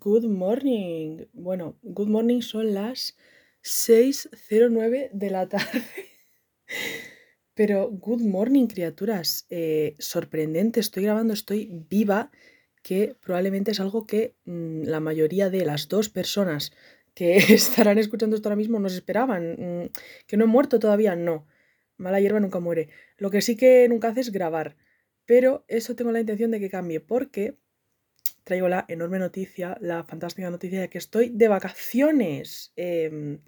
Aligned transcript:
Good 0.00 0.24
morning. 0.24 1.26
Bueno, 1.32 1.78
good 1.82 2.08
morning 2.08 2.40
son 2.40 2.74
las 2.74 3.16
6.09 3.62 5.10
de 5.12 5.30
la 5.30 5.48
tarde. 5.48 5.84
Pero 7.54 7.90
good 7.90 8.22
morning, 8.22 8.66
criaturas. 8.66 9.46
Eh, 9.50 9.94
sorprendente, 10.00 10.80
estoy 10.80 11.04
grabando, 11.04 11.32
estoy 11.32 11.70
viva, 11.88 12.32
que 12.82 13.14
probablemente 13.20 13.70
es 13.70 13.78
algo 13.78 14.04
que 14.04 14.34
mm, 14.46 14.82
la 14.84 14.98
mayoría 14.98 15.48
de 15.48 15.64
las 15.64 15.88
dos 15.88 16.08
personas 16.08 16.72
que 17.14 17.36
estarán 17.54 17.98
escuchando 17.98 18.34
esto 18.34 18.48
ahora 18.48 18.56
mismo 18.56 18.80
no 18.80 18.88
se 18.88 18.96
esperaban. 18.96 19.84
Mm, 19.84 19.90
que 20.26 20.36
no 20.36 20.44
he 20.44 20.48
muerto 20.48 20.80
todavía, 20.80 21.14
no. 21.14 21.46
Mala 21.98 22.20
hierba 22.20 22.40
nunca 22.40 22.58
muere. 22.58 22.88
Lo 23.16 23.30
que 23.30 23.42
sí 23.42 23.56
que 23.56 23.86
nunca 23.88 24.08
hace 24.08 24.20
es 24.22 24.32
grabar. 24.32 24.76
Pero 25.26 25.64
eso 25.68 25.94
tengo 25.94 26.10
la 26.10 26.20
intención 26.20 26.50
de 26.50 26.58
que 26.60 26.70
cambie, 26.70 27.00
porque 27.00 27.58
traigo 28.44 28.68
la 28.68 28.84
enorme 28.88 29.18
noticia, 29.18 29.76
la 29.80 30.04
fantástica 30.04 30.50
noticia 30.50 30.80
de 30.80 30.88
que 30.90 30.98
estoy 30.98 31.30
de 31.30 31.48
vacaciones. 31.48 32.72
Em, 32.76 33.40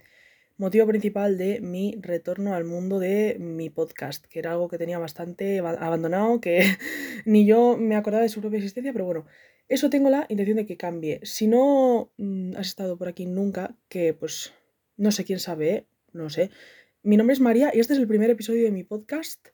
motivo 0.57 0.87
principal 0.87 1.37
de 1.37 1.61
mi 1.61 1.95
retorno 2.01 2.55
al 2.55 2.65
mundo 2.65 2.99
de 2.99 3.37
mi 3.39 3.69
podcast, 3.71 4.25
que 4.27 4.39
era 4.39 4.53
algo 4.53 4.69
que 4.69 4.79
tenía 4.79 4.99
bastante 4.99 5.59
abandonado, 5.59 6.41
que 6.41 6.61
ni 7.27 7.47
yo 7.47 7.77
me 7.77 7.97
acordaba 7.97 8.23
de 8.23 8.31
su 8.31 8.41
propia 8.41 8.59
existencia, 8.59 8.93
pero 8.93 9.05
bueno, 9.05 9.27
eso 9.69 9.91
tengo 9.91 10.11
la 10.11 10.27
intención 10.29 10.57
de 10.57 10.67
que 10.67 10.77
cambie. 10.77 11.21
Si 11.25 11.47
no 11.47 12.13
mm, 12.17 12.57
has 12.57 12.69
estado 12.69 12.97
por 12.97 13.09
aquí 13.09 13.27
nunca, 13.27 13.77
que 13.89 14.15
pues 14.15 14.55
no 14.97 15.13
sé 15.13 15.25
quién 15.25 15.41
sabe, 15.41 15.87
no 16.13 16.31
sé. 16.31 16.51
Mi 17.03 17.17
nombre 17.17 17.35
es 17.35 17.41
María 17.41 17.71
y 17.75 17.81
este 17.81 17.93
es 17.93 17.99
el 17.99 18.09
primer 18.09 18.31
episodio 18.31 18.65
de 18.65 18.71
mi 18.71 18.83
podcast 18.83 19.49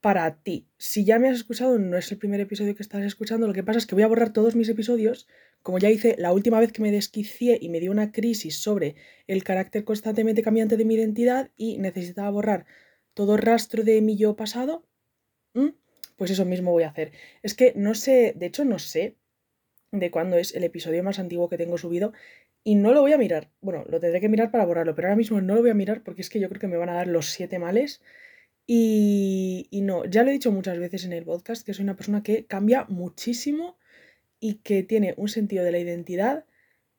para 0.00 0.42
ti. 0.42 0.68
Si 0.78 1.04
ya 1.04 1.18
me 1.18 1.28
has 1.28 1.36
escuchado, 1.36 1.78
no 1.78 1.96
es 1.96 2.10
el 2.12 2.18
primer 2.18 2.40
episodio 2.40 2.74
que 2.74 2.82
estás 2.82 3.02
escuchando, 3.04 3.46
lo 3.46 3.52
que 3.52 3.64
pasa 3.64 3.78
es 3.78 3.86
que 3.86 3.94
voy 3.94 4.04
a 4.04 4.08
borrar 4.08 4.32
todos 4.32 4.54
mis 4.54 4.68
episodios, 4.68 5.26
como 5.62 5.78
ya 5.78 5.90
hice 5.90 6.14
la 6.18 6.32
última 6.32 6.60
vez 6.60 6.72
que 6.72 6.82
me 6.82 6.92
desquicié 6.92 7.58
y 7.60 7.68
me 7.68 7.80
dio 7.80 7.90
una 7.90 8.12
crisis 8.12 8.56
sobre 8.56 8.94
el 9.26 9.42
carácter 9.42 9.84
constantemente 9.84 10.42
cambiante 10.42 10.76
de 10.76 10.84
mi 10.84 10.94
identidad 10.94 11.50
y 11.56 11.78
necesitaba 11.78 12.30
borrar 12.30 12.66
todo 13.14 13.36
rastro 13.36 13.82
de 13.82 14.00
mi 14.00 14.16
yo 14.16 14.36
pasado, 14.36 14.86
pues 16.16 16.30
eso 16.30 16.44
mismo 16.44 16.70
voy 16.70 16.84
a 16.84 16.88
hacer. 16.88 17.12
Es 17.42 17.54
que 17.54 17.72
no 17.74 17.94
sé, 17.94 18.34
de 18.36 18.46
hecho 18.46 18.64
no 18.64 18.78
sé 18.78 19.16
de 19.90 20.10
cuándo 20.10 20.36
es 20.36 20.54
el 20.54 20.64
episodio 20.64 21.02
más 21.02 21.18
antiguo 21.18 21.48
que 21.48 21.58
tengo 21.58 21.78
subido 21.78 22.12
y 22.62 22.76
no 22.76 22.92
lo 22.92 23.00
voy 23.00 23.12
a 23.12 23.18
mirar. 23.18 23.50
Bueno, 23.60 23.84
lo 23.88 23.98
tendré 23.98 24.20
que 24.20 24.28
mirar 24.28 24.50
para 24.50 24.64
borrarlo, 24.64 24.94
pero 24.94 25.08
ahora 25.08 25.16
mismo 25.16 25.40
no 25.40 25.54
lo 25.54 25.62
voy 25.62 25.70
a 25.70 25.74
mirar 25.74 26.02
porque 26.02 26.20
es 26.20 26.30
que 26.30 26.38
yo 26.38 26.48
creo 26.48 26.60
que 26.60 26.68
me 26.68 26.76
van 26.76 26.90
a 26.90 26.94
dar 26.94 27.08
los 27.08 27.30
siete 27.30 27.58
males 27.58 28.00
y, 28.70 29.80
no, 29.82 30.04
ya 30.04 30.22
lo 30.22 30.28
he 30.28 30.34
dicho 30.34 30.52
muchas 30.52 30.78
veces 30.78 31.06
en 31.06 31.14
el 31.14 31.24
podcast, 31.24 31.64
que 31.64 31.72
soy 31.72 31.84
una 31.84 31.96
persona 31.96 32.22
que 32.22 32.44
cambia 32.44 32.84
muchísimo 32.90 33.78
y 34.40 34.56
que 34.56 34.82
tiene 34.82 35.14
un 35.16 35.28
sentido 35.28 35.64
de 35.64 35.72
la 35.72 35.78
identidad 35.78 36.44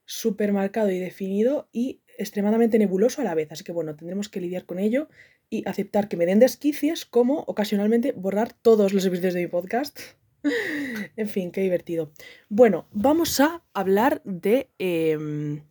súper 0.04 0.52
marcado 0.52 0.90
y 0.90 0.98
definido 0.98 1.70
y 1.72 2.02
extremadamente 2.18 2.80
nebuloso 2.80 3.22
a 3.22 3.24
la 3.24 3.36
vez. 3.36 3.52
Así 3.52 3.64
que 3.64 3.72
bueno, 3.72 3.96
tendremos 3.96 4.30
que 4.30 4.42
lidiar 4.42 4.66
con 4.66 4.80
ello 4.80 5.10
y 5.48 5.62
aceptar 5.70 6.08
que 6.08 6.18
me 6.18 6.26
den 6.26 6.40
desquicias 6.40 7.06
como 7.06 7.42
ocasionalmente 7.42 8.14
borrar 8.14 8.52
todos 8.52 8.92
los 8.92 9.06
episodios 9.06 9.36
de 9.36 9.42
mi 9.42 9.48
podcast. 9.48 10.00
en 11.16 11.30
fin, 11.30 11.52
qué 11.52 11.62
divertido. 11.62 12.12
Bueno, 12.50 12.88
vamos 12.92 13.40
a 13.40 13.64
hablar 13.76 14.24
de... 14.26 14.72
Em, 14.80 15.69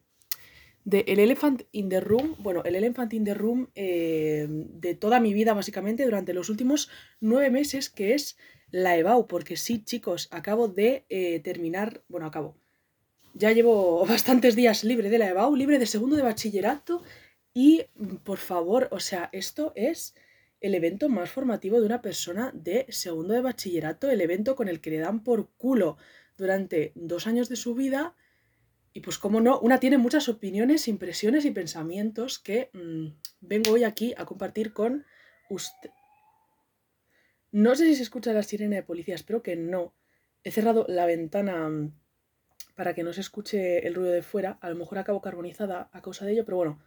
de 0.88 1.04
El 1.06 1.18
Elephant 1.18 1.64
in 1.72 1.90
the 1.90 2.00
Room, 2.00 2.34
bueno, 2.38 2.62
el 2.64 2.74
Elephant 2.74 3.12
in 3.12 3.22
the 3.22 3.34
Room 3.34 3.68
eh, 3.74 4.46
de 4.48 4.94
toda 4.94 5.20
mi 5.20 5.34
vida 5.34 5.52
básicamente 5.52 6.02
durante 6.06 6.32
los 6.32 6.48
últimos 6.48 6.88
nueve 7.20 7.50
meses, 7.50 7.90
que 7.90 8.14
es 8.14 8.38
la 8.70 8.96
EBAU, 8.96 9.26
porque 9.26 9.58
sí, 9.58 9.84
chicos, 9.84 10.28
acabo 10.30 10.66
de 10.66 11.04
eh, 11.10 11.40
terminar, 11.40 12.02
bueno, 12.08 12.26
acabo, 12.26 12.56
ya 13.34 13.52
llevo 13.52 14.06
bastantes 14.08 14.56
días 14.56 14.82
libre 14.82 15.10
de 15.10 15.18
la 15.18 15.28
EBAU, 15.28 15.56
libre 15.56 15.78
de 15.78 15.84
segundo 15.84 16.16
de 16.16 16.22
bachillerato 16.22 17.02
y, 17.52 17.82
por 18.24 18.38
favor, 18.38 18.88
o 18.90 18.98
sea, 18.98 19.28
esto 19.32 19.74
es 19.76 20.14
el 20.62 20.74
evento 20.74 21.10
más 21.10 21.30
formativo 21.30 21.80
de 21.80 21.86
una 21.86 22.00
persona 22.00 22.50
de 22.54 22.86
segundo 22.88 23.34
de 23.34 23.42
bachillerato, 23.42 24.10
el 24.10 24.22
evento 24.22 24.56
con 24.56 24.68
el 24.68 24.80
que 24.80 24.90
le 24.90 24.98
dan 24.98 25.22
por 25.22 25.50
culo 25.58 25.98
durante 26.38 26.92
dos 26.94 27.26
años 27.26 27.50
de 27.50 27.56
su 27.56 27.74
vida 27.74 28.14
y 28.98 29.00
pues 29.00 29.16
como 29.16 29.40
no, 29.40 29.60
una 29.60 29.78
tiene 29.78 29.96
muchas 29.96 30.28
opiniones, 30.28 30.88
impresiones 30.88 31.44
y 31.44 31.52
pensamientos 31.52 32.40
que 32.40 32.68
mm, 32.72 33.06
vengo 33.40 33.70
hoy 33.70 33.84
aquí 33.84 34.12
a 34.18 34.24
compartir 34.24 34.72
con 34.72 35.06
usted. 35.48 35.90
No 37.52 37.76
sé 37.76 37.84
si 37.84 37.94
se 37.94 38.02
escucha 38.02 38.32
la 38.32 38.42
sirena 38.42 38.74
de 38.74 38.82
policía, 38.82 39.14
espero 39.14 39.40
que 39.40 39.54
no. 39.54 39.94
He 40.42 40.50
cerrado 40.50 40.84
la 40.88 41.06
ventana 41.06 41.68
mm, 41.68 41.92
para 42.74 42.92
que 42.96 43.04
no 43.04 43.12
se 43.12 43.20
escuche 43.20 43.86
el 43.86 43.94
ruido 43.94 44.10
de 44.10 44.22
fuera. 44.22 44.58
A 44.60 44.68
lo 44.68 44.74
mejor 44.74 44.98
acabo 44.98 45.20
carbonizada 45.20 45.90
a 45.92 46.02
causa 46.02 46.24
de 46.24 46.32
ello, 46.32 46.44
pero 46.44 46.56
bueno. 46.56 46.82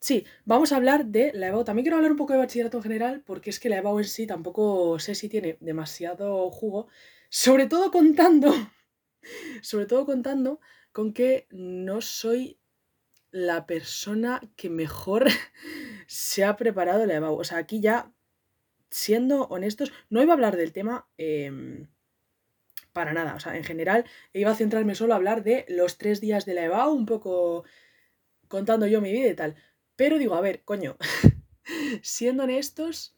Sí, 0.00 0.26
vamos 0.46 0.72
a 0.72 0.76
hablar 0.78 1.06
de 1.06 1.30
la 1.32 1.46
EBAU. 1.46 1.62
También 1.62 1.84
quiero 1.84 1.98
hablar 1.98 2.10
un 2.10 2.18
poco 2.18 2.32
de 2.32 2.40
bachillerato 2.40 2.78
en 2.78 2.82
general, 2.82 3.22
porque 3.24 3.50
es 3.50 3.60
que 3.60 3.68
la 3.68 3.76
EBAU 3.76 4.00
en 4.00 4.04
sí 4.06 4.26
tampoco 4.26 4.98
sé 4.98 5.14
si 5.14 5.28
tiene 5.28 5.58
demasiado 5.60 6.50
jugo. 6.50 6.88
Sobre 7.28 7.68
todo 7.68 7.92
contando. 7.92 8.52
sobre 9.62 9.86
todo 9.86 10.06
contando 10.06 10.60
con 10.96 11.12
que 11.12 11.46
no 11.50 12.00
soy 12.00 12.58
la 13.30 13.66
persona 13.66 14.40
que 14.56 14.70
mejor 14.70 15.26
se 16.06 16.42
ha 16.42 16.56
preparado 16.56 17.04
la 17.04 17.16
EBAU. 17.16 17.38
O 17.38 17.44
sea, 17.44 17.58
aquí 17.58 17.82
ya, 17.82 18.14
siendo 18.88 19.42
honestos, 19.48 19.92
no 20.08 20.22
iba 20.22 20.32
a 20.32 20.36
hablar 20.36 20.56
del 20.56 20.72
tema 20.72 21.06
em, 21.18 21.88
para 22.94 23.12
nada. 23.12 23.34
O 23.34 23.40
sea, 23.40 23.58
en 23.58 23.64
general, 23.64 24.06
iba 24.32 24.50
a 24.50 24.54
centrarme 24.54 24.94
solo 24.94 25.12
a 25.12 25.16
hablar 25.16 25.44
de 25.44 25.66
los 25.68 25.98
tres 25.98 26.22
días 26.22 26.46
de 26.46 26.54
la 26.54 26.64
EBAU, 26.64 26.94
un 26.94 27.04
poco 27.04 27.64
contando 28.48 28.86
yo 28.86 29.02
mi 29.02 29.12
vida 29.12 29.28
y 29.28 29.34
tal. 29.34 29.54
Pero 29.96 30.16
digo, 30.16 30.34
a 30.34 30.40
ver, 30.40 30.64
coño, 30.64 30.96
siendo 32.00 32.44
honestos, 32.44 33.14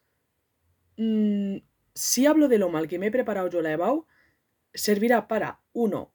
mm, 0.97 1.59
si 1.95 2.27
hablo 2.27 2.49
de 2.49 2.59
lo 2.59 2.71
mal 2.71 2.89
que 2.89 2.99
me 2.99 3.07
he 3.07 3.13
preparado 3.13 3.49
yo 3.49 3.63
la 3.63 3.71
EBAU, 3.71 4.09
servirá 4.75 5.29
para, 5.29 5.61
uno, 5.73 6.13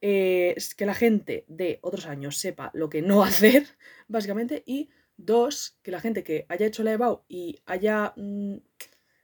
eh, 0.00 0.54
que 0.76 0.86
la 0.86 0.94
gente 0.94 1.44
de 1.48 1.78
otros 1.82 2.06
años 2.06 2.38
sepa 2.38 2.70
lo 2.74 2.88
que 2.88 3.02
no 3.02 3.22
hacer, 3.24 3.66
básicamente, 4.08 4.62
y 4.66 4.90
dos, 5.16 5.78
que 5.82 5.90
la 5.90 6.00
gente 6.00 6.22
que 6.22 6.46
haya 6.48 6.66
hecho 6.66 6.82
la 6.82 6.92
EBAU 6.92 7.22
y 7.28 7.60
haya 7.66 8.14
mm, 8.16 8.56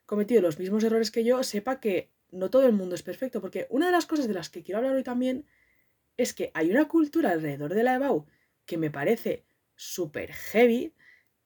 cometido 0.04 0.42
los 0.42 0.59
mismos 0.59 0.84
errores 0.84 1.10
que 1.10 1.25
yo, 1.25 1.42
sepa 1.42 1.81
que 1.81 2.10
no 2.31 2.50
todo 2.50 2.66
el 2.66 2.72
mundo 2.72 2.94
es 2.94 3.03
perfecto, 3.03 3.41
porque 3.41 3.66
una 3.70 3.86
de 3.86 3.92
las 3.92 4.06
cosas 4.06 4.28
de 4.28 4.34
las 4.34 4.50
que 4.50 4.62
quiero 4.62 4.78
hablar 4.78 4.94
hoy 4.94 5.03
también 5.03 5.47
es 6.16 6.34
que 6.34 6.50
hay 6.54 6.70
una 6.70 6.88
cultura 6.88 7.31
alrededor 7.31 7.75
de 7.75 7.82
la 7.82 7.94
EBAU 7.94 8.26
que 8.65 8.78
me 8.78 8.91
parece 8.91 9.44
súper 9.75 10.32
heavy, 10.32 10.92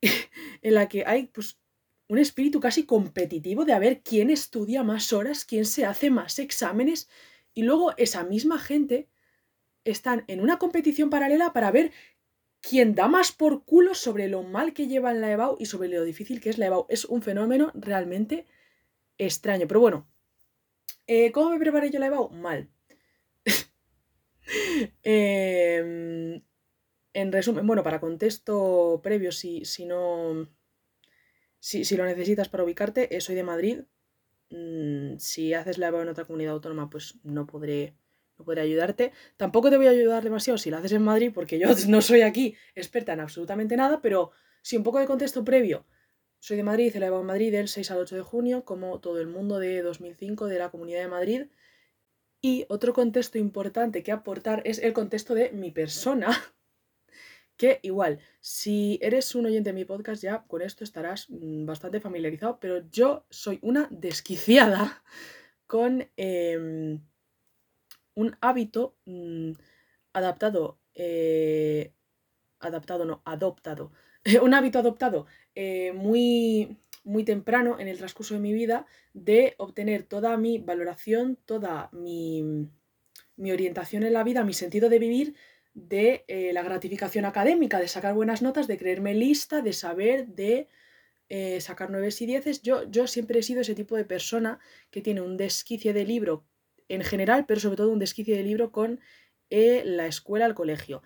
en 0.62 0.74
la 0.74 0.88
que 0.88 1.04
hay 1.06 1.26
pues 1.26 1.58
un 2.08 2.18
espíritu 2.18 2.58
casi 2.58 2.84
competitivo 2.84 3.64
de 3.64 3.72
a 3.72 3.78
ver 3.78 4.02
quién 4.02 4.30
estudia 4.30 4.82
más 4.82 5.12
horas, 5.12 5.44
quién 5.44 5.64
se 5.64 5.84
hace 5.84 6.10
más 6.10 6.38
exámenes, 6.38 7.08
y 7.54 7.62
luego 7.62 7.96
esa 7.96 8.24
misma 8.24 8.58
gente 8.58 9.08
están 9.84 10.24
en 10.28 10.40
una 10.40 10.58
competición 10.58 11.10
paralela 11.10 11.52
para 11.52 11.70
ver 11.70 11.92
quién 12.60 12.94
da 12.94 13.08
más 13.08 13.32
por 13.32 13.64
culo 13.64 13.94
sobre 13.94 14.28
lo 14.28 14.42
mal 14.42 14.72
que 14.72 14.86
lleva 14.86 15.14
la 15.14 15.32
EBAU 15.32 15.56
y 15.58 15.66
sobre 15.66 15.88
lo 15.88 16.04
difícil 16.04 16.40
que 16.40 16.50
es 16.50 16.58
la 16.58 16.66
EBAU. 16.66 16.86
Es 16.88 17.04
un 17.04 17.22
fenómeno 17.22 17.72
realmente 17.74 18.46
extraño. 19.18 19.66
Pero 19.66 19.80
bueno, 19.80 20.08
eh, 21.06 21.32
¿cómo 21.32 21.50
me 21.50 21.58
preparé 21.58 21.90
yo 21.90 21.98
la 21.98 22.06
EBAU? 22.06 22.30
Mal. 22.30 22.70
Em, 25.02 26.42
en 27.12 27.32
resumen, 27.32 27.66
bueno, 27.66 27.84
para 27.84 28.00
contexto 28.00 29.00
previo, 29.02 29.30
si, 29.32 29.64
si 29.64 29.86
no. 29.86 30.48
Si, 31.60 31.84
lo 31.96 32.04
necesitas 32.04 32.48
para 32.48 32.64
ubicarte, 32.64 33.14
eh, 33.16 33.20
soy 33.20 33.36
de 33.36 33.42
Madrid. 33.44 33.82
Mm, 34.50 35.18
si 35.18 35.54
haces 35.54 35.78
la 35.78 35.88
EBAU 35.88 36.02
en 36.02 36.08
otra 36.08 36.24
comunidad 36.24 36.54
autónoma, 36.54 36.90
pues 36.90 37.18
no 37.22 37.46
podré 37.46 37.94
no 38.40 38.44
podré 38.44 38.62
ayudarte. 38.62 39.12
Tampoco 39.36 39.70
te 39.70 39.76
voy 39.76 39.86
a 39.86 39.90
ayudar 39.90 40.24
demasiado 40.24 40.58
si 40.58 40.70
lo 40.70 40.78
haces 40.78 40.92
en 40.92 41.02
Madrid, 41.02 41.30
porque 41.32 41.58
yo 41.58 41.68
no 41.88 42.00
soy 42.00 42.22
aquí 42.22 42.56
experta 42.74 43.12
en 43.12 43.20
absolutamente 43.20 43.76
nada, 43.76 44.00
pero 44.00 44.32
sí 44.62 44.76
un 44.76 44.82
poco 44.82 44.98
de 44.98 45.06
contexto 45.06 45.44
previo. 45.44 45.86
Soy 46.38 46.56
de 46.56 46.62
Madrid, 46.62 46.96
he 46.96 47.04
en 47.04 47.26
Madrid 47.26 47.52
del 47.52 47.68
6 47.68 47.90
al 47.90 47.98
8 47.98 48.16
de 48.16 48.22
junio, 48.22 48.64
como 48.64 48.98
todo 48.98 49.20
el 49.20 49.26
mundo 49.26 49.58
de 49.58 49.82
2005 49.82 50.46
de 50.46 50.58
la 50.58 50.70
Comunidad 50.70 51.00
de 51.00 51.08
Madrid. 51.08 51.46
Y 52.40 52.64
otro 52.70 52.94
contexto 52.94 53.36
importante 53.36 54.02
que 54.02 54.10
aportar 54.10 54.62
es 54.64 54.78
el 54.78 54.94
contexto 54.94 55.34
de 55.34 55.50
mi 55.50 55.70
persona, 55.70 56.30
que 57.58 57.78
igual, 57.82 58.20
si 58.40 58.98
eres 59.02 59.34
un 59.34 59.44
oyente 59.44 59.68
de 59.68 59.74
mi 59.74 59.84
podcast 59.84 60.22
ya 60.22 60.44
con 60.46 60.62
esto 60.62 60.82
estarás 60.82 61.28
mm, 61.28 61.66
bastante 61.66 62.00
familiarizado, 62.00 62.58
pero 62.58 62.88
yo 62.90 63.26
soy 63.28 63.58
una 63.60 63.86
desquiciada 63.90 65.02
con... 65.66 66.08
Em, 66.16 67.02
un 68.14 68.36
hábito 68.40 68.96
mm, 69.04 69.52
adaptado, 70.12 70.78
eh, 70.94 71.92
adaptado 72.58 73.04
no, 73.04 73.22
adoptado, 73.24 73.92
un 74.42 74.54
hábito 74.54 74.78
adoptado 74.78 75.26
eh, 75.54 75.92
muy, 75.92 76.78
muy 77.04 77.24
temprano 77.24 77.78
en 77.78 77.88
el 77.88 77.98
transcurso 77.98 78.34
de 78.34 78.40
mi 78.40 78.52
vida 78.52 78.86
de 79.14 79.54
obtener 79.58 80.02
toda 80.04 80.36
mi 80.36 80.58
valoración, 80.58 81.36
toda 81.44 81.88
mi, 81.92 82.68
mi 83.36 83.52
orientación 83.52 84.02
en 84.02 84.12
la 84.12 84.24
vida, 84.24 84.44
mi 84.44 84.54
sentido 84.54 84.88
de 84.88 84.98
vivir 84.98 85.34
de 85.72 86.24
eh, 86.26 86.52
la 86.52 86.62
gratificación 86.62 87.24
académica, 87.24 87.78
de 87.78 87.88
sacar 87.88 88.14
buenas 88.14 88.42
notas, 88.42 88.66
de 88.66 88.76
creerme 88.76 89.14
lista, 89.14 89.62
de 89.62 89.72
saber, 89.72 90.26
de 90.28 90.68
sacar 91.60 91.90
nueves 91.90 92.20
y 92.22 92.26
dieces. 92.26 92.60
Yo, 92.60 92.90
yo 92.90 93.06
siempre 93.06 93.38
he 93.38 93.42
sido 93.44 93.60
ese 93.60 93.76
tipo 93.76 93.94
de 93.94 94.04
persona 94.04 94.58
que 94.90 95.00
tiene 95.00 95.20
un 95.20 95.36
desquicie 95.36 95.92
de 95.92 96.04
libro 96.04 96.44
en 96.90 97.02
general, 97.02 97.46
pero 97.46 97.60
sobre 97.60 97.76
todo 97.76 97.90
un 97.90 97.98
desquicie 97.98 98.36
de 98.36 98.42
libro 98.42 98.72
con 98.72 99.00
eh, 99.48 99.82
la 99.84 100.06
escuela, 100.06 100.46
el 100.46 100.54
colegio. 100.54 101.02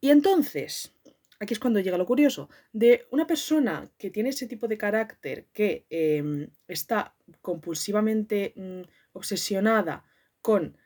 Y 0.00 0.10
entonces, 0.10 0.92
aquí 1.38 1.54
es 1.54 1.60
cuando 1.60 1.80
llega 1.80 1.96
lo 1.96 2.04
curioso, 2.04 2.50
de 2.72 3.06
una 3.10 3.26
persona 3.26 3.88
que 3.96 4.10
tiene 4.10 4.30
ese 4.30 4.46
tipo 4.46 4.66
de 4.68 4.76
carácter, 4.76 5.46
que 5.52 5.86
em, 5.88 6.48
está 6.68 7.14
compulsivamente 7.40 8.52
mm, 8.56 8.82
obsesionada 9.12 10.04
con 10.42 10.76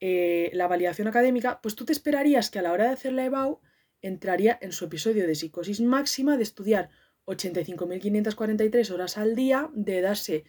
eh, 0.00 0.50
la 0.54 0.66
validación 0.66 1.06
académica, 1.06 1.60
pues 1.60 1.76
tú 1.76 1.84
te 1.84 1.92
esperarías 1.92 2.50
que 2.50 2.58
a 2.58 2.62
la 2.62 2.72
hora 2.72 2.84
de 2.84 2.94
hacer 2.94 3.12
la 3.12 3.26
EBAU 3.26 3.60
entraría 4.00 4.58
en 4.62 4.72
su 4.72 4.86
episodio 4.86 5.26
de 5.26 5.34
psicosis 5.34 5.82
máxima 5.82 6.38
de 6.38 6.42
estudiar 6.42 6.88
85.543 7.26 8.90
horas 8.90 9.18
al 9.18 9.36
día, 9.36 9.70
de 9.74 10.00
darse 10.00 10.44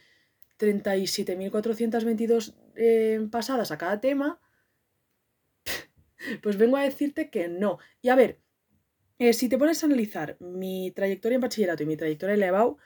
37.422 0.62 2.54
eh, 2.76 3.28
pasadas 3.32 3.72
a 3.72 3.80
cada 3.80 4.00
tema, 4.00 4.40
pues 6.44 6.58
vengo 6.58 6.78
a 6.78 6.84
decirte 6.84 7.32
que 7.32 7.48
no. 7.48 7.80
Y 8.02 8.10
a 8.10 8.16
ver, 8.16 8.40
eh, 9.18 9.34
si 9.34 9.50
te 9.50 9.58
pones 9.58 9.82
a 9.82 9.88
analizar 9.88 10.38
mi 10.40 10.92
trayectoria 10.92 11.36
en 11.36 11.42
bachillerato 11.42 11.82
y 11.82 11.88
mi 11.88 11.98
trayectoria 11.98 12.36
en 12.36 12.40
la 12.42 12.48
EBAU, 12.48 12.78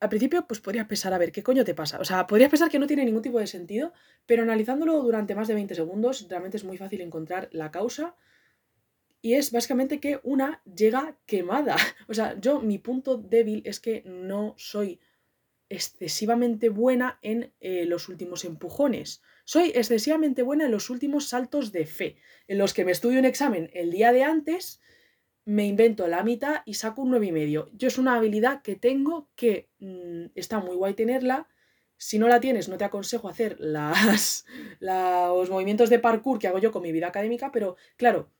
al 0.00 0.08
principio, 0.08 0.46
pues 0.46 0.60
podrías 0.60 0.86
pensar, 0.86 1.12
a 1.12 1.18
ver, 1.18 1.32
¿qué 1.32 1.42
coño 1.42 1.64
te 1.64 1.74
pasa? 1.74 1.98
O 2.00 2.04
sea, 2.04 2.26
podrías 2.26 2.50
pensar 2.50 2.70
que 2.70 2.78
no 2.78 2.86
tiene 2.86 3.04
ningún 3.04 3.22
tipo 3.22 3.38
de 3.38 3.46
sentido, 3.46 3.92
pero 4.26 4.42
analizándolo 4.42 5.02
durante 5.02 5.34
más 5.34 5.48
de 5.48 5.54
20 5.54 5.74
segundos, 5.74 6.26
realmente 6.28 6.56
es 6.56 6.64
muy 6.64 6.78
fácil 6.78 7.02
encontrar 7.02 7.48
la 7.52 7.70
causa. 7.70 8.16
Y 9.22 9.34
es 9.34 9.52
básicamente 9.52 10.00
que 10.00 10.20
una 10.22 10.62
llega 10.64 11.18
quemada. 11.26 11.76
O 12.08 12.14
sea, 12.14 12.38
yo, 12.40 12.60
mi 12.60 12.78
punto 12.78 13.18
débil 13.18 13.62
es 13.66 13.80
que 13.80 14.02
no 14.06 14.54
soy 14.56 15.00
excesivamente 15.70 16.68
buena 16.68 17.18
en 17.22 17.54
eh, 17.60 17.86
los 17.86 18.10
últimos 18.10 18.44
empujones. 18.44 19.22
Soy 19.44 19.72
excesivamente 19.74 20.42
buena 20.42 20.66
en 20.66 20.72
los 20.72 20.90
últimos 20.90 21.28
saltos 21.28 21.72
de 21.72 21.86
fe, 21.86 22.16
en 22.46 22.58
los 22.58 22.74
que 22.74 22.84
me 22.84 22.92
estudio 22.92 23.18
un 23.18 23.24
examen 23.24 23.70
el 23.72 23.90
día 23.90 24.12
de 24.12 24.24
antes 24.24 24.80
me 25.44 25.66
invento 25.66 26.06
la 26.06 26.22
mitad 26.22 26.62
y 26.64 26.74
saco 26.74 27.02
un 27.02 27.12
9,5. 27.12 27.26
y 27.26 27.32
medio. 27.32 27.70
Yo 27.72 27.88
es 27.88 27.98
una 27.98 28.14
habilidad 28.14 28.62
que 28.62 28.76
tengo 28.76 29.28
que 29.34 29.68
mm, 29.78 30.26
está 30.34 30.60
muy 30.60 30.76
guay 30.76 30.94
tenerla. 30.94 31.48
Si 31.96 32.18
no 32.18 32.28
la 32.28 32.40
tienes, 32.40 32.68
no 32.68 32.78
te 32.78 32.84
aconsejo 32.84 33.28
hacer 33.28 33.56
las, 33.58 34.44
los 34.80 35.50
movimientos 35.50 35.90
de 35.90 35.98
parkour 35.98 36.38
que 36.38 36.48
hago 36.48 36.58
yo 36.58 36.72
con 36.72 36.82
mi 36.82 36.92
vida 36.92 37.08
académica, 37.08 37.50
pero 37.52 37.76
claro, 37.96 38.30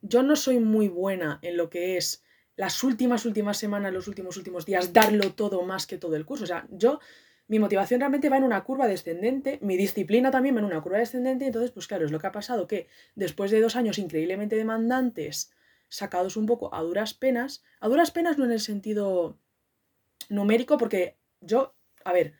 yo 0.00 0.22
no 0.22 0.36
soy 0.36 0.58
muy 0.58 0.88
buena 0.88 1.38
en 1.42 1.56
lo 1.56 1.70
que 1.70 1.96
es 1.96 2.24
las 2.58 2.82
últimas, 2.82 3.24
últimas 3.24 3.56
semanas, 3.56 3.92
los 3.92 4.08
últimos, 4.08 4.36
últimos 4.36 4.66
días, 4.66 4.92
darlo 4.92 5.32
todo 5.32 5.62
más 5.62 5.86
que 5.86 5.96
todo 5.96 6.16
el 6.16 6.26
curso. 6.26 6.42
O 6.42 6.46
sea, 6.48 6.66
yo, 6.72 6.98
mi 7.46 7.60
motivación 7.60 8.00
realmente 8.00 8.28
va 8.28 8.36
en 8.36 8.42
una 8.42 8.64
curva 8.64 8.88
descendente, 8.88 9.60
mi 9.62 9.76
disciplina 9.76 10.32
también 10.32 10.56
va 10.56 10.58
en 10.58 10.64
una 10.64 10.82
curva 10.82 10.98
descendente, 10.98 11.46
entonces, 11.46 11.70
pues 11.70 11.86
claro, 11.86 12.04
es 12.04 12.10
lo 12.10 12.18
que 12.18 12.26
ha 12.26 12.32
pasado 12.32 12.66
que 12.66 12.88
después 13.14 13.52
de 13.52 13.60
dos 13.60 13.76
años 13.76 13.96
increíblemente 13.96 14.56
demandantes, 14.56 15.52
sacados 15.88 16.36
un 16.36 16.46
poco 16.46 16.74
a 16.74 16.82
duras 16.82 17.14
penas. 17.14 17.62
A 17.78 17.86
duras 17.86 18.10
penas 18.10 18.38
no 18.38 18.44
en 18.44 18.50
el 18.50 18.60
sentido 18.60 19.38
numérico, 20.28 20.78
porque 20.78 21.16
yo, 21.40 21.76
a 22.04 22.12
ver, 22.12 22.34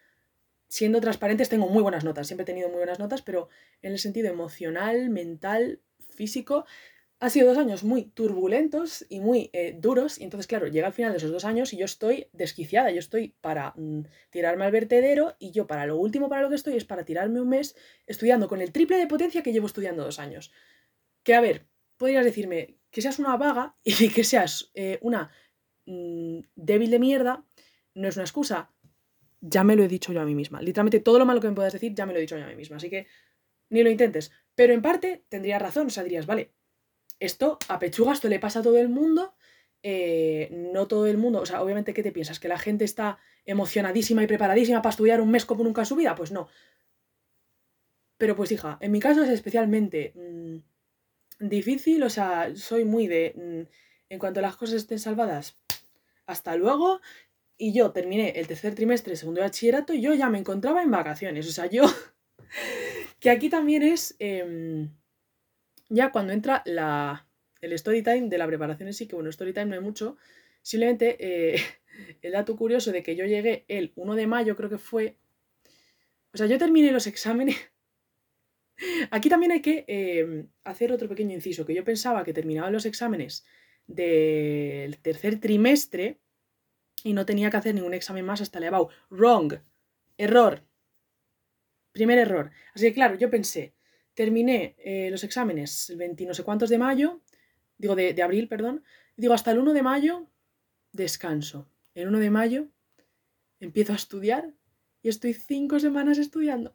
siendo 0.67 1.01
transparentes, 1.01 1.49
tengo 1.49 1.69
muy 1.69 1.81
buenas 1.81 2.03
notas, 2.03 2.27
siempre 2.27 2.43
he 2.43 2.47
tenido 2.47 2.69
muy 2.71 2.79
buenas 2.79 2.99
notas, 2.99 3.23
pero 3.23 3.51
en 3.83 3.93
el 3.93 4.01
sentido 4.01 4.29
emocional, 4.29 5.11
mental, 5.11 5.81
físico, 6.11 6.67
ha 7.21 7.31
sido 7.31 7.49
dos 7.49 7.59
años 7.59 7.83
muy 7.83 8.05
turbulentos 8.05 9.05
y 9.09 9.21
muy 9.21 9.51
eh, 9.53 9.77
duros. 9.77 10.19
Y 10.19 10.25
entonces, 10.25 10.47
claro, 10.47 10.69
llega 10.69 10.87
al 10.87 10.93
final 10.93 11.13
de 11.13 11.19
esos 11.19 11.33
dos 11.33 11.45
años 11.45 11.73
y 11.73 11.77
yo 11.77 11.85
estoy 11.85 12.29
desquiciada. 12.33 12.91
Yo 12.91 13.01
estoy 13.01 13.35
para 13.41 13.75
mm, 13.77 14.03
tirarme 14.31 14.65
al 14.65 14.73
vertedero 14.73 15.35
y 15.39 15.51
yo 15.51 15.67
para 15.67 15.87
lo 15.87 15.97
último 15.97 16.29
para 16.29 16.43
lo 16.43 16.49
que 16.49 16.55
estoy 16.55 16.77
es 16.77 16.85
para 16.85 17.05
tirarme 17.05 17.41
un 17.41 17.49
mes 17.49 17.75
estudiando 18.07 18.47
con 18.47 18.61
el 18.61 18.73
triple 18.73 18.99
de 18.99 19.09
potencia 19.09 19.43
que 19.43 19.53
llevo 19.53 19.67
estudiando 19.67 20.05
dos 20.05 20.21
años. 20.21 20.53
Que 21.25 21.35
a 21.35 21.41
ver, 21.41 21.67
podrías 21.97 22.25
decirme, 22.25 22.79
que 22.91 23.03
seas 23.03 23.19
una 23.19 23.37
vaga 23.37 23.77
y 23.83 24.09
que 24.15 24.23
seas 24.23 24.71
eh, 24.75 24.99
una 25.03 25.31
mm, 25.87 26.41
débil 26.55 26.91
de 26.91 26.99
mierda 27.01 27.45
no 27.95 28.09
es 28.09 28.17
una 28.17 28.25
excusa. 28.25 28.73
Ya 29.41 29.65
me 29.65 29.75
lo 29.75 29.83
he 29.83 29.89
dicho 29.89 30.13
yo 30.13 30.21
a 30.21 30.25
mí 30.25 30.37
misma. 30.37 30.63
Literalmente 30.63 31.01
todo 31.01 31.19
lo 31.19 31.27
malo 31.27 31.41
que 31.41 31.49
me 31.49 31.55
puedas 31.55 31.73
decir 31.73 31.95
ya 31.95 32.07
me 32.07 32.13
lo 32.13 32.19
he 32.19 32.23
dicho 32.23 32.39
yo 32.39 32.45
a 32.45 32.49
mí 32.49 32.55
misma. 32.55 32.77
Así 32.77 32.89
que 32.89 33.09
ni 33.71 33.83
lo 33.83 33.91
intentes. 33.91 34.31
Pero 34.55 34.73
en 34.73 34.83
parte 34.83 35.25
tendrías 35.29 35.61
razón. 35.61 35.89
O 35.89 35.91
sea, 35.91 36.05
dirías, 36.05 36.27
vale, 36.27 36.53
esto 37.21 37.59
a 37.69 37.79
pechuga, 37.79 38.13
esto 38.13 38.29
le 38.29 38.41
pasa 38.41 38.61
a 38.61 38.63
todo 38.63 38.79
el 38.79 38.89
mundo. 38.89 39.35
Eh, 39.83 40.49
no 40.73 40.89
todo 40.89 41.07
el 41.07 41.19
mundo, 41.19 41.41
o 41.41 41.47
sea, 41.47 41.63
obviamente, 41.63 41.95
¿qué 41.95 42.03
te 42.03 42.13
piensas? 42.13 42.41
¿Que 42.41 42.49
la 42.49 42.59
gente 42.59 42.85
está 42.85 43.19
emocionadísima 43.45 44.23
y 44.25 44.27
preparadísima 44.27 44.83
para 44.83 44.91
estudiar 44.91 45.21
un 45.21 45.31
mes 45.31 45.45
como 45.45 45.65
nunca 45.65 45.83
en 45.83 45.87
su 45.87 45.97
vida? 45.97 46.15
Pues 46.15 46.33
no. 46.33 46.49
Pero 48.17 48.35
pues 48.35 48.51
hija, 48.51 48.79
en 48.81 48.93
mi 48.93 49.01
caso 49.01 49.23
es 49.23 49.31
especialmente... 49.31 50.13
Mm, 50.15 50.59
difícil, 51.41 52.03
o 52.03 52.11
sea, 52.11 52.55
soy 52.57 52.85
muy 52.85 53.07
de, 53.07 53.35
mm, 53.37 54.13
en 54.13 54.19
cuanto 54.19 54.41
las 54.41 54.57
cosas 54.57 54.77
estén 54.77 54.99
salvadas, 54.99 55.57
hasta 56.27 56.57
luego. 56.57 57.01
Y 57.57 57.73
yo 57.73 57.91
terminé 57.91 58.31
el 58.31 58.47
tercer 58.47 58.75
trimestre, 58.75 59.17
segundo 59.17 59.41
bachillerato, 59.41 59.93
y 59.93 60.01
yo 60.01 60.15
ya 60.15 60.31
me 60.31 60.39
encontraba 60.39 60.83
en 60.83 60.91
vacaciones. 60.91 61.49
O 61.49 61.53
sea, 61.53 61.67
yo, 61.67 61.85
que 63.21 63.31
aquí 63.31 63.49
también 63.49 63.83
es, 63.83 64.15
em, 64.19 64.91
ya 65.89 66.13
cuando 66.13 66.33
entra 66.33 66.63
la, 66.67 67.27
el 67.61 67.73
story 67.75 68.03
time 68.03 68.29
de 68.29 68.39
la 68.39 68.47
preparación 68.47 68.93
sí, 68.93 69.07
que 69.07 69.15
bueno, 69.15 69.31
story 69.31 69.53
time 69.53 69.67
no 69.67 69.75
hay 69.75 69.81
mucho, 69.81 70.17
simplemente 70.63 71.17
eh, 71.21 71.61
el 72.23 72.33
dato 72.33 72.57
curioso 72.57 72.93
de 72.93 73.03
que 73.03 73.17
yo 73.17 73.25
llegué 73.25 73.65
el 73.69 73.93
1 73.97 74.15
de 74.15 74.27
mayo, 74.27 74.57
creo 74.57 74.71
que 74.71 74.79
fue, 74.79 75.17
o 76.33 76.37
sea, 76.37 76.47
yo 76.47 76.59
terminé 76.59 76.93
los 76.93 77.07
exámenes 77.07 77.57
Aquí 79.11 79.29
también 79.29 79.53
hay 79.53 79.63
que 79.63 79.85
em, 79.89 80.49
hacer 80.65 80.93
otro 80.93 81.09
pequeño 81.09 81.35
inciso, 81.35 81.67
que 81.67 81.75
yo 81.75 81.85
pensaba 81.85 82.25
que 82.25 82.33
terminaban 82.33 82.73
los 82.73 82.87
exámenes 82.87 83.45
del 83.87 84.99
tercer 84.99 85.41
trimestre 85.41 86.21
y 87.05 87.13
no 87.13 87.27
tenía 87.27 87.51
que 87.51 87.57
hacer 87.57 87.75
ningún 87.75 87.95
examen 87.95 88.25
más 88.25 88.41
hasta 88.41 88.59
el 88.59 88.65
EBAU. 88.65 88.89
Wrong. 89.11 89.55
Error. 90.17 90.65
Primer 91.93 92.19
error. 92.19 92.51
Así 92.75 92.87
que 92.87 92.95
claro, 92.95 93.17
yo 93.17 93.31
pensé, 93.31 93.75
terminé 94.19 94.75
eh, 94.79 95.11
los 95.13 95.23
exámenes 95.23 95.91
el 95.91 95.97
20 95.97 96.27
no 96.27 96.35
sé 96.35 96.43
cuántos 96.43 96.71
de 96.71 96.77
mayo, 96.77 97.21
digo 97.77 97.95
de, 97.95 98.21
abril, 98.21 98.49
perdón, 98.49 98.83
digo 99.17 99.33
hasta 99.33 99.53
el 99.53 99.61
1 99.61 99.75
de 99.75 99.83
mayo, 99.83 100.27
descanso. 100.91 101.71
El 101.95 102.09
1 102.09 102.19
de 102.19 102.31
mayo 102.31 102.67
empiezo 103.61 103.93
a 103.93 103.97
estudiar 103.97 104.53
y 105.03 105.09
estoy 105.09 105.35
cinco 105.35 105.79
semanas 105.79 106.19
estudiando. 106.19 106.75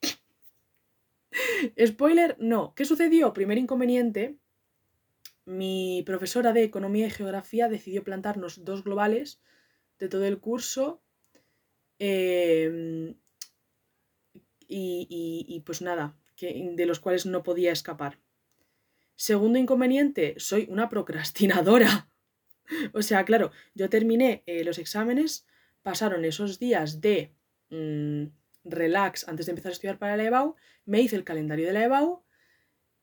Spoiler, 1.86 2.34
no. 2.38 2.74
¿Qué 2.74 2.86
sucedió? 2.86 3.34
Primer 3.34 3.58
inconveniente. 3.58 4.38
Mi 5.44 6.02
profesora 6.06 6.54
de 6.54 6.62
Economía 6.62 7.08
y 7.08 7.10
Geografía 7.10 7.68
decidió 7.68 8.04
plantarnos 8.04 8.64
dos 8.64 8.84
globales 8.84 9.42
de 9.98 10.08
todo 10.08 10.24
el 10.24 10.40
curso. 10.40 11.02
Em, 11.98 13.16
y, 14.70 15.62
pues 15.66 15.82
nada, 15.82 16.16
que, 16.36 16.70
de 16.74 16.86
los 16.86 17.00
cuales 17.00 17.26
no 17.26 17.42
podía 17.42 17.72
escapar. 17.72 18.18
Segundo 19.16 19.58
inconveniente, 19.58 20.34
soy 20.38 20.66
una 20.70 20.88
procrastinadora. 20.88 22.08
o 22.94 23.02
sea, 23.02 23.24
claro, 23.24 23.50
yo 23.74 23.90
terminé 23.90 24.42
eh, 24.46 24.64
los 24.64 24.78
exámenes, 24.78 25.46
pasaron 25.82 26.24
esos 26.24 26.58
días 26.58 27.00
de... 27.00 27.34
Mm, 27.70 28.26
relax 28.64 29.26
antes 29.28 29.46
de 29.46 29.50
empezar 29.50 29.70
a 29.70 29.72
estudiar 29.72 29.98
para 29.98 30.16
la 30.16 30.24
EBAU, 30.24 30.54
me 30.84 31.00
hice 31.00 31.16
el 31.16 31.24
calendario 31.24 31.66
de 31.66 31.72
la 31.72 31.84
EBAU, 31.84 32.22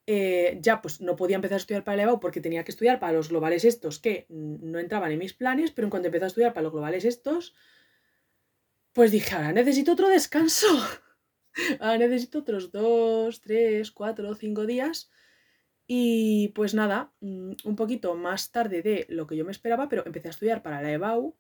eh, 0.06 0.58
ya 0.62 0.82
pues 0.82 1.02
no 1.02 1.16
podía 1.16 1.36
empezar 1.36 1.56
a 1.56 1.58
estudiar 1.58 1.84
para 1.84 1.98
la 1.98 2.04
EBAU 2.04 2.20
porque 2.20 2.42
tenía 2.42 2.64
que 2.64 2.72
estudiar 2.72 3.00
para 3.00 3.14
los 3.14 3.30
globales 3.30 3.66
estos 3.66 4.00
que 4.00 4.26
no 4.30 4.80
entraban 4.80 5.12
en 5.12 5.20
mis 5.20 5.34
planes, 5.34 5.72
pero 5.72 5.88
en 5.88 5.90
cuanto 5.90 6.08
empecé 6.08 6.26
a 6.26 6.28
estudiar 6.28 6.54
para 6.54 6.64
los 6.64 6.74
globales 6.74 7.06
estos, 7.06 7.56
pues 8.94 9.12
dije, 9.12 9.36
ahora 9.36 9.52
necesito 9.52 9.92
otro 9.94 10.10
descanso. 10.10 10.68
ahora 11.80 11.98
necesito 11.98 12.40
otros 12.40 12.72
dos, 12.72 13.42
tres, 13.42 13.92
cuatro, 13.92 14.34
cinco 14.36 14.66
días. 14.66 15.10
Y 15.88 16.50
pues 16.50 16.74
nada, 16.74 17.14
mm, 17.22 17.54
un 17.64 17.76
poquito 17.76 18.16
más 18.16 18.52
tarde 18.52 18.82
de 18.82 19.06
lo 19.10 19.26
que 19.26 19.38
yo 19.38 19.46
me 19.46 19.52
esperaba, 19.52 19.88
pero 19.88 20.06
empecé 20.06 20.28
a 20.28 20.32
estudiar 20.32 20.62
para 20.62 20.82
la 20.82 20.92
EBAU 20.92 21.36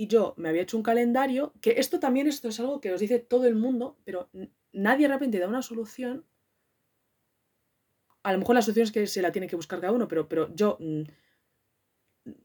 y 0.00 0.06
yo 0.06 0.34
me 0.36 0.48
había 0.48 0.62
hecho 0.62 0.76
un 0.76 0.84
calendario, 0.84 1.52
que 1.60 1.74
esto 1.78 1.98
también 1.98 2.28
esto 2.28 2.48
es 2.48 2.60
algo 2.60 2.80
que 2.80 2.92
os 2.92 3.00
dice 3.00 3.18
todo 3.18 3.46
el 3.46 3.56
mundo, 3.56 3.98
pero 4.04 4.30
nadie 4.72 5.08
de 5.08 5.14
repente 5.14 5.40
da 5.40 5.48
una 5.48 5.60
solución. 5.60 6.24
A 8.22 8.32
lo 8.32 8.38
mejor 8.38 8.54
la 8.54 8.62
solución 8.62 8.84
es 8.84 8.92
que 8.92 9.08
se 9.08 9.22
la 9.22 9.32
tiene 9.32 9.48
que 9.48 9.56
buscar 9.56 9.80
cada 9.80 9.92
uno, 9.92 10.06
pero, 10.06 10.28
pero 10.28 10.54
yo 10.54 10.78
mm, 10.78 11.02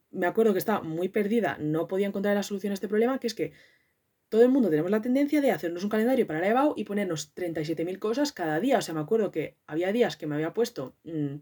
me 0.09 0.25
acuerdo 0.25 0.53
que 0.53 0.59
estaba 0.59 0.81
muy 0.81 1.09
perdida, 1.09 1.57
no 1.59 1.87
podía 1.87 2.07
encontrar 2.07 2.35
la 2.35 2.41
solución 2.41 2.71
a 2.71 2.73
este 2.73 2.87
problema, 2.87 3.19
que 3.19 3.27
es 3.27 3.35
que 3.35 3.53
todo 4.33 4.41
el 4.41 4.49
mundo 4.49 4.71
tenemos 4.71 4.89
la 4.89 4.99
tendencia 4.99 5.41
de 5.41 5.51
hacernos 5.51 5.83
un 5.83 5.91
calendario 5.91 6.25
para 6.25 6.39
la 6.39 6.47
EBAU 6.47 6.73
y 6.75 6.85
ponernos 6.85 7.35
37.000 7.35 7.99
cosas 7.99 8.31
cada 8.31 8.59
día. 8.59 8.79
O 8.79 8.81
sea, 8.81 8.95
me 8.95 8.99
acuerdo 8.99 9.29
que 9.29 9.59
había 9.67 9.93
días 9.93 10.17
que 10.17 10.25
me 10.25 10.33
había 10.33 10.55
puesto 10.55 10.97
mm, 11.03 11.35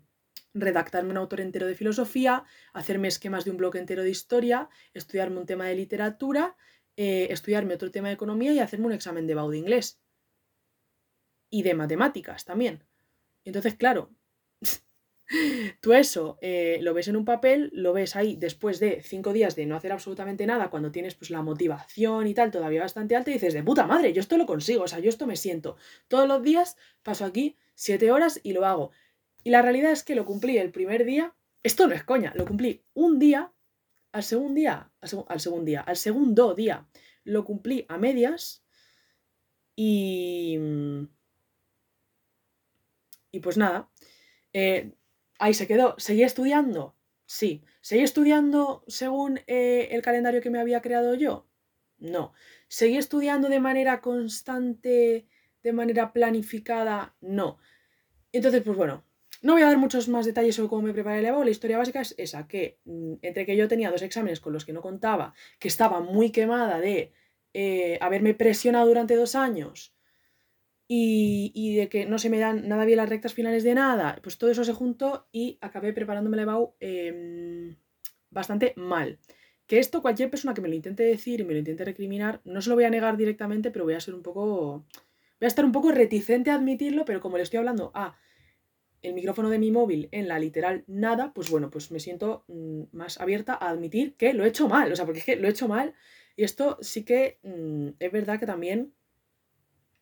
redactarme 0.53 1.11
un 1.11 1.15
autor 1.15 1.39
entero 1.39 1.67
de 1.67 1.75
filosofía, 1.75 2.43
hacerme 2.73 3.07
esquemas 3.07 3.45
de 3.45 3.51
un 3.51 3.55
bloque 3.55 3.79
entero 3.79 4.03
de 4.03 4.09
historia, 4.09 4.67
estudiarme 4.93 5.39
un 5.39 5.45
tema 5.45 5.67
de 5.67 5.75
literatura, 5.75 6.57
eh, 6.97 7.27
estudiarme 7.29 7.75
otro 7.75 7.91
tema 7.91 8.09
de 8.09 8.15
economía 8.15 8.51
y 8.51 8.59
hacerme 8.59 8.87
un 8.87 8.91
examen 8.91 9.25
de 9.25 9.35
BAU 9.35 9.51
de 9.51 9.59
inglés. 9.59 10.01
Y 11.49 11.63
de 11.63 11.73
matemáticas 11.75 12.43
también. 12.43 12.83
Entonces, 13.45 13.75
claro, 13.75 14.11
Tú 15.81 15.93
eso 15.93 16.37
eh, 16.41 16.79
lo 16.81 16.93
ves 16.93 17.07
en 17.07 17.15
un 17.15 17.25
papel, 17.25 17.69
lo 17.73 17.93
ves 17.93 18.15
ahí 18.15 18.35
después 18.35 18.79
de 18.79 19.01
cinco 19.01 19.33
días 19.33 19.55
de 19.55 19.65
no 19.65 19.75
hacer 19.75 19.91
absolutamente 19.91 20.45
nada, 20.45 20.69
cuando 20.69 20.91
tienes 20.91 21.15
pues 21.15 21.29
la 21.29 21.41
motivación 21.41 22.27
y 22.27 22.33
tal 22.33 22.51
todavía 22.51 22.81
bastante 22.81 23.15
alta 23.15 23.31
y 23.31 23.35
dices, 23.35 23.53
de 23.53 23.63
puta 23.63 23.87
madre, 23.87 24.13
yo 24.13 24.19
esto 24.19 24.37
lo 24.37 24.45
consigo, 24.45 24.83
o 24.83 24.87
sea, 24.87 24.99
yo 24.99 25.09
esto 25.09 25.27
me 25.27 25.35
siento. 25.35 25.77
Todos 26.07 26.27
los 26.27 26.43
días 26.43 26.77
paso 27.03 27.25
aquí 27.25 27.57
siete 27.75 28.11
horas 28.11 28.39
y 28.43 28.53
lo 28.53 28.65
hago. 28.65 28.91
Y 29.43 29.49
la 29.51 29.61
realidad 29.61 29.91
es 29.91 30.03
que 30.03 30.15
lo 30.15 30.25
cumplí 30.25 30.57
el 30.57 30.71
primer 30.71 31.05
día, 31.05 31.33
esto 31.63 31.87
no 31.87 31.95
es 31.95 32.03
coña, 32.03 32.33
lo 32.35 32.45
cumplí 32.45 32.83
un 32.93 33.17
día, 33.19 33.53
al 34.11 34.23
segundo 34.23 34.55
día, 34.55 34.91
al, 34.99 35.39
segundo 35.39 35.65
día, 35.65 35.81
al 35.81 35.95
segundo 35.95 36.53
día, 36.53 36.87
lo 37.23 37.43
cumplí 37.45 37.85
a 37.87 37.97
medias 37.97 38.63
y... 39.75 40.57
Y 43.33 43.39
pues 43.39 43.55
nada, 43.55 43.89
eh, 44.51 44.91
Ahí 45.41 45.55
se 45.55 45.65
quedó. 45.65 45.95
¿Seguí 45.97 46.21
estudiando? 46.21 46.95
Sí. 47.25 47.63
¿Seguí 47.81 48.03
estudiando 48.03 48.83
según 48.87 49.39
eh, 49.47 49.87
el 49.89 50.03
calendario 50.03 50.39
que 50.39 50.51
me 50.51 50.59
había 50.59 50.83
creado 50.83 51.15
yo? 51.15 51.47
No. 51.97 52.33
¿Seguí 52.67 52.97
estudiando 52.97 53.49
de 53.49 53.59
manera 53.59 54.01
constante, 54.01 55.25
de 55.63 55.73
manera 55.73 56.13
planificada? 56.13 57.15
No. 57.21 57.57
Entonces, 58.31 58.61
pues 58.61 58.77
bueno, 58.77 59.03
no 59.41 59.53
voy 59.53 59.63
a 59.63 59.65
dar 59.65 59.77
muchos 59.79 60.07
más 60.09 60.27
detalles 60.27 60.55
sobre 60.55 60.69
cómo 60.69 60.83
me 60.83 60.93
preparé 60.93 61.19
el 61.19 61.25
EVO. 61.25 61.43
La 61.43 61.49
historia 61.49 61.79
básica 61.79 62.01
es 62.01 62.13
esa, 62.19 62.47
que 62.47 62.77
mm, 62.85 63.13
entre 63.23 63.47
que 63.47 63.57
yo 63.57 63.67
tenía 63.67 63.89
dos 63.89 64.03
exámenes 64.03 64.41
con 64.41 64.53
los 64.53 64.63
que 64.63 64.73
no 64.73 64.81
contaba, 64.83 65.33
que 65.57 65.69
estaba 65.69 66.01
muy 66.01 66.31
quemada 66.31 66.79
de 66.79 67.13
eh, 67.55 67.97
haberme 67.99 68.35
presionado 68.35 68.85
durante 68.85 69.15
dos 69.15 69.33
años, 69.33 69.95
y, 70.93 71.75
de 71.77 71.87
que 71.87 72.05
no 72.05 72.19
se 72.19 72.29
me 72.29 72.37
dan 72.37 72.67
nada 72.67 72.83
bien 72.83 72.97
las 72.97 73.07
rectas 73.07 73.33
finales 73.33 73.63
de 73.63 73.73
nada, 73.75 74.19
pues 74.21 74.37
todo 74.37 74.49
eso 74.51 74.65
se 74.65 74.73
juntó 74.73 75.25
y 75.31 75.57
acabé 75.61 75.93
preparándome 75.93 76.35
el 76.35 76.43
EBAU 76.43 76.75
em, 76.81 77.77
bastante 78.29 78.73
mal. 78.75 79.17
Que 79.67 79.79
esto 79.79 80.01
cualquier 80.01 80.29
persona 80.29 80.53
que 80.53 80.59
me 80.59 80.67
lo 80.67 80.75
intente 80.75 81.03
decir 81.03 81.39
y 81.39 81.45
me 81.45 81.53
lo 81.53 81.59
intente 81.59 81.85
recriminar, 81.85 82.41
no 82.43 82.61
se 82.61 82.67
lo 82.67 82.75
voy 82.75 82.83
a 82.83 82.89
negar 82.89 83.15
directamente, 83.15 83.71
pero 83.71 83.85
voy 83.85 83.93
a 83.93 84.01
ser 84.01 84.13
un 84.13 84.21
poco... 84.21 84.85
Voy 85.39 85.45
a 85.45 85.47
estar 85.47 85.63
un 85.63 85.71
poco 85.71 85.91
reticente 85.91 86.51
a 86.51 86.55
admitirlo, 86.55 87.05
pero 87.05 87.21
como 87.21 87.37
le 87.37 87.43
estoy 87.43 87.59
hablando 87.59 87.91
a 87.95 88.17
el 89.01 89.13
micrófono 89.13 89.49
de 89.49 89.59
mi 89.59 89.71
móvil 89.71 90.09
en 90.11 90.27
la 90.27 90.39
literal 90.39 90.83
nada, 90.87 91.31
pues 91.33 91.49
bueno, 91.49 91.71
pues 91.71 91.91
me 91.91 92.01
siento 92.01 92.43
mm, 92.49 92.83
más 92.91 93.19
abierta 93.19 93.53
a 93.53 93.69
admitir 93.69 94.15
que 94.15 94.33
lo 94.33 94.43
he 94.43 94.49
hecho 94.49 94.67
mal. 94.67 94.91
O 94.91 94.95
sea, 94.97 95.05
porque 95.05 95.19
es 95.19 95.25
que 95.25 95.37
lo 95.37 95.47
he 95.47 95.51
hecho 95.51 95.69
mal 95.69 95.95
y 96.35 96.43
esto 96.43 96.77
sí 96.81 97.05
que 97.05 97.39
mm, 97.43 97.91
es 97.97 98.11
verdad 98.11 98.39
que 98.39 98.45
también 98.45 98.93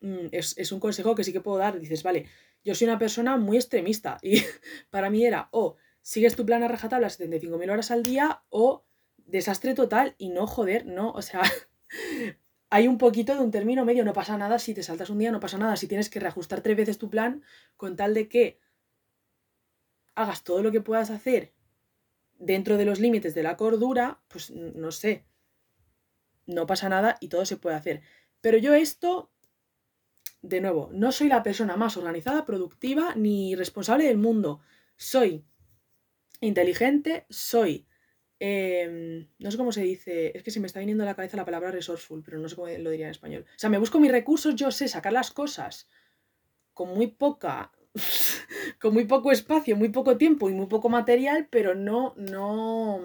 Mm, 0.00 0.28
es, 0.32 0.72
un 0.72 0.80
consejo 0.80 1.14
que 1.14 1.24
sí 1.24 1.32
que 1.32 1.40
puedo 1.40 1.58
dar. 1.58 1.78
Dices, 1.78 2.02
vale, 2.02 2.26
yo 2.64 2.74
soy 2.74 2.86
una 2.86 2.98
persona 2.98 3.36
muy 3.36 3.56
extremista 3.56 4.18
y 4.22 4.42
para 4.90 5.10
mí 5.10 5.24
era 5.24 5.48
o 5.52 5.76
sigues 6.02 6.36
tu 6.36 6.46
plan 6.46 6.62
a 6.62 6.68
rajatabla 6.68 7.08
75.000 7.08 7.70
horas 7.70 7.90
al 7.90 8.02
día 8.02 8.42
o 8.48 8.84
desastre 9.18 9.74
total 9.74 10.14
y 10.18 10.30
no 10.30 10.46
joder, 10.46 10.86
no, 10.86 11.12
o 11.12 11.22
sea, 11.22 11.42
hay 12.70 12.88
un 12.88 12.98
poquito 12.98 13.34
de 13.34 13.40
un 13.40 13.50
término 13.50 13.84
medio, 13.84 14.04
no 14.04 14.12
pasa 14.12 14.36
nada 14.38 14.58
si 14.58 14.74
te 14.74 14.82
saltas 14.82 15.10
un 15.10 15.18
día, 15.18 15.30
no 15.30 15.40
pasa 15.40 15.58
nada 15.58 15.76
si 15.76 15.86
tienes 15.86 16.10
que 16.10 16.20
reajustar 16.20 16.62
tres 16.62 16.76
veces 16.76 16.98
tu 16.98 17.10
plan 17.10 17.42
con 17.76 17.96
tal 17.96 18.14
de 18.14 18.28
que 18.28 18.58
hagas 20.14 20.42
todo 20.42 20.62
lo 20.62 20.72
que 20.72 20.80
puedas 20.80 21.10
hacer 21.10 21.52
dentro 22.38 22.76
de 22.76 22.86
los 22.86 22.98
límites 22.98 23.34
de 23.34 23.42
la 23.42 23.56
cordura, 23.56 24.20
pues 24.28 24.50
no 24.50 24.90
sé, 24.90 25.26
no 26.46 26.66
pasa 26.66 26.88
nada 26.88 27.16
y 27.20 27.28
todo 27.28 27.44
se 27.44 27.56
puede 27.56 27.76
hacer. 27.76 28.02
Pero 28.40 28.58
yo 28.58 28.74
esto 28.74 29.30
de 30.42 30.60
nuevo, 30.60 30.90
no 30.92 31.12
soy 31.12 31.28
la 31.28 31.42
persona 31.42 31.76
más 31.76 31.96
organizada, 31.96 32.44
productiva 32.44 33.14
ni 33.14 33.54
responsable 33.54 34.04
del 34.04 34.18
mundo. 34.18 34.60
Soy 34.96 35.44
inteligente, 36.40 37.26
soy... 37.28 37.86
Em, 38.42 39.28
no 39.38 39.50
sé 39.50 39.58
cómo 39.58 39.70
se 39.70 39.82
dice, 39.82 40.32
es 40.34 40.42
que 40.42 40.50
se 40.50 40.60
me 40.60 40.66
está 40.66 40.80
viniendo 40.80 41.04
a 41.04 41.06
la 41.06 41.14
cabeza 41.14 41.36
la 41.36 41.44
palabra 41.44 41.70
resourceful, 41.70 42.22
pero 42.22 42.38
no 42.38 42.48
sé 42.48 42.56
cómo 42.56 42.68
lo 42.68 42.90
diría 42.90 43.06
en 43.06 43.10
español. 43.10 43.44
O 43.46 43.58
sea, 43.58 43.68
me 43.68 43.76
busco 43.76 44.00
mis 44.00 44.10
recursos, 44.10 44.54
yo 44.54 44.70
sé 44.70 44.88
sacar 44.88 45.12
las 45.12 45.30
cosas 45.30 45.88
con 46.72 46.94
muy 46.94 47.08
poca, 47.08 47.70
con 48.80 48.94
muy 48.94 49.04
poco 49.04 49.30
espacio, 49.30 49.76
muy 49.76 49.90
poco 49.90 50.16
tiempo 50.16 50.48
y 50.48 50.54
muy 50.54 50.66
poco 50.68 50.88
material, 50.88 51.48
pero 51.50 51.74
no, 51.74 52.14
no, 52.16 53.02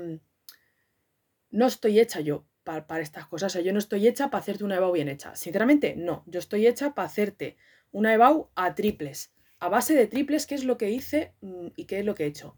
no 1.50 1.68
estoy 1.68 2.00
hecha 2.00 2.22
yo 2.22 2.46
para, 2.66 3.02
estas 3.02 3.28
cosas. 3.28 3.54
O 3.54 3.54
sea, 3.54 3.62
yo 3.62 3.72
no 3.72 3.80
estoy 3.80 4.08
hecha 4.08 4.30
para 4.30 4.42
hacerte 4.42 4.66
una 4.66 4.76
EBAU 4.76 4.92
bien 4.92 5.08
hecha. 5.08 5.36
Sinceramente, 5.36 5.96
no. 5.96 6.24
Yo 6.26 6.40
estoy 6.40 6.68
hecha 6.68 6.94
para 6.94 7.08
hacerte 7.08 7.56
una 7.92 8.14
EBAU 8.14 8.50
a 8.56 8.76
triples. 8.76 9.34
A 9.60 9.70
base 9.70 9.94
de 9.94 10.08
triples, 10.08 10.46
que 10.46 10.56
es 10.56 10.66
lo 10.66 10.78
que 10.78 10.90
hice 10.90 11.34
mm, 11.42 11.68
y 11.76 11.86
qué 11.86 12.00
es 12.00 12.06
lo 12.06 12.16
que 12.16 12.26
he 12.26 12.28
hecho. 12.28 12.58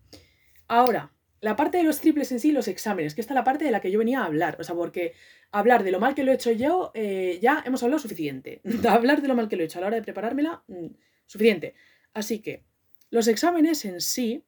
Ahora, 0.67 1.13
la 1.41 1.55
parte 1.55 1.77
de 1.77 1.83
los 1.83 2.01
triples 2.01 2.31
en 2.31 2.39
sí, 2.39 2.51
los 2.51 2.67
exámenes, 2.67 3.13
que 3.13 3.21
esta 3.21 3.33
es 3.33 3.35
la 3.35 3.43
parte 3.43 3.65
de 3.65 3.71
la 3.71 3.81
que 3.81 3.91
yo 3.91 3.99
venía 3.99 4.21
a 4.21 4.25
hablar. 4.25 4.57
O 4.59 4.63
sea, 4.63 4.75
porque 4.75 5.13
hablar 5.51 5.83
de 5.83 5.91
lo 5.91 5.99
mal 5.99 6.15
que 6.15 6.23
lo 6.23 6.31
he 6.31 6.35
hecho 6.35 6.51
yo, 6.51 6.91
eh, 6.95 7.37
ya 7.41 7.61
hemos 7.65 7.83
hablado 7.83 7.99
suficiente. 7.99 8.61
hablar 8.89 9.21
de 9.21 9.27
lo 9.27 9.35
mal 9.35 9.47
que 9.47 9.55
lo 9.55 9.61
he 9.61 9.65
hecho 9.65 9.77
a 9.77 9.81
la 9.81 9.87
hora 9.87 9.97
de 9.97 10.03
preparármela, 10.03 10.63
mm, 10.67 10.87
suficiente. 11.25 11.75
Así 12.13 12.39
que, 12.39 12.63
los 13.09 13.27
exámenes 13.27 13.85
en 13.85 14.01
sí, 14.01 14.43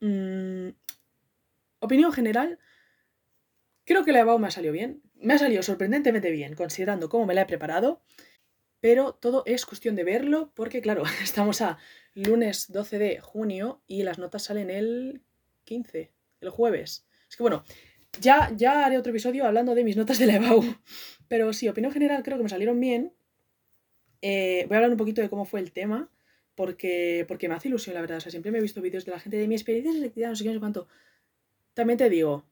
mm, 0.00 0.68
opinión 1.80 2.12
general, 2.12 2.58
Creo 3.84 4.04
que 4.04 4.12
la 4.12 4.20
EBAU 4.20 4.38
me 4.38 4.48
ha 4.48 4.50
salido 4.50 4.72
bien. 4.72 5.02
Me 5.14 5.34
ha 5.34 5.38
salido 5.38 5.62
sorprendentemente 5.62 6.30
bien, 6.30 6.54
considerando 6.54 7.08
cómo 7.08 7.26
me 7.26 7.34
la 7.34 7.42
he 7.42 7.46
preparado. 7.46 8.02
Pero 8.80 9.14
todo 9.14 9.44
es 9.46 9.64
cuestión 9.64 9.94
de 9.94 10.04
verlo, 10.04 10.52
porque 10.54 10.80
claro, 10.80 11.04
estamos 11.22 11.60
a 11.60 11.78
lunes 12.14 12.70
12 12.72 12.98
de 12.98 13.20
junio 13.20 13.82
y 13.86 14.02
las 14.02 14.18
notas 14.18 14.44
salen 14.44 14.70
el 14.70 15.22
15, 15.64 16.12
el 16.40 16.50
jueves. 16.50 17.06
Es 17.28 17.36
que 17.36 17.42
bueno, 17.42 17.64
ya, 18.20 18.52
ya 18.56 18.84
haré 18.84 18.98
otro 18.98 19.10
episodio 19.10 19.46
hablando 19.46 19.74
de 19.74 19.84
mis 19.84 19.96
notas 19.96 20.18
de 20.18 20.26
la 20.26 20.36
EBAU. 20.36 20.62
Pero 21.28 21.52
sí, 21.52 21.68
opinión 21.68 21.92
general, 21.92 22.22
creo 22.22 22.36
que 22.36 22.42
me 22.42 22.48
salieron 22.48 22.78
bien. 22.78 23.14
Eh, 24.20 24.66
voy 24.68 24.74
a 24.74 24.78
hablar 24.78 24.90
un 24.90 24.98
poquito 24.98 25.22
de 25.22 25.30
cómo 25.30 25.44
fue 25.44 25.60
el 25.60 25.72
tema, 25.72 26.10
porque, 26.54 27.24
porque 27.26 27.48
me 27.48 27.54
hace 27.54 27.68
ilusión, 27.68 27.94
la 27.94 28.00
verdad. 28.00 28.18
O 28.18 28.20
sea, 28.20 28.30
siempre 28.30 28.52
me 28.52 28.58
he 28.58 28.62
visto 28.62 28.82
vídeos 28.82 29.04
de 29.04 29.12
la 29.12 29.20
gente 29.20 29.36
de 29.36 29.48
mi 29.48 29.54
experiencia 29.54 29.92
selectividad, 29.92 30.30
no 30.30 30.36
sé 30.36 30.44
qué, 30.44 30.50
no 30.50 30.54
sé 30.54 30.60
cuánto. 30.60 30.88
También 31.74 31.96
te 31.96 32.10
digo, 32.10 32.44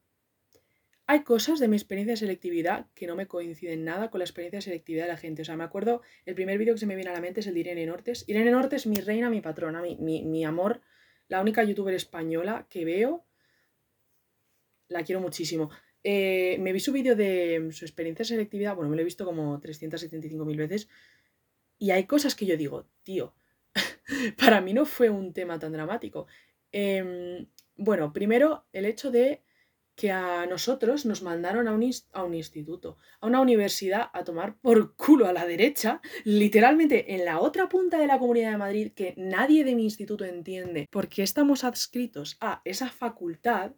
hay 1.11 1.23
cosas 1.23 1.59
de 1.59 1.67
mi 1.67 1.75
experiencia 1.75 2.13
de 2.13 2.17
selectividad 2.17 2.87
que 2.95 3.05
no 3.05 3.17
me 3.17 3.27
coinciden 3.27 3.83
nada 3.83 4.09
con 4.09 4.19
la 4.19 4.23
experiencia 4.23 4.59
de 4.59 4.61
selectividad 4.61 5.03
de 5.03 5.09
la 5.09 5.17
gente. 5.17 5.41
O 5.41 5.45
sea, 5.45 5.57
me 5.57 5.65
acuerdo, 5.65 6.01
el 6.25 6.35
primer 6.35 6.57
vídeo 6.57 6.73
que 6.73 6.79
se 6.79 6.85
me 6.85 6.95
viene 6.95 7.09
a 7.09 7.13
la 7.13 7.19
mente 7.19 7.41
es 7.41 7.47
el 7.47 7.53
de 7.53 7.59
Irene 7.59 7.85
Nortes. 7.85 8.23
Irene 8.27 8.49
Nortes, 8.49 8.87
mi 8.87 8.95
reina, 8.95 9.29
mi 9.29 9.41
patrona, 9.41 9.81
mi, 9.81 10.45
amor, 10.45 10.79
la 11.27 11.41
única 11.41 11.65
youtuber 11.65 11.93
española 11.93 12.65
que 12.69 12.85
veo. 12.85 13.25
La 14.87 15.03
quiero 15.03 15.19
muchísimo. 15.19 15.69
Eh, 16.01 16.55
me 16.61 16.71
vi 16.71 16.79
su 16.79 16.93
vídeo 16.93 17.13
de 17.17 17.67
su 17.73 17.83
experiencia 17.83 18.23
de 18.23 18.29
selectividad, 18.29 18.73
bueno, 18.73 18.89
me 18.89 18.95
lo 18.95 19.01
he 19.01 19.05
visto 19.05 19.25
como 19.25 19.59
375.000 19.59 20.55
veces. 20.55 20.87
Y 21.77 21.91
hay 21.91 22.05
cosas 22.05 22.35
que 22.35 22.45
yo 22.45 22.55
digo, 22.55 22.87
tío, 23.03 23.35
para 24.37 24.61
mí 24.61 24.71
no 24.73 24.85
fue 24.85 25.09
un 25.09 25.33
tema 25.33 25.59
tan 25.59 25.73
dramático. 25.73 26.27
Em, 26.71 27.47
bueno, 27.75 28.13
primero 28.13 28.63
el 28.71 28.85
hecho 28.85 29.11
de 29.11 29.41
que 30.01 30.09
a 30.11 30.47
nosotros 30.47 31.05
nos 31.05 31.21
mandaron 31.21 31.67
a 31.67 31.73
un, 31.73 31.87
a 32.13 32.23
un, 32.23 32.33
instituto, 32.33 32.97
a 33.19 33.27
una 33.27 33.39
universidad 33.39 34.09
a 34.13 34.23
tomar 34.23 34.57
por 34.59 34.95
culo 34.95 35.27
a 35.27 35.31
la 35.31 35.45
derecha, 35.45 36.01
literalmente 36.23 37.13
en 37.13 37.23
la 37.23 37.39
otra 37.39 37.69
punta 37.69 37.99
de 37.99 38.07
la 38.07 38.17
Comunidad 38.17 38.49
de 38.49 38.57
Madrid, 38.57 38.93
que 38.95 39.13
nadie 39.15 39.63
de 39.63 39.75
mi 39.75 39.83
instituto 39.83 40.25
entiende 40.25 40.87
por 40.89 41.07
qué 41.07 41.21
estamos 41.21 41.63
adscritos 41.63 42.35
a 42.41 42.63
esa 42.65 42.89
facultad, 42.89 43.73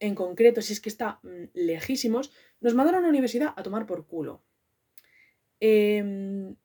en 0.00 0.16
concreto, 0.16 0.62
si 0.62 0.72
es 0.72 0.80
que 0.80 0.88
está 0.88 1.20
mm, 1.22 1.50
lejísimos, 1.54 2.32
nos 2.60 2.74
mandaron 2.74 2.98
a 2.98 3.02
una 3.02 3.10
universidad 3.10 3.54
a 3.56 3.62
tomar 3.62 3.86
por 3.86 4.08
culo. 4.08 4.42
Em, 5.60 6.56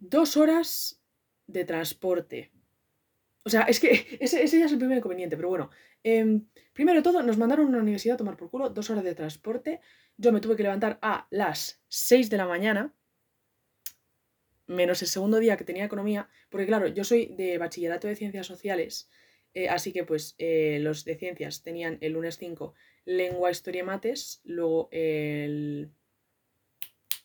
dos 0.00 0.36
horas 0.36 1.00
de 1.46 1.64
transporte. 1.64 2.50
O 3.44 3.50
sea, 3.50 3.62
es 3.62 3.78
que 3.78 3.90
ese, 4.20 4.42
ese 4.42 4.58
ya 4.58 4.66
es 4.66 4.72
el 4.72 4.78
primer 4.78 4.98
inconveniente, 4.98 5.36
pero 5.36 5.48
bueno, 5.48 5.70
Em, 6.04 6.46
primero 6.72 6.98
de 6.98 7.02
todo, 7.02 7.22
nos 7.22 7.38
mandaron 7.38 7.66
a 7.66 7.68
una 7.68 7.78
universidad 7.78 8.14
a 8.14 8.18
tomar 8.18 8.36
por 8.36 8.50
culo, 8.50 8.70
dos 8.70 8.90
horas 8.90 9.04
de 9.04 9.14
transporte. 9.14 9.80
Yo 10.16 10.32
me 10.32 10.40
tuve 10.40 10.56
que 10.56 10.62
levantar 10.62 10.98
a 11.02 11.26
las 11.30 11.82
6 11.88 12.30
de 12.30 12.36
la 12.36 12.46
mañana, 12.46 12.94
menos 14.66 15.02
el 15.02 15.08
segundo 15.08 15.38
día 15.38 15.56
que 15.56 15.64
tenía 15.64 15.84
economía, 15.84 16.28
porque 16.50 16.66
claro, 16.66 16.86
yo 16.86 17.04
soy 17.04 17.26
de 17.26 17.58
bachillerato 17.58 18.08
de 18.08 18.16
ciencias 18.16 18.46
sociales, 18.46 19.10
eh, 19.54 19.68
así 19.68 19.92
que 19.92 20.04
pues 20.04 20.34
eh, 20.38 20.78
los 20.80 21.04
de 21.04 21.16
ciencias 21.16 21.62
tenían 21.62 21.98
el 22.00 22.12
lunes 22.12 22.38
5 22.38 22.74
lengua, 23.04 23.50
historia 23.50 23.82
y 23.82 23.84
mates, 23.84 24.40
luego 24.44 24.88
el, 24.92 25.90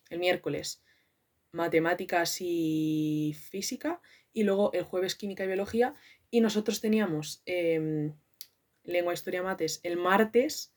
el 0.10 0.20
miércoles 0.20 0.82
matemáticas 1.52 2.38
y 2.40 3.36
física 3.50 4.02
y 4.34 4.44
luego 4.44 4.72
el 4.74 4.84
jueves 4.84 5.16
química 5.16 5.44
y 5.44 5.48
biología 5.48 5.96
y 6.30 6.42
nosotros 6.42 6.82
teníamos 6.82 7.42
em, 7.46 8.14
lengua, 8.88 9.14
historia, 9.14 9.44
mates 9.44 9.80
el 9.84 9.98
martes, 9.98 10.74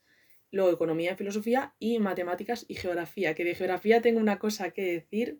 luego 0.51 0.71
economía 0.71 1.13
y 1.13 1.15
filosofía 1.15 1.73
y 1.79 1.97
matemáticas 1.99 2.65
y 2.67 2.75
geografía, 2.75 3.33
que 3.33 3.43
de 3.43 3.55
geografía 3.55 4.01
tengo 4.01 4.19
una 4.19 4.37
cosa 4.37 4.71
que 4.71 4.83
decir, 4.83 5.39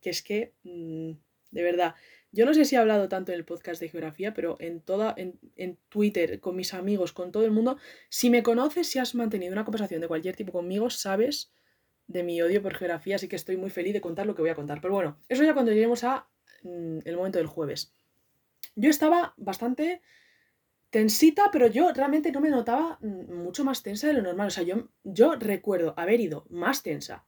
que 0.00 0.10
es 0.10 0.22
que, 0.22 0.54
mm, 0.62 1.12
de 1.50 1.62
verdad, 1.62 1.94
yo 2.32 2.46
no 2.46 2.54
sé 2.54 2.64
si 2.64 2.76
he 2.76 2.78
hablado 2.78 3.08
tanto 3.08 3.32
en 3.32 3.38
el 3.38 3.44
podcast 3.44 3.80
de 3.80 3.88
geografía, 3.88 4.32
pero 4.34 4.56
en 4.60 4.80
toda, 4.80 5.14
en, 5.16 5.40
en, 5.56 5.78
Twitter, 5.88 6.38
con 6.38 6.54
mis 6.54 6.74
amigos, 6.74 7.12
con 7.12 7.32
todo 7.32 7.44
el 7.44 7.50
mundo, 7.50 7.76
si 8.08 8.30
me 8.30 8.44
conoces, 8.44 8.86
si 8.86 9.00
has 9.00 9.16
mantenido 9.16 9.52
una 9.52 9.64
conversación 9.64 10.00
de 10.00 10.06
cualquier 10.06 10.36
tipo 10.36 10.52
conmigo, 10.52 10.90
sabes 10.90 11.52
de 12.06 12.22
mi 12.22 12.40
odio 12.42 12.62
por 12.62 12.74
geografía, 12.74 13.16
así 13.16 13.28
que 13.28 13.36
estoy 13.36 13.56
muy 13.56 13.70
feliz 13.70 13.94
de 13.94 14.00
contar 14.00 14.26
lo 14.26 14.34
que 14.34 14.42
voy 14.42 14.50
a 14.50 14.54
contar. 14.54 14.80
Pero 14.80 14.94
bueno, 14.94 15.18
eso 15.28 15.42
ya 15.42 15.54
cuando 15.54 15.72
lleguemos 15.72 16.04
a 16.04 16.28
mm, 16.62 16.98
el 17.04 17.16
momento 17.16 17.38
del 17.38 17.46
jueves. 17.46 17.92
Yo 18.76 18.90
estaba 18.90 19.34
bastante 19.36 20.02
tensita, 20.90 21.50
pero 21.50 21.66
yo 21.68 21.92
realmente 21.92 22.32
no 22.32 22.40
me 22.40 22.50
notaba 22.50 22.98
mm, 23.00 23.32
mucho 23.32 23.64
más 23.64 23.82
tensa 23.82 24.08
de 24.08 24.14
lo 24.14 24.22
normal. 24.22 24.48
O 24.48 24.50
sea, 24.50 24.64
yo, 24.64 24.88
yo 25.04 25.36
recuerdo 25.36 25.94
haber 25.96 26.20
ido 26.20 26.46
más 26.50 26.82
tensa, 26.82 27.26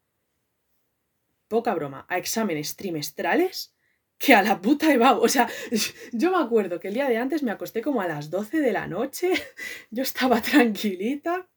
poca 1.48 1.74
broma, 1.74 2.06
a 2.08 2.18
exámenes 2.18 2.76
trimestrales 2.76 3.74
que 4.18 4.34
a 4.34 4.42
la 4.42 4.60
puta 4.60 4.92
EBAU. 4.92 5.20
O 5.20 5.28
sea, 5.28 5.48
yo 6.12 6.30
me 6.30 6.42
acuerdo 6.42 6.78
que 6.78 6.88
el 6.88 6.94
día 6.94 7.08
de 7.08 7.18
antes 7.18 7.42
me 7.42 7.50
acosté 7.50 7.82
como 7.82 8.00
a 8.00 8.08
las 8.08 8.30
12 8.30 8.60
de 8.60 8.72
la 8.72 8.86
noche, 8.86 9.32
yo 9.90 10.02
estaba 10.02 10.40
tranquilita, 10.40 11.48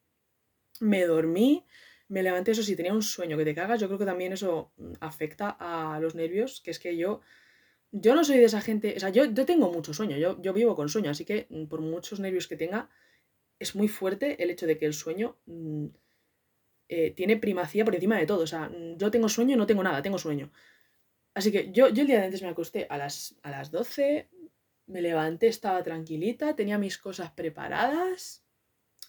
me 0.80 1.06
dormí, 1.06 1.66
me 2.08 2.24
levanté, 2.24 2.52
eso 2.52 2.64
sí, 2.64 2.76
tenía 2.76 2.94
un 2.94 3.04
sueño 3.04 3.38
que 3.38 3.46
te 3.46 3.56
cagas, 3.56 3.80
yo 3.80 3.88
creo 3.88 4.00
que 4.00 4.06
también 4.06 4.34
eso 4.34 4.74
mm, 4.78 4.94
afecta 5.00 5.56
a 5.60 6.00
los 6.00 6.16
nervios, 6.16 6.62
que 6.62 6.72
es 6.72 6.80
que 6.80 6.98
yo, 6.98 7.22
yo 7.98 8.14
no 8.14 8.26
soy 8.26 8.38
de 8.38 8.46
esa 8.46 8.60
gente, 8.60 8.94
o 8.98 9.00
sea, 9.00 9.10
yo, 9.10 9.24
yo 9.26 9.46
tengo 9.46 9.72
mucho 9.72 9.94
sueño, 9.94 10.18
yo, 10.18 10.42
yo 10.42 10.52
vivo 10.52 10.76
con 10.76 10.90
sueño, 10.90 11.12
así 11.12 11.24
que 11.24 11.48
mm, 11.50 11.66
por 11.68 11.80
muchos 11.80 12.20
nervios 12.20 12.48
que 12.48 12.58
tenga, 12.58 12.90
es 13.58 13.74
muy 13.74 13.88
fuerte 13.88 14.44
el 14.44 14.50
hecho 14.50 14.68
de 14.68 14.78
que 14.78 14.86
el 14.86 14.94
sueño 14.94 15.38
mm, 15.46 15.86
eh, 16.90 17.12
tiene 17.12 17.38
primacía 17.38 17.86
por 17.86 17.96
encima 17.96 18.18
de 18.18 18.26
todo, 18.26 18.44
o 18.44 18.48
sea, 18.48 18.70
yo 18.98 19.10
tengo 19.12 19.30
sueño, 19.30 19.56
no 19.56 19.66
tengo 19.66 19.82
nada, 19.82 20.02
tengo 20.02 20.18
sueño. 20.18 20.52
Así 21.34 21.52
que 21.52 21.72
yo, 21.72 21.88
yo 21.88 22.02
el 22.02 22.08
día 22.08 22.20
de 22.20 22.26
antes 22.26 22.42
me 22.42 22.50
acosté 22.50 22.86
a 22.90 22.98
las, 22.98 23.36
a 23.44 23.52
las 23.52 23.72
12, 23.72 24.30
me 24.88 25.02
levanté, 25.02 25.48
estaba 25.48 25.82
tranquilita, 25.82 26.56
tenía 26.56 26.78
mis 26.78 26.98
cosas 26.98 27.32
preparadas, 27.32 28.44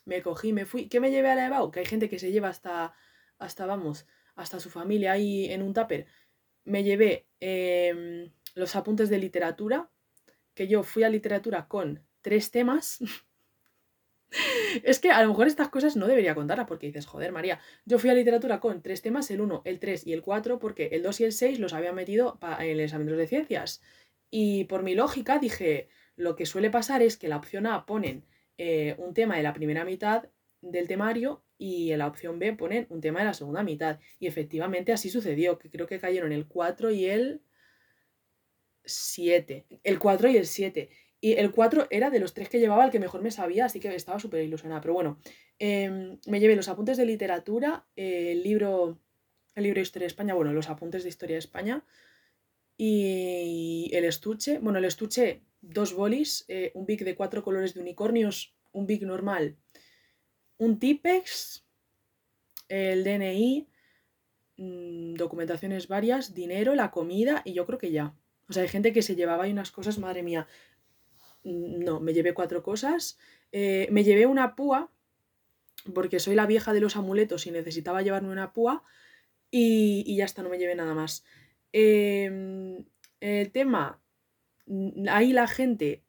me 0.04 0.22
cogí, 0.22 0.52
me 0.52 0.64
fui. 0.64 0.88
¿Qué 0.88 1.00
me 1.00 1.10
llevé 1.10 1.30
a 1.30 1.34
la 1.34 1.46
EBAU? 1.46 1.70
Que 1.70 1.80
hay 1.80 1.86
gente 1.86 2.08
que 2.08 2.18
se 2.18 2.30
lleva 2.32 2.48
hasta, 2.48 2.94
hasta 3.38 3.66
vamos, 3.66 4.06
hasta 4.36 4.60
su 4.60 4.70
familia 4.70 5.12
ahí 5.12 5.46
en 5.46 5.62
un 5.62 5.74
tupper. 5.74 6.06
Me 6.64 6.84
llevé 6.84 7.26
em, 7.40 8.30
los 8.56 8.74
apuntes 8.74 9.08
de 9.10 9.18
literatura, 9.18 9.90
que 10.54 10.66
yo 10.66 10.82
fui 10.82 11.04
a 11.04 11.10
literatura 11.10 11.68
con 11.68 12.02
tres 12.22 12.50
temas. 12.50 12.98
es 14.82 14.98
que 14.98 15.10
a 15.10 15.22
lo 15.22 15.28
mejor 15.28 15.46
estas 15.46 15.68
cosas 15.68 15.94
no 15.94 16.08
debería 16.08 16.34
contarlas 16.34 16.66
porque 16.66 16.86
dices, 16.86 17.06
joder, 17.06 17.30
María, 17.30 17.60
yo 17.84 17.98
fui 17.98 18.10
a 18.10 18.14
literatura 18.14 18.58
con 18.58 18.82
tres 18.82 19.02
temas, 19.02 19.30
el 19.30 19.42
1, 19.42 19.62
el 19.64 19.78
3 19.78 20.06
y 20.06 20.14
el 20.14 20.22
4, 20.22 20.58
porque 20.58 20.88
el 20.92 21.02
2 21.02 21.20
y 21.20 21.24
el 21.24 21.32
6 21.32 21.60
los 21.60 21.74
había 21.74 21.92
metido 21.92 22.38
en 22.58 22.70
el 22.70 22.80
examen 22.80 23.06
de 23.14 23.26
ciencias. 23.26 23.82
Y 24.30 24.64
por 24.64 24.82
mi 24.82 24.94
lógica 24.94 25.38
dije, 25.38 25.88
lo 26.16 26.34
que 26.34 26.46
suele 26.46 26.70
pasar 26.70 27.02
es 27.02 27.16
que 27.18 27.28
la 27.28 27.36
opción 27.36 27.66
A 27.66 27.84
ponen 27.84 28.24
eh, 28.56 28.96
un 28.98 29.12
tema 29.12 29.36
de 29.36 29.42
la 29.42 29.52
primera 29.52 29.84
mitad 29.84 30.30
del 30.62 30.88
temario 30.88 31.44
y 31.58 31.92
en 31.92 31.98
la 31.98 32.06
opción 32.06 32.38
B 32.38 32.54
ponen 32.54 32.86
un 32.88 33.02
tema 33.02 33.20
de 33.20 33.26
la 33.26 33.34
segunda 33.34 33.62
mitad. 33.62 34.00
Y 34.18 34.26
efectivamente 34.26 34.92
así 34.92 35.10
sucedió, 35.10 35.58
que 35.58 35.70
creo 35.70 35.86
que 35.86 36.00
cayeron 36.00 36.32
el 36.32 36.46
4 36.46 36.90
y 36.90 37.04
el 37.06 37.42
7. 38.86 39.66
El 39.84 39.98
4 39.98 40.30
y 40.30 40.36
el 40.36 40.46
7. 40.46 40.88
Y 41.20 41.32
el 41.32 41.50
4 41.50 41.88
era 41.90 42.10
de 42.10 42.20
los 42.20 42.34
tres 42.34 42.48
que 42.48 42.60
llevaba 42.60 42.84
el 42.84 42.90
que 42.90 43.00
mejor 43.00 43.22
me 43.22 43.30
sabía, 43.30 43.66
así 43.66 43.80
que 43.80 43.94
estaba 43.94 44.18
súper 44.18 44.44
ilusionada. 44.44 44.80
Pero 44.80 44.94
bueno, 44.94 45.18
em, 45.58 46.18
me 46.26 46.40
llevé 46.40 46.56
los 46.56 46.68
apuntes 46.68 46.96
de 46.96 47.06
literatura, 47.06 47.86
el 47.96 48.42
libro, 48.42 48.98
el 49.54 49.64
libro 49.64 49.78
de 49.78 49.82
Historia 49.82 50.04
de 50.04 50.12
España, 50.12 50.34
bueno, 50.34 50.52
los 50.52 50.68
apuntes 50.68 51.02
de 51.02 51.08
Historia 51.08 51.34
de 51.34 51.40
España 51.40 51.84
y 52.76 53.90
el 53.92 54.04
estuche. 54.04 54.58
Bueno, 54.58 54.78
el 54.78 54.84
estuche, 54.84 55.42
dos 55.60 55.94
bolis, 55.94 56.44
eh, 56.48 56.72
un 56.74 56.86
big 56.86 57.04
de 57.04 57.14
cuatro 57.14 57.42
colores 57.42 57.74
de 57.74 57.80
unicornios, 57.80 58.54
un 58.72 58.86
big 58.86 59.06
normal, 59.06 59.56
un 60.58 60.78
Tipex, 60.78 61.66
el 62.68 63.04
DNI, 63.04 63.68
mm, 64.56 65.14
documentaciones 65.14 65.88
varias, 65.88 66.34
dinero, 66.34 66.74
la 66.74 66.90
comida 66.90 67.42
y 67.44 67.54
yo 67.54 67.66
creo 67.66 67.78
que 67.78 67.90
ya. 67.92 68.14
O 68.48 68.52
sea, 68.52 68.62
hay 68.62 68.68
gente 68.68 68.92
que 68.92 69.02
se 69.02 69.16
llevaba 69.16 69.44
ahí 69.44 69.52
unas 69.52 69.70
cosas, 69.70 69.98
madre 69.98 70.22
mía. 70.22 70.46
No, 71.44 72.00
me 72.00 72.12
llevé 72.12 72.34
cuatro 72.34 72.62
cosas. 72.62 73.18
Eh, 73.52 73.88
me 73.90 74.04
llevé 74.04 74.26
una 74.26 74.54
púa, 74.56 74.90
porque 75.94 76.20
soy 76.20 76.34
la 76.34 76.46
vieja 76.46 76.72
de 76.72 76.80
los 76.80 76.96
amuletos 76.96 77.46
y 77.46 77.50
necesitaba 77.50 78.02
llevarme 78.02 78.30
una 78.30 78.52
púa. 78.52 78.84
Y, 79.50 80.04
y 80.06 80.16
ya 80.16 80.24
está, 80.24 80.42
no 80.42 80.48
me 80.48 80.58
llevé 80.58 80.74
nada 80.74 80.94
más. 80.94 81.24
Em, 81.72 82.84
el 83.20 83.52
tema, 83.52 84.00
ahí 85.10 85.32
la 85.32 85.46
gente, 85.46 86.04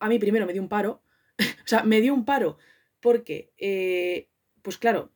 a 0.00 0.08
mí 0.08 0.18
primero 0.18 0.46
me 0.46 0.52
dio 0.52 0.62
un 0.62 0.68
paro, 0.68 1.02
o 1.38 1.66
sea, 1.66 1.82
me 1.82 2.00
dio 2.00 2.14
un 2.14 2.24
paro 2.24 2.58
porque, 3.00 3.52
eh, 3.58 4.28
pues 4.62 4.78
claro, 4.78 5.12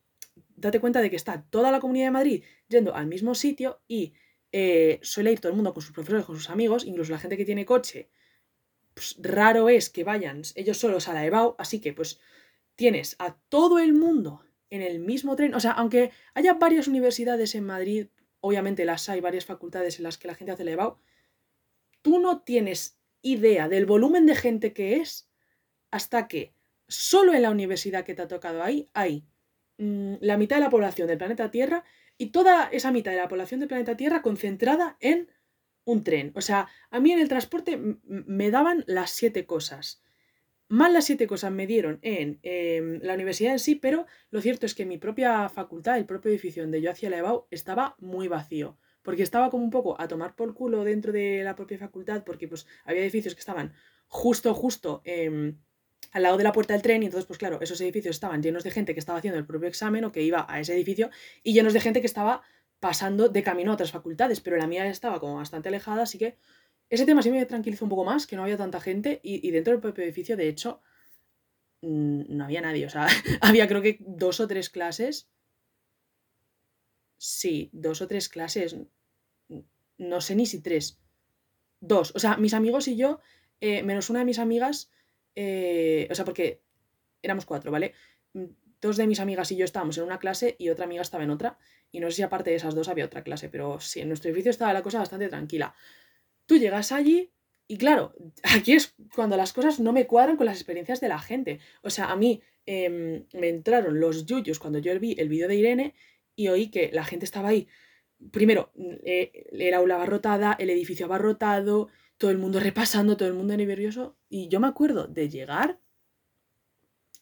date 0.57 0.81
cuenta 0.81 1.01
de 1.01 1.11
que 1.11 1.17
está 1.17 1.43
toda 1.51 1.71
la 1.71 1.81
Comunidad 1.81 2.07
de 2.07 2.11
Madrid 2.11 2.45
yendo 2.69 2.95
al 2.95 3.07
mismo 3.07 3.35
sitio 3.35 3.81
y 3.89 4.13
eh, 4.53 4.99
suele 5.03 5.33
ir 5.33 5.41
todo 5.41 5.51
el 5.51 5.57
mundo 5.57 5.73
con 5.73 5.83
sus 5.83 5.93
profesores, 5.93 6.25
con 6.25 6.37
sus 6.37 6.51
amigos, 6.51 6.85
incluso 6.85 7.13
la 7.13 7.19
gente 7.19 7.37
que 7.37 7.45
tiene 7.45 7.65
coche, 7.65 8.11
pues 8.95 9.17
raro 9.21 9.69
es 9.69 9.91
que 9.91 10.05
vayan 10.05 10.43
ellos 10.55 10.79
solos 10.79 11.09
a 11.09 11.15
la 11.15 11.25
EBAU, 11.25 11.55
así 11.59 11.81
que 11.81 11.93
pues 11.93 12.21
tienes 12.75 13.17
a 13.19 13.37
todo 13.49 13.79
el 13.79 13.93
mundo 13.93 14.45
en 14.71 14.83
el 14.83 15.01
mismo 15.01 15.37
tren, 15.37 15.55
o 15.55 15.61
sea, 15.61 15.73
aunque 15.73 16.11
haya 16.35 16.55
varias 16.55 16.89
universidades 16.89 17.55
en 17.55 17.65
Madrid, 17.65 18.09
obviamente 18.41 18.85
las 18.85 19.09
hay, 19.09 19.21
varias 19.21 19.45
facultades 19.45 19.99
en 19.99 20.05
las 20.05 20.19
que 20.19 20.29
la 20.29 20.35
gente 20.35 20.53
hace 20.53 20.65
la 20.65 20.73
EBAU, 20.73 20.99
tú 22.03 22.19
no 22.21 22.43
tienes 22.43 22.99
idea 23.23 23.69
del 23.69 23.87
volumen 23.87 24.27
de 24.27 24.35
gente 24.35 24.73
que 24.73 24.97
es 24.97 25.29
hasta 25.91 26.29
que 26.29 26.55
solo 26.89 27.35
en 27.35 27.43
la 27.43 27.51
universidad 27.51 28.05
que 28.05 28.15
te 28.15 28.23
ha 28.23 28.29
tocado 28.29 28.63
ahí 28.63 28.89
hay 28.95 29.25
mm, 29.79 30.15
la 30.21 30.37
mitad 30.37 30.57
de 30.57 30.63
la 30.63 30.71
población 30.71 31.07
del 31.07 31.19
planeta 31.19 31.51
Tierra 31.51 31.85
y 32.21 32.33
toda 32.33 32.69
esa 32.71 32.93
mitad 32.93 33.13
de 33.13 33.17
la 33.17 33.29
población 33.29 33.61
del 33.61 33.71
planeta 33.71 33.97
Tierra 33.97 34.21
concentrada 34.21 34.99
en 35.01 35.31
un 35.85 36.05
tren. 36.05 36.33
O 36.35 36.43
sea, 36.43 36.69
a 36.91 37.01
mí 37.01 37.13
en 37.13 37.19
el 37.19 37.31
transporte 37.31 37.81
me 38.05 38.51
daban 38.51 38.85
las 38.87 39.11
siete 39.11 39.47
cosas. 39.47 40.03
Más 40.69 40.93
las 40.93 41.07
siete 41.07 41.27
cosas 41.27 41.51
me 41.51 41.67
dieron 41.67 41.99
en 42.03 42.39
em, 42.43 43.01
la 43.01 43.15
universidad 43.15 43.53
en 43.53 43.59
sí, 43.59 43.75
pero 43.75 44.05
lo 44.29 44.43
cierto 44.43 44.67
es 44.67 44.75
que 44.75 44.85
mi 44.85 44.99
propia 44.99 45.49
facultad, 45.49 45.97
el 45.97 46.05
propio 46.05 46.31
edificio 46.31 46.63
donde 46.63 46.83
yo 46.83 46.91
hacía 46.91 47.09
la 47.09 47.17
EBAU, 47.17 47.47
estaba 47.51 47.97
muy 47.99 48.29
vacío. 48.29 48.77
Porque 49.01 49.23
estaba 49.23 49.49
como 49.49 49.65
un 49.65 49.71
poco 49.71 49.99
a 49.99 50.07
tomar 50.07 50.37
por 50.37 50.53
culo 50.53 50.85
dentro 50.85 51.13
de 51.13 51.43
la 51.43 51.57
propia 51.57 51.79
facultad, 51.79 52.23
porque 52.23 52.49
pues 52.49 52.67
había 52.85 53.01
edificios 53.01 53.35
que 53.35 53.41
estaban 53.41 53.73
justo, 54.09 54.53
justo 54.53 55.01
em, 55.07 55.57
al 56.13 56.23
lado 56.23 56.37
de 56.37 56.45
la 56.45 56.53
puerta 56.53 56.75
del 56.75 56.83
tren 56.83 57.03
y 57.03 57.07
entonces, 57.07 57.27
pues 57.27 57.39
claro, 57.39 57.59
esos 57.61 57.81
edificios 57.81 58.17
estaban 58.17 58.43
llenos 58.43 58.65
de 58.65 58.71
gente 58.71 58.95
que 58.95 59.01
estaba 59.01 59.19
haciendo 59.19 59.39
el 59.39 59.47
propio 59.47 59.69
examen 59.69 60.05
o 60.05 60.13
que 60.13 60.23
iba 60.23 60.47
a 60.49 60.61
ese 60.61 60.75
edificio 60.75 61.11
y 61.43 61.53
llenos 61.53 61.73
de 61.73 61.81
gente 61.81 62.01
que 62.01 62.07
estaba 62.07 62.43
pasando 62.81 63.29
de 63.29 63.43
camino 63.43 63.71
a 63.71 63.75
otras 63.75 63.93
facultades, 63.93 64.41
pero 64.41 64.57
la 64.57 64.67
mía 64.67 64.87
estaba 64.87 65.21
como 65.21 65.37
bastante 65.37 65.69
alejada, 65.69 66.03
así 66.03 66.19
que 66.19 66.37
ese 66.89 67.07
tema 67.07 67.23
sí 67.23 67.31
me 67.31 67.45
tranquilizó 67.47 67.85
un 67.85 67.91
poco 67.91 68.05
más, 68.05 68.27
que 68.27 68.35
no 68.35 68.43
había 68.43 68.57
tanta 68.57 68.81
gente 68.81 69.21
y, 69.23 69.49
dentro 69.51 69.73
del 69.73 69.81
propio 69.81 70.03
edificio, 70.03 70.37
de 70.37 70.49
hecho, 70.49 70.81
mm, 71.83 72.23
no 72.29 72.45
había 72.45 72.61
nadie, 72.63 72.87
o 72.87 72.91
sea, 72.91 73.07
había 73.41 73.69
creo 73.69 73.83
que 73.83 73.99
dos 74.01 74.41
o 74.41 74.49
tres 74.49 74.71
clases. 74.71 75.29
Sí, 77.19 77.69
dos 77.73 78.01
o 78.01 78.09
tres 78.09 78.29
clases, 78.29 78.77
no 79.99 80.21
sé 80.21 80.35
ni 80.35 80.47
si 80.47 80.63
tres. 80.63 80.99
Dos, 81.81 82.13
o 82.17 82.19
sea, 82.19 82.37
mis 82.39 82.55
amigos 82.55 82.89
y 82.89 82.97
yo, 82.97 83.21
eh, 83.61 83.83
menos 83.83 84.11
una 84.11 84.21
de 84.21 84.25
mis 84.25 84.39
amigas, 84.39 84.91
eh, 85.35 86.09
o 86.11 86.15
sea, 86.15 86.25
porque 86.25 86.63
éramos 87.23 87.47
cuatro, 87.47 87.71
¿vale? 87.71 87.95
Mm, 88.33 88.45
dos 88.81 88.97
de 88.97 89.07
mis 89.07 89.21
amigas 89.21 89.53
y 89.53 89.57
yo 89.57 89.65
estábamos 89.65 89.99
en 89.99 90.05
una 90.05 90.19
clase 90.19 90.57
y 90.59 90.71
otra 90.71 90.85
amiga 90.85 91.03
estaba 91.03 91.25
en 91.25 91.31
otra. 91.31 91.59
Y 91.93 92.01
no 92.01 92.11
sé 92.11 92.17
si 92.17 92.23
aparte 92.23 92.51
de 92.51 92.57
esas 92.57 92.75
dos 92.75 92.89
había 92.89 93.05
otra 93.05 93.23
clase, 93.23 93.49
pero 93.49 93.81
sí, 93.81 94.01
en 94.01 94.09
nuestro 94.09 94.31
edificio 94.31 94.51
estaba 94.51 94.73
la 94.73 94.83
cosa 94.83 94.99
bastante 94.99 95.29
tranquila. 95.29 95.75
Tú 96.47 96.57
llegas 96.57 96.93
allí 96.93 97.33
y 97.67 97.79
claro, 97.79 98.15
aquí 98.43 98.73
es 98.73 98.95
cuando 99.15 99.37
las 99.37 99.53
cosas 99.53 99.81
no 99.81 99.93
me 99.93 100.07
cuadran 100.07 100.37
con 100.37 100.47
las 100.47 100.57
experiencias 100.57 101.01
de 101.01 101.09
la 101.09 101.19
gente. 101.19 101.61
O 101.83 101.91
sea, 101.91 102.11
a 102.11 102.17
mí 102.17 102.43
em, 102.67 103.27
me 103.33 103.49
entraron 103.49 104.01
los 104.01 104.27
yuyos 104.27 104.59
cuando 104.59 104.79
yo 104.79 104.99
vi 104.99 105.15
el 105.19 105.29
vídeo 105.29 105.49
de 105.49 105.57
Irene 105.57 105.95
y 106.37 106.49
oí 106.49 106.71
que 106.71 106.91
la 106.93 107.05
gente 107.05 107.25
estaba 107.25 107.51
ahí. 107.51 107.69
Primero, 108.33 108.73
eh, 109.05 109.47
el 109.53 109.75
aula 109.75 109.95
abarrotada, 109.95 110.57
el 110.59 110.71
edificio 110.71 111.07
abarrotado, 111.07 111.89
todo 112.21 112.31
el 112.31 112.39
mundo 112.39 112.61
repasando, 112.61 113.17
todo 113.17 113.29
el 113.29 113.35
mundo 113.35 113.57
nervioso. 113.57 114.17
Y 114.29 114.49
yo 114.49 114.61
me 114.61 114.69
acuerdo 114.69 115.09
de 115.09 115.31
llegar, 115.31 115.81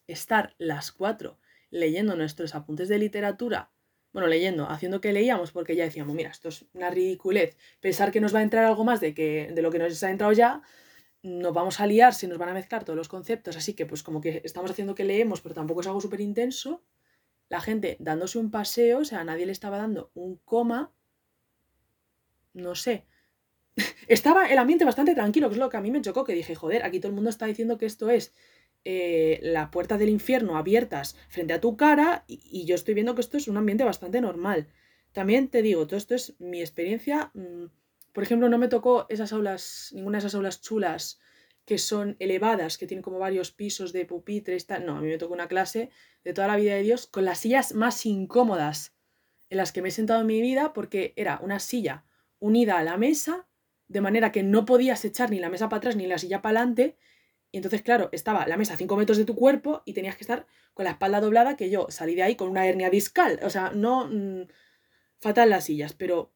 estar 0.09 0.55
las 0.59 0.91
cuatro 0.91 1.39
leyendo 1.71 2.17
nuestros 2.17 2.55
apuntes 2.55 2.89
de 2.89 2.99
literatura 2.99 3.71
bueno, 4.13 4.27
leyendo, 4.27 4.69
haciendo 4.69 5.01
que 5.01 5.13
leíamos, 5.13 5.53
porque 5.53 5.77
ya 5.77 5.85
decíamos, 5.85 6.15
mira, 6.15 6.31
esto 6.31 6.49
es 6.49 6.65
una 6.73 6.91
ridiculez, 6.91 7.57
pensar 7.81 8.11
que 8.11 8.21
nos 8.21 8.35
va 8.35 8.41
a 8.41 8.43
entrar 8.43 8.65
algo 8.65 8.85
más 8.85 9.01
de, 9.01 9.15
que, 9.15 9.53
de 9.55 9.63
lo 9.63 9.71
que 9.71 9.79
nos 9.79 10.03
ha 10.03 10.11
entrado 10.11 10.33
ya, 10.33 10.63
nos 11.23 11.53
vamos 11.53 11.79
a 11.79 11.87
liar, 11.87 12.15
se 12.15 12.27
nos 12.27 12.39
van 12.39 12.49
a 12.49 12.55
mezclar 12.55 12.85
todos 12.85 12.97
los 12.97 13.09
conceptos, 13.09 13.57
así 13.57 13.75
que 13.75 13.87
pues 13.87 14.03
como 14.03 14.21
que 14.21 14.41
estamos 14.45 14.71
haciendo 14.71 14.95
que 14.95 15.05
leemos, 15.05 15.41
pero 15.41 15.55
tampoco 15.55 15.83
es 15.83 15.87
algo 15.87 16.01
súper 16.01 16.21
intenso, 16.21 16.83
la 17.49 17.61
gente 17.61 17.97
dándose 18.01 18.39
un 18.39 18.51
paseo, 18.51 19.01
o 19.01 19.05
sea, 19.05 19.25
nadie 19.25 19.47
le 19.47 19.53
estaba 19.53 19.79
dando 19.79 20.11
un 20.15 20.37
coma, 20.37 20.93
no 22.55 22.75
sé. 22.75 23.07
Estaba 24.09 24.47
el 24.47 24.59
ambiente 24.59 24.85
bastante 24.85 25.15
tranquilo, 25.15 25.49
que 25.49 25.55
es 25.55 25.59
lo 25.59 25.69
que 25.69 25.77
a 25.77 25.81
mí 25.81 25.91
me 25.91 26.03
chocó, 26.03 26.25
que 26.25 26.35
dije, 26.35 26.55
joder, 26.55 26.85
aquí 26.85 27.01
todo 27.01 27.11
el 27.11 27.15
mundo 27.15 27.31
está 27.31 27.47
diciendo 27.47 27.79
que 27.79 27.87
esto 27.87 28.11
es 28.11 28.35
eh, 28.85 29.41
la 29.43 29.71
puerta 29.71 29.99
del 29.99 30.09
infierno 30.09 30.57
abiertas 30.57 31.17
frente 31.29 31.53
a 31.53 31.61
tu 31.61 31.77
cara 31.77 32.25
y, 32.27 32.65
yo 32.65 32.75
estoy 32.75 32.95
viendo 32.95 33.15
que 33.15 33.21
esto 33.21 33.37
es 33.37 33.49
un 33.49 33.57
ambiente 33.57 33.85
bastante 33.85 34.21
normal. 34.21 34.69
También 35.13 35.49
te 35.49 35.63
digo, 35.63 35.87
todo 35.87 35.97
esto 35.97 36.15
es 36.15 36.35
mi 36.39 36.61
experiencia. 36.61 37.31
Mm, 37.35 37.67
por 38.13 38.23
ejemplo, 38.23 38.49
no 38.49 38.59
me 38.59 38.69
tocó 38.69 39.07
esas 39.09 39.33
aulas, 39.33 39.91
ninguna 39.95 40.19
de 40.19 40.21
esas 40.21 40.35
aulas 40.35 40.61
chulas 40.61 41.21
que 41.65 41.77
son 41.77 42.17
elevadas, 42.19 42.79
que 42.79 42.87
tienen 42.87 43.03
como 43.03 43.19
varios 43.19 43.51
pisos 43.51 43.93
de 43.93 44.07
pupitres, 44.07 44.67
tal. 44.67 44.87
No, 44.87 44.97
a 44.97 45.01
mí 45.03 45.09
me 45.09 45.19
tocó 45.19 45.35
una 45.35 45.49
clase 45.49 45.91
de 46.25 46.33
toda 46.33 46.49
la 46.49 46.57
vida 46.57 46.75
de 46.75 46.83
Dios 46.83 47.07
con 47.07 47.27
las 47.27 47.41
sillas 47.41 47.75
más 47.75 48.07
incómodas 48.07 48.95
en 49.51 49.59
las 49.59 49.73
que 49.73 49.83
me 49.83 49.89
he 49.89 49.93
sentado 49.93 50.23
en 50.23 50.27
mi 50.27 50.41
vida 50.41 50.73
porque 50.73 51.13
era 51.17 51.41
una 51.43 51.59
silla 51.59 52.05
unida 52.39 52.79
a 52.79 52.85
la 52.85 52.97
mesa, 52.97 53.47
de 53.89 54.01
manera 54.01 54.33
que 54.33 54.43
no 54.43 54.65
podías 54.65 55.05
echar 55.05 55.31
ni 55.31 55.41
la 55.41 55.51
mesa 55.51 55.69
para 55.69 55.79
atrás 55.79 55.97
ni 55.97 56.07
la 56.07 56.19
silla 56.19 56.43
para 56.43 56.61
adelante 56.61 56.99
y 57.51 57.57
entonces, 57.57 57.83
claro, 57.83 58.11
estaba 58.13 58.47
la 58.47 58.57
mesa 58.57 58.75
a 58.75 58.77
5 58.77 58.97
metros 58.97 59.17
de 59.17 59.25
tu 59.25 59.35
cuerpo 59.35 59.83
y 59.87 59.95
tenías 59.95 60.17
que 60.17 60.25
estar 60.25 60.47
con 60.75 60.85
la 60.85 60.93
espalda 60.93 61.21
doblada, 61.21 61.57
que 61.57 61.71
yo 61.71 61.87
salí 61.89 62.15
de 62.15 62.23
ahí 62.23 62.37
con 62.37 62.49
una 62.49 62.67
hernia 62.67 62.91
discal. 62.91 63.41
O 63.43 63.51
sea, 63.51 63.71
no 63.71 64.07
mm, 64.07 64.49
fatal 65.19 65.51
las 65.51 65.65
sillas, 65.65 65.95
pero 65.95 66.35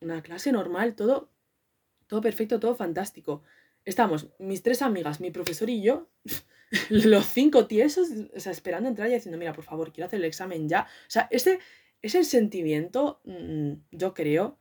una 0.00 0.22
clase 0.22 0.50
normal, 0.50 0.96
todo, 0.96 1.30
todo 2.08 2.20
perfecto, 2.20 2.58
todo 2.58 2.74
fantástico. 2.74 3.42
Estamos, 3.84 4.30
mis 4.38 4.62
tres 4.62 4.82
amigas, 4.82 5.20
mi 5.20 5.30
profesor 5.30 5.70
y 5.70 5.82
yo, 5.82 6.10
los 6.90 7.26
cinco 7.26 7.66
tiesos, 7.66 8.08
o 8.34 8.40
sea, 8.40 8.52
esperando 8.52 8.88
entrar 8.88 9.08
y 9.08 9.14
diciendo, 9.14 9.38
mira, 9.38 9.52
por 9.52 9.64
favor, 9.64 9.92
quiero 9.92 10.06
hacer 10.06 10.18
el 10.18 10.24
examen 10.24 10.68
ya. 10.68 10.82
O 10.82 11.10
sea, 11.10 11.28
ese 11.30 11.60
es 12.02 12.14
el 12.16 12.24
sentimiento, 12.24 13.20
mm, 13.24 13.74
yo 13.92 14.12
creo, 14.12 14.58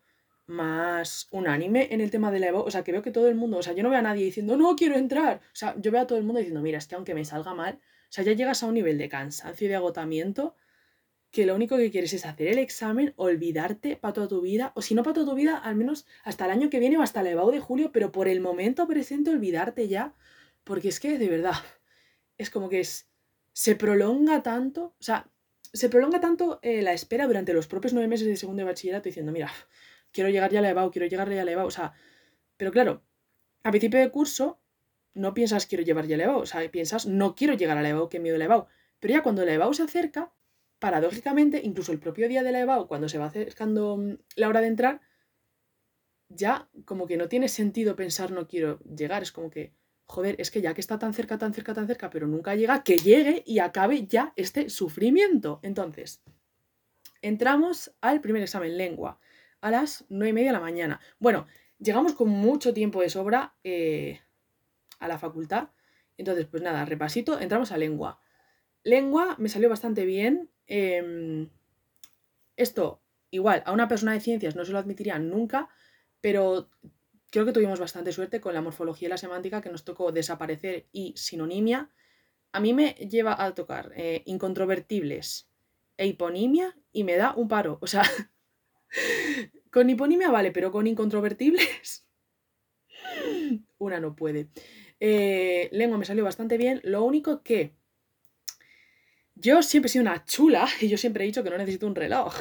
más 0.47 1.27
unánime 1.31 1.89
en 1.91 2.01
el 2.01 2.09
tema 2.09 2.31
de 2.31 2.39
la 2.39 2.47
Evo. 2.47 2.63
O 2.63 2.71
sea, 2.71 2.83
que 2.83 2.91
veo 2.91 3.01
que 3.01 3.11
todo 3.11 3.27
el 3.27 3.35
mundo, 3.35 3.57
o 3.57 3.63
sea, 3.63 3.73
yo 3.73 3.83
no 3.83 3.89
veo 3.89 3.99
a 3.99 4.01
nadie 4.01 4.25
diciendo, 4.25 4.57
no 4.57 4.75
quiero 4.75 4.95
entrar. 4.95 5.41
O 5.43 5.55
sea, 5.55 5.75
yo 5.77 5.91
veo 5.91 6.01
a 6.01 6.07
todo 6.07 6.17
el 6.17 6.23
mundo 6.23 6.39
diciendo, 6.39 6.61
mira, 6.61 6.77
es 6.77 6.87
que 6.87 6.95
aunque 6.95 7.13
me 7.13 7.25
salga 7.25 7.53
mal, 7.53 7.75
o 7.75 8.11
sea, 8.11 8.23
ya 8.23 8.33
llegas 8.33 8.63
a 8.63 8.67
un 8.67 8.73
nivel 8.73 8.97
de 8.97 9.09
cansancio 9.09 9.65
y 9.65 9.69
de 9.69 9.75
agotamiento 9.75 10.55
que 11.31 11.45
lo 11.45 11.55
único 11.55 11.77
que 11.77 11.91
quieres 11.91 12.13
es 12.13 12.25
hacer 12.25 12.47
el 12.47 12.57
examen, 12.57 13.13
olvidarte 13.17 13.97
para 13.97 14.13
toda 14.13 14.27
tu 14.27 14.41
vida, 14.41 14.71
o 14.75 14.81
si 14.81 14.95
no 14.95 15.03
para 15.03 15.15
toda 15.15 15.27
tu 15.27 15.35
vida, 15.35 15.57
al 15.57 15.75
menos 15.75 16.05
hasta 16.23 16.45
el 16.45 16.51
año 16.51 16.69
que 16.69 16.79
viene 16.79 16.97
o 16.97 17.01
hasta 17.01 17.21
el 17.21 17.27
EVAU 17.27 17.51
de 17.51 17.59
julio, 17.59 17.91
pero 17.91 18.11
por 18.11 18.27
el 18.27 18.39
momento 18.39 18.87
presente 18.87 19.29
olvidarte 19.29 19.87
ya, 19.87 20.15
porque 20.63 20.87
es 20.87 20.99
que 20.99 21.17
de 21.17 21.27
verdad, 21.27 21.55
es 22.37 22.49
como 22.49 22.69
que 22.69 22.79
es, 22.79 23.09
se 23.51 23.75
prolonga 23.75 24.41
tanto, 24.41 24.95
o 24.99 25.03
sea, 25.03 25.29
se 25.73 25.89
prolonga 25.89 26.21
tanto 26.21 26.59
eh, 26.61 26.81
la 26.81 26.93
espera 26.93 27.27
durante 27.27 27.53
los 27.53 27.67
propios 27.67 27.93
nueve 27.93 28.07
meses 28.07 28.25
de 28.25 28.37
segundo 28.37 28.61
de 28.61 28.65
bachillerato 28.65 29.09
diciendo, 29.09 29.31
mira, 29.31 29.51
quiero 30.11 30.29
llegar 30.29 30.51
ya 30.51 30.59
a 30.59 30.61
la 30.61 30.69
EBAU, 30.69 30.91
quiero 30.91 31.07
llegar 31.07 31.29
ya 31.29 31.41
a 31.41 31.45
la 31.45 31.51
EBAU, 31.51 31.67
o 31.67 31.71
sea, 31.71 31.93
pero 32.57 32.71
claro, 32.71 33.03
a 33.63 33.71
principio 33.71 33.99
de 33.99 34.09
curso 34.11 34.59
no 35.13 35.33
piensas 35.33 35.65
quiero 35.65 35.83
llevar 35.83 36.07
ya 36.07 36.15
a 36.15 36.17
la 36.17 36.23
EBAU, 36.25 36.39
o 36.41 36.45
sea, 36.45 36.69
piensas 36.71 37.05
no 37.05 37.35
quiero 37.35 37.53
llegar 37.53 37.77
a 37.77 37.81
la 37.81 37.89
EBAU, 37.89 38.09
qué 38.09 38.19
miedo 38.19 38.37
la 38.37 38.45
EBAU, 38.45 38.67
pero 38.99 39.13
ya 39.13 39.23
cuando 39.23 39.45
la 39.45 39.53
EBAU 39.53 39.73
se 39.73 39.83
acerca, 39.83 40.31
paradójicamente, 40.79 41.61
incluso 41.63 41.91
el 41.91 41.99
propio 41.99 42.27
día 42.27 42.43
de 42.43 42.51
la 42.51 42.59
EBAU, 42.61 42.87
cuando 42.87 43.09
se 43.09 43.17
va 43.17 43.25
acercando 43.25 43.97
mm, 43.97 44.17
la 44.35 44.47
hora 44.47 44.61
de 44.61 44.67
entrar, 44.67 45.01
ya 46.29 46.69
como 46.85 47.07
que 47.07 47.17
no 47.17 47.29
tiene 47.29 47.47
sentido 47.47 47.95
pensar 47.95 48.31
no 48.31 48.47
quiero 48.47 48.79
llegar, 48.79 49.23
es 49.23 49.31
como 49.31 49.49
que, 49.49 49.73
joder, 50.05 50.35
es 50.39 50.51
que 50.51 50.61
ya 50.61 50.73
que 50.73 50.81
está 50.81 50.99
tan 50.99 51.13
cerca, 51.13 51.37
tan 51.37 51.53
cerca, 51.53 51.73
tan 51.73 51.87
cerca, 51.87 52.09
pero 52.09 52.27
nunca 52.27 52.55
llega, 52.55 52.83
que 52.83 52.97
llegue 52.97 53.43
y 53.45 53.59
acabe 53.59 54.07
ya 54.07 54.33
este 54.35 54.69
sufrimiento. 54.69 55.59
Entonces, 55.63 56.21
entramos 57.21 57.95
al 58.01 58.21
primer 58.21 58.43
examen, 58.43 58.77
lengua 58.77 59.19
a 59.61 59.71
las 59.71 60.05
9 60.09 60.29
y 60.29 60.33
media 60.33 60.49
de 60.49 60.53
la 60.53 60.59
mañana. 60.59 60.99
Bueno, 61.19 61.47
llegamos 61.79 62.13
con 62.13 62.29
mucho 62.29 62.73
tiempo 62.73 63.01
de 63.01 63.09
sobra 63.09 63.55
eh, 63.63 64.21
a 64.99 65.07
la 65.07 65.17
facultad. 65.17 65.69
Entonces, 66.17 66.47
pues 66.47 66.63
nada, 66.63 66.85
repasito, 66.85 67.39
entramos 67.39 67.71
a 67.71 67.77
lengua. 67.77 68.19
Lengua 68.83 69.35
me 69.37 69.49
salió 69.49 69.69
bastante 69.69 70.05
bien. 70.05 70.49
Em, 70.65 71.49
esto, 72.55 73.01
igual, 73.29 73.63
a 73.65 73.71
una 73.71 73.87
persona 73.87 74.13
de 74.13 74.19
ciencias 74.19 74.55
no 74.55 74.65
se 74.65 74.71
lo 74.71 74.79
admitiría 74.79 75.19
nunca, 75.19 75.69
pero 76.21 76.69
creo 77.29 77.45
que 77.45 77.53
tuvimos 77.53 77.79
bastante 77.79 78.11
suerte 78.11 78.41
con 78.41 78.53
la 78.53 78.61
morfología 78.61 79.07
y 79.07 79.09
la 79.09 79.17
semántica 79.17 79.61
que 79.61 79.69
nos 79.69 79.83
tocó 79.83 80.11
desaparecer 80.11 80.87
y 80.91 81.13
sinonimia. 81.15 81.91
A 82.51 82.59
mí 82.59 82.73
me 82.73 82.93
lleva 82.93 83.43
a 83.43 83.53
tocar 83.53 83.91
eh, 83.95 84.23
incontrovertibles 84.25 85.49
e 85.97 86.07
hiponimia 86.07 86.77
y 86.91 87.03
me 87.03 87.17
da 87.17 87.33
un 87.35 87.47
paro. 87.47 87.77
O 87.81 87.87
sea, 87.87 88.03
con 89.71 89.89
hiponimia 89.89 90.31
vale, 90.31 90.51
pero 90.51 90.71
con 90.71 90.87
incontrovertibles. 90.87 92.07
Una 93.77 93.99
no 93.99 94.15
puede. 94.15 94.49
Eh, 94.99 95.69
lengua 95.71 95.97
me 95.97 96.05
salió 96.05 96.23
bastante 96.23 96.57
bien. 96.57 96.81
Lo 96.83 97.03
único 97.03 97.43
que 97.43 97.75
yo 99.35 99.61
siempre 99.61 99.87
he 99.87 99.91
sido 99.91 100.01
una 100.01 100.25
chula 100.25 100.67
y 100.81 100.87
yo 100.87 100.97
siempre 100.97 101.23
he 101.23 101.27
dicho 101.27 101.43
que 101.43 101.49
no 101.49 101.57
necesito 101.57 101.87
un 101.87 101.95
reloj. 101.95 102.33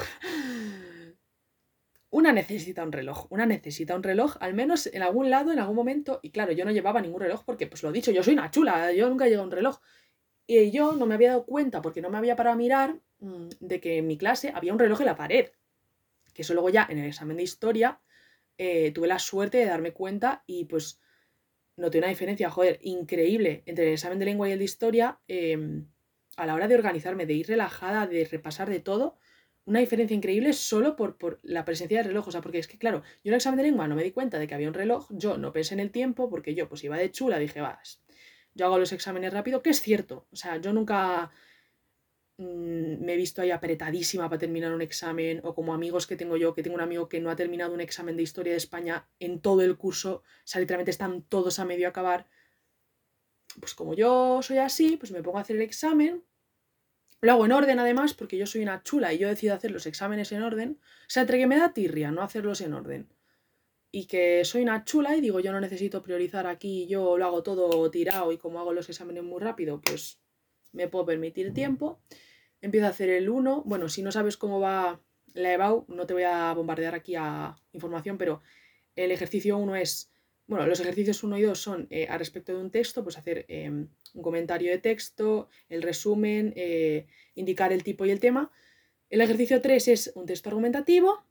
Una 2.09 2.31
necesita 2.31 2.83
un 2.83 2.91
reloj, 2.93 3.27
una 3.29 3.45
necesita 3.45 3.93
un 3.93 4.01
reloj, 4.01 4.37
al 4.39 4.53
menos 4.53 4.87
en 4.87 5.03
algún 5.03 5.29
lado, 5.29 5.51
en 5.51 5.59
algún 5.59 5.75
momento. 5.75 6.19
Y 6.23 6.31
claro, 6.31 6.53
yo 6.53 6.63
no 6.63 6.71
llevaba 6.71 7.01
ningún 7.01 7.19
reloj 7.19 7.43
porque, 7.45 7.67
pues 7.67 7.83
lo 7.83 7.89
he 7.89 7.93
dicho, 7.93 8.11
yo 8.11 8.23
soy 8.23 8.33
una 8.33 8.49
chula, 8.49 8.93
yo 8.93 9.09
nunca 9.09 9.25
he 9.25 9.29
llegado 9.29 9.43
a 9.43 9.45
un 9.47 9.51
reloj. 9.51 9.79
Y 10.47 10.71
yo 10.71 10.93
no 10.93 11.05
me 11.05 11.15
había 11.15 11.29
dado 11.29 11.45
cuenta, 11.45 11.81
porque 11.81 12.01
no 12.01 12.09
me 12.09 12.17
había 12.17 12.37
parado 12.37 12.53
a 12.53 12.57
mirar, 12.57 12.97
mm, 13.19 13.49
de 13.59 13.81
que 13.81 13.97
en 13.97 14.07
mi 14.07 14.17
clase 14.17 14.51
había 14.55 14.71
un 14.71 14.79
reloj 14.79 15.01
en 15.01 15.05
la 15.05 15.17
pared 15.17 15.49
que 16.37 16.43
eso 16.43 16.53
luego 16.53 16.69
ya 16.69 16.85
en 16.87 16.99
el 16.99 17.07
examen 17.07 17.35
de 17.35 17.41
historia 17.41 17.99
eh, 18.59 18.91
tuve 18.91 19.07
la 19.07 19.17
suerte 19.17 19.57
de 19.57 19.65
darme 19.65 19.91
cuenta 19.91 20.43
y 20.45 20.65
pues 20.65 21.01
noté 21.77 21.97
una 21.97 22.09
diferencia, 22.09 22.51
joder, 22.51 22.77
increíble 22.83 23.63
entre 23.65 23.87
el 23.87 23.93
examen 23.93 24.19
de 24.19 24.25
lengua 24.25 24.47
y 24.47 24.51
el 24.51 24.59
de 24.59 24.65
historia 24.65 25.19
em, 25.27 25.87
a 26.35 26.45
la 26.45 26.53
hora 26.53 26.67
de 26.67 26.75
organizarme, 26.75 27.25
de 27.25 27.33
ir 27.33 27.47
relajada, 27.47 28.05
de 28.05 28.23
repasar 28.25 28.69
de 28.69 28.79
todo, 28.79 29.17
una 29.65 29.79
diferencia 29.79 30.15
increíble 30.15 30.53
solo 30.53 30.95
por, 30.95 31.17
por, 31.17 31.39
la 31.41 31.65
presencia 31.65 31.97
del 31.97 32.07
reloj. 32.09 32.27
O 32.27 32.31
sea, 32.31 32.41
porque 32.41 32.59
es 32.59 32.67
que, 32.67 32.77
claro, 32.77 33.01
yo 33.23 33.29
en 33.29 33.33
el 33.33 33.37
examen 33.37 33.57
de 33.57 33.63
lengua 33.63 33.87
no 33.87 33.95
me 33.95 34.03
di 34.03 34.11
cuenta 34.11 34.37
de 34.37 34.47
que 34.47 34.53
había 34.53 34.67
un 34.67 34.75
reloj, 34.75 35.07
yo 35.09 35.39
no 35.39 35.51
pensé 35.51 35.73
en 35.73 35.79
el 35.79 35.89
tiempo, 35.89 36.29
porque 36.29 36.53
yo 36.53 36.69
pues 36.69 36.83
iba 36.83 36.97
de 36.97 37.11
chula, 37.11 37.39
dije, 37.39 37.61
vas, 37.61 38.03
yo 38.53 38.67
hago 38.67 38.77
los 38.77 38.91
exámenes 38.91 39.33
rápido, 39.33 39.63
que 39.63 39.71
es 39.71 39.81
cierto. 39.81 40.27
O 40.31 40.35
sea, 40.35 40.57
yo 40.57 40.71
nunca 40.71 41.31
me 42.37 43.13
he 43.13 43.17
visto 43.17 43.41
ahí 43.41 43.49
apretadísima 43.49 44.29
para 44.29 44.39
terminar 44.39 44.71
un 44.71 44.81
examen, 44.81 45.41
o 45.43 45.55
como 45.55 45.73
amigos 45.73 46.05
que 46.05 46.15
tengo 46.15 46.37
yo, 46.37 46.53
que 46.53 46.61
tengo 46.61 46.75
un 46.75 46.81
amigo 46.81 47.09
que 47.09 47.19
no 47.19 47.31
ha 47.31 47.35
terminado 47.35 47.73
un 47.73 47.81
examen 47.81 48.15
de 48.15 48.23
historia 48.23 48.53
de 48.53 48.57
España 48.57 49.07
en 49.19 49.41
todo 49.41 49.61
el 49.61 49.75
curso, 49.75 50.17
o 50.17 50.23
sea, 50.43 50.61
literalmente 50.61 50.91
están 50.91 51.23
todos 51.23 51.57
a 51.59 51.65
medio 51.65 51.87
acabar. 51.87 52.27
Pues 53.59 53.73
como 53.73 53.95
yo 53.95 54.41
soy 54.43 54.59
así, 54.59 54.97
pues 54.97 55.11
me 55.11 55.23
pongo 55.23 55.39
a 55.39 55.41
hacer 55.41 55.55
el 55.55 55.63
examen. 55.63 56.23
Lo 57.21 57.31
hago 57.31 57.45
en 57.45 57.53
orden 57.53 57.79
además, 57.79 58.13
porque 58.13 58.37
yo 58.37 58.45
soy 58.45 58.61
una 58.61 58.83
chula 58.83 59.13
y 59.13 59.17
yo 59.17 59.27
decido 59.27 59.55
hacer 59.55 59.71
los 59.71 59.87
exámenes 59.87 60.31
en 60.31 60.43
orden. 60.43 60.79
O 60.81 61.09
sea, 61.09 61.21
entre 61.21 61.39
que 61.39 61.47
me 61.47 61.57
da 61.57 61.73
tirria 61.73 62.11
no 62.11 62.21
hacerlos 62.21 62.61
en 62.61 62.73
orden. 62.73 63.09
Y 63.91 64.05
que 64.05 64.45
soy 64.45 64.61
una 64.61 64.83
chula 64.83 65.15
y 65.15 65.21
digo, 65.21 65.39
yo 65.39 65.51
no 65.51 65.59
necesito 65.59 66.03
priorizar 66.03 66.45
aquí, 66.45 66.85
yo 66.85 67.17
lo 67.17 67.25
hago 67.25 67.41
todo 67.41 67.89
tirado 67.89 68.31
y 68.31 68.37
como 68.37 68.59
hago 68.59 68.73
los 68.73 68.89
exámenes 68.89 69.23
muy 69.23 69.39
rápido, 69.39 69.81
pues 69.81 70.19
me 70.71 70.87
puedo 70.87 71.05
permitir 71.05 71.53
tiempo 71.53 71.99
empieza 72.61 72.87
a 72.87 72.91
hacer 72.91 73.09
el 73.09 73.29
1. 73.29 73.63
Bueno, 73.65 73.89
si 73.89 74.01
no 74.01 74.11
sabes 74.11 74.37
cómo 74.37 74.59
va 74.59 75.01
la 75.33 75.53
EBAU, 75.53 75.85
no 75.87 76.05
te 76.05 76.13
voy 76.13 76.23
a 76.23 76.53
bombardear 76.53 76.95
aquí 76.95 77.15
a 77.15 77.55
información, 77.71 78.17
pero 78.17 78.41
el 78.95 79.11
ejercicio 79.11 79.57
1 79.57 79.75
es, 79.75 80.11
bueno, 80.47 80.65
los 80.65 80.79
ejercicios 80.79 81.23
1 81.23 81.37
y 81.37 81.41
2 81.43 81.59
son 81.59 81.87
eh, 81.89 82.07
a 82.09 82.17
respecto 82.17 82.53
de 82.53 82.59
un 82.59 82.71
texto, 82.71 83.03
pues 83.03 83.17
hacer 83.17 83.45
em, 83.47 83.89
un 84.13 84.21
comentario 84.21 84.71
de 84.71 84.79
texto, 84.79 85.49
el 85.69 85.81
resumen, 85.81 86.53
eh, 86.55 87.07
indicar 87.35 87.71
el 87.71 87.83
tipo 87.83 88.05
y 88.05 88.11
el 88.11 88.19
tema. 88.19 88.51
El 89.09 89.21
ejercicio 89.21 89.61
3 89.61 89.87
es 89.87 90.11
un 90.15 90.25
texto 90.25 90.49
argumentativo 90.49 91.23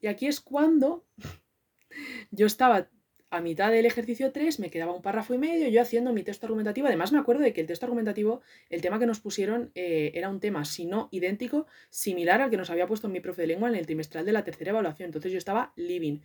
y 0.00 0.08
aquí 0.08 0.26
es 0.26 0.40
cuando 0.40 1.06
yo 2.30 2.46
estaba 2.46 2.90
a 3.34 3.40
mitad 3.40 3.72
del 3.72 3.84
ejercicio 3.84 4.30
3 4.30 4.60
me 4.60 4.70
quedaba 4.70 4.92
un 4.92 5.02
párrafo 5.02 5.34
y 5.34 5.38
medio 5.38 5.68
yo 5.68 5.82
haciendo 5.82 6.12
mi 6.12 6.22
texto 6.22 6.46
argumentativo. 6.46 6.86
Además 6.86 7.12
me 7.12 7.18
acuerdo 7.18 7.42
de 7.42 7.52
que 7.52 7.62
el 7.62 7.66
texto 7.66 7.84
argumentativo, 7.84 8.42
el 8.70 8.80
tema 8.80 8.98
que 8.98 9.06
nos 9.06 9.18
pusieron 9.18 9.72
eh, 9.74 10.12
era 10.14 10.28
un 10.28 10.38
tema, 10.38 10.64
si 10.64 10.86
no 10.86 11.08
idéntico, 11.10 11.66
similar 11.90 12.40
al 12.40 12.50
que 12.50 12.56
nos 12.56 12.70
había 12.70 12.86
puesto 12.86 13.08
mi 13.08 13.20
profe 13.20 13.42
de 13.42 13.48
lengua 13.48 13.68
en 13.68 13.74
el 13.74 13.86
trimestral 13.86 14.24
de 14.24 14.32
la 14.32 14.44
tercera 14.44 14.70
evaluación. 14.70 15.08
Entonces 15.08 15.32
yo 15.32 15.38
estaba 15.38 15.72
living. 15.74 16.20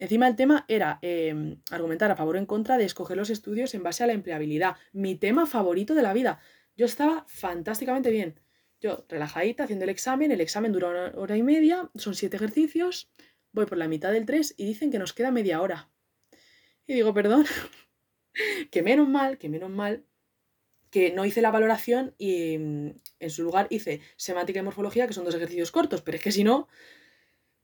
Encima 0.00 0.26
el 0.26 0.36
tema 0.36 0.64
era 0.68 0.98
em, 1.02 1.60
argumentar 1.70 2.10
a 2.10 2.16
favor 2.16 2.36
o 2.36 2.38
en 2.38 2.46
contra 2.46 2.76
de 2.76 2.84
escoger 2.84 3.16
los 3.16 3.30
estudios 3.30 3.74
en 3.74 3.84
base 3.84 4.02
a 4.02 4.08
la 4.08 4.12
empleabilidad. 4.12 4.76
Mi 4.92 5.14
tema 5.14 5.46
favorito 5.46 5.94
de 5.94 6.02
la 6.02 6.12
vida. 6.12 6.40
Yo 6.76 6.86
estaba 6.86 7.24
fantásticamente 7.28 8.10
bien. 8.10 8.40
Yo 8.80 9.04
relajadita 9.08 9.64
haciendo 9.64 9.84
el 9.84 9.90
examen, 9.90 10.32
el 10.32 10.40
examen 10.40 10.72
dura 10.72 10.88
una 10.88 11.12
hora 11.20 11.36
y 11.36 11.42
media, 11.42 11.90
son 11.96 12.14
siete 12.14 12.36
ejercicios, 12.36 13.10
voy 13.52 13.66
por 13.66 13.78
la 13.78 13.88
mitad 13.88 14.12
del 14.12 14.24
3 14.24 14.54
y 14.56 14.66
dicen 14.66 14.92
que 14.92 15.00
nos 15.00 15.12
queda 15.12 15.32
media 15.32 15.60
hora. 15.60 15.90
Y 16.88 16.94
digo, 16.94 17.14
perdón, 17.14 17.44
que 18.72 18.82
menos 18.82 19.08
mal, 19.08 19.38
que 19.38 19.48
menos 19.48 19.70
mal, 19.70 20.04
que 20.90 21.12
no 21.12 21.26
hice 21.26 21.42
la 21.42 21.50
valoración 21.50 22.14
y 22.18 22.56
mm, 22.58 22.90
en 23.20 23.30
su 23.30 23.42
lugar 23.44 23.66
hice 23.70 24.00
semántica 24.16 24.60
y 24.60 24.62
morfología, 24.62 25.06
que 25.06 25.12
son 25.12 25.24
dos 25.24 25.34
ejercicios 25.34 25.70
cortos, 25.70 26.00
pero 26.02 26.16
es 26.16 26.22
que 26.22 26.32
si 26.32 26.44
no, 26.44 26.66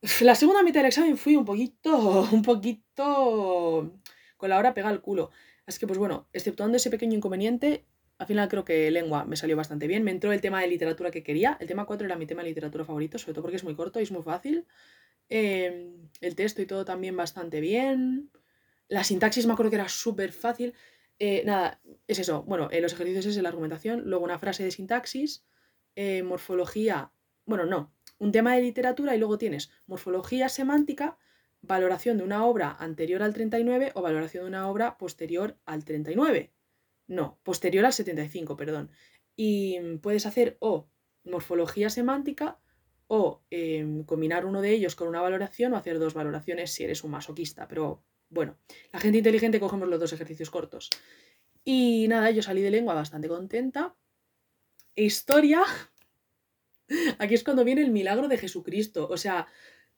la 0.20 0.34
segunda 0.34 0.62
mitad 0.62 0.80
del 0.80 0.88
examen 0.88 1.16
fui 1.16 1.37
un 1.37 1.46
poquito, 1.46 2.28
un 2.32 2.42
poquito 2.42 3.98
con 4.37 4.50
la 4.50 4.58
hora 4.58 4.74
pega 4.74 4.90
al 4.90 5.00
culo. 5.00 5.30
Así 5.66 5.80
que 5.80 5.87
pues 5.87 5.98
bueno, 5.98 6.28
exceptuando 6.34 6.76
ese 6.76 6.90
pequeño 6.90 7.16
inconveniente, 7.16 7.87
al 8.18 8.26
final 8.26 8.48
creo 8.48 8.66
que 8.66 8.90
lengua 8.90 9.24
me 9.24 9.37
salió 9.37 9.56
bastante 9.56 9.87
bien. 9.87 10.04
Me 10.04 10.10
entró 10.10 10.32
el 10.32 10.42
tema 10.42 10.60
de 10.60 10.68
literatura 10.68 11.10
que 11.10 11.22
quería. 11.22 11.56
El 11.60 11.66
tema 11.66 11.87
4 11.87 12.06
era 12.06 12.16
mi 12.16 12.26
tema 12.26 12.42
de 12.42 12.50
literatura 12.50 12.84
favorito, 12.84 13.18
sobre 13.18 13.32
todo 13.32 13.42
porque 13.42 13.56
es 13.56 13.64
muy 13.64 13.74
corto 13.74 13.98
y 14.00 14.02
es 14.02 14.12
muy 14.12 14.22
fácil. 14.22 14.66
Em, 15.30 16.10
el 16.20 16.34
texto 16.37 16.60
y 16.62 16.66
todo 16.66 16.84
también 16.84 17.16
bastante 17.16 17.60
bien. 17.60 18.30
La 18.88 19.05
sintaxis 19.05 19.47
me 19.47 19.53
acuerdo 19.53 19.70
que 19.70 19.77
era 19.77 19.88
súper 19.88 20.33
fácil. 20.33 20.75
Eh, 21.18 21.42
nada, 21.44 21.81
es 22.07 22.18
eso. 22.18 22.42
Bueno, 22.42 22.68
los 22.73 22.92
ejercicios 22.92 23.27
es 23.27 23.42
la 23.42 23.49
argumentación, 23.49 24.03
luego 24.05 24.25
una 24.25 24.38
frase 24.38 24.64
de 24.64 24.70
sintaxis, 24.70 25.44
eh, 25.97 26.23
morfología. 26.23 27.12
Bueno, 27.47 27.66
no, 27.66 27.94
un 28.18 28.33
tema 28.33 28.55
de 28.55 28.62
literatura 28.62 29.14
y 29.14 29.18
luego 29.18 29.38
tienes 29.38 29.70
morfología 29.87 30.49
semántica, 30.49 31.18
valoración 31.62 32.18
de 32.18 32.25
una 32.25 32.44
obra 32.44 32.77
anterior 32.79 33.23
al 33.23 33.33
39 33.33 33.92
o 33.94 34.03
valoración 34.03 34.44
de 34.44 34.49
una 34.49 34.68
obra 34.68 34.99
posterior 34.99 35.59
al 35.64 35.85
39. 35.85 36.53
No, 37.07 37.38
posterior 37.42 37.85
al 37.85 37.92
75, 37.92 38.57
perdón. 38.57 38.90
Y 39.37 39.79
puedes 40.03 40.27
hacer 40.27 40.57
o 40.61 40.88
morfología 41.25 41.90
semántica 41.90 42.59
o 43.07 43.42
em, 43.51 44.05
combinar 44.05 44.47
uno 44.47 44.62
de 44.62 44.70
ellos 44.70 44.97
con 44.97 45.09
una 45.09 45.20
valoración 45.20 45.75
o 45.75 45.77
hacer 45.77 45.99
dos 45.99 46.14
valoraciones 46.14 46.73
si 46.73 46.85
eres 46.85 47.05
un 47.05 47.11
masoquista. 47.11 47.68
Pero 47.68 48.03
bueno, 48.35 48.59
la 48.92 49.01
gente 49.01 49.18
inteligente 49.18 49.61
cogemos 49.61 49.88
los 49.88 50.01
dos 50.01 50.12
ejercicios 50.12 50.51
cortos. 50.51 50.90
Y 51.64 52.07
nada, 52.09 52.31
yo 52.31 52.42
salí 52.42 52.61
de 52.61 52.70
lengua 52.70 52.94
bastante 52.94 53.29
contenta. 53.29 53.94
Historia. 54.94 55.62
Aquí 57.18 57.35
es 57.35 57.44
cuando 57.44 57.64
viene 57.64 57.83
el 57.83 57.90
milagro 57.90 58.29
de 58.29 58.37
Jesucristo. 58.37 59.09
O 59.09 59.16
sea, 59.16 59.47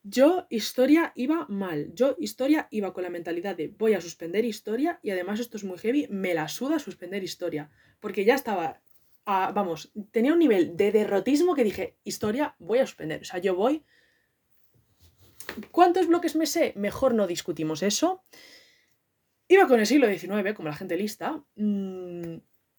yo 0.02 0.46
historia 0.50 1.12
iba 1.16 1.46
mal. 1.48 1.92
Yo 1.94 2.14
historia 2.18 2.68
iba 2.70 2.92
con 2.92 3.02
la 3.02 3.10
mentalidad 3.10 3.56
de 3.56 3.68
voy 3.68 3.94
a 3.94 4.00
suspender 4.00 4.44
historia 4.44 5.00
y 5.02 5.10
además 5.10 5.40
esto 5.40 5.56
es 5.56 5.64
muy 5.64 5.78
heavy, 5.78 6.06
me 6.10 6.34
la 6.34 6.46
suda 6.46 6.78
suspender 6.78 7.24
historia. 7.24 7.70
Porque 7.98 8.24
ya 8.24 8.34
estaba 8.34 8.80
vamos, 9.26 9.92
tenía 10.12 10.32
un 10.32 10.38
nivel 10.38 10.76
de 10.76 10.92
derrotismo 10.92 11.54
que 11.54 11.64
dije, 11.64 11.96
historia, 12.04 12.54
voy 12.58 12.78
a 12.78 12.86
suspender. 12.86 13.20
O 13.22 13.24
sea, 13.24 13.40
yo 13.40 13.54
voy... 13.54 13.84
¿Cuántos 15.70 16.06
bloques 16.06 16.36
me 16.36 16.46
sé? 16.46 16.72
Mejor 16.76 17.14
no 17.14 17.26
discutimos 17.26 17.82
eso. 17.82 18.24
Iba 19.48 19.68
con 19.68 19.80
el 19.80 19.86
siglo 19.86 20.08
XIX, 20.08 20.54
como 20.54 20.68
la 20.68 20.76
gente 20.76 20.96
lista, 20.96 21.42
mm, 21.54 22.36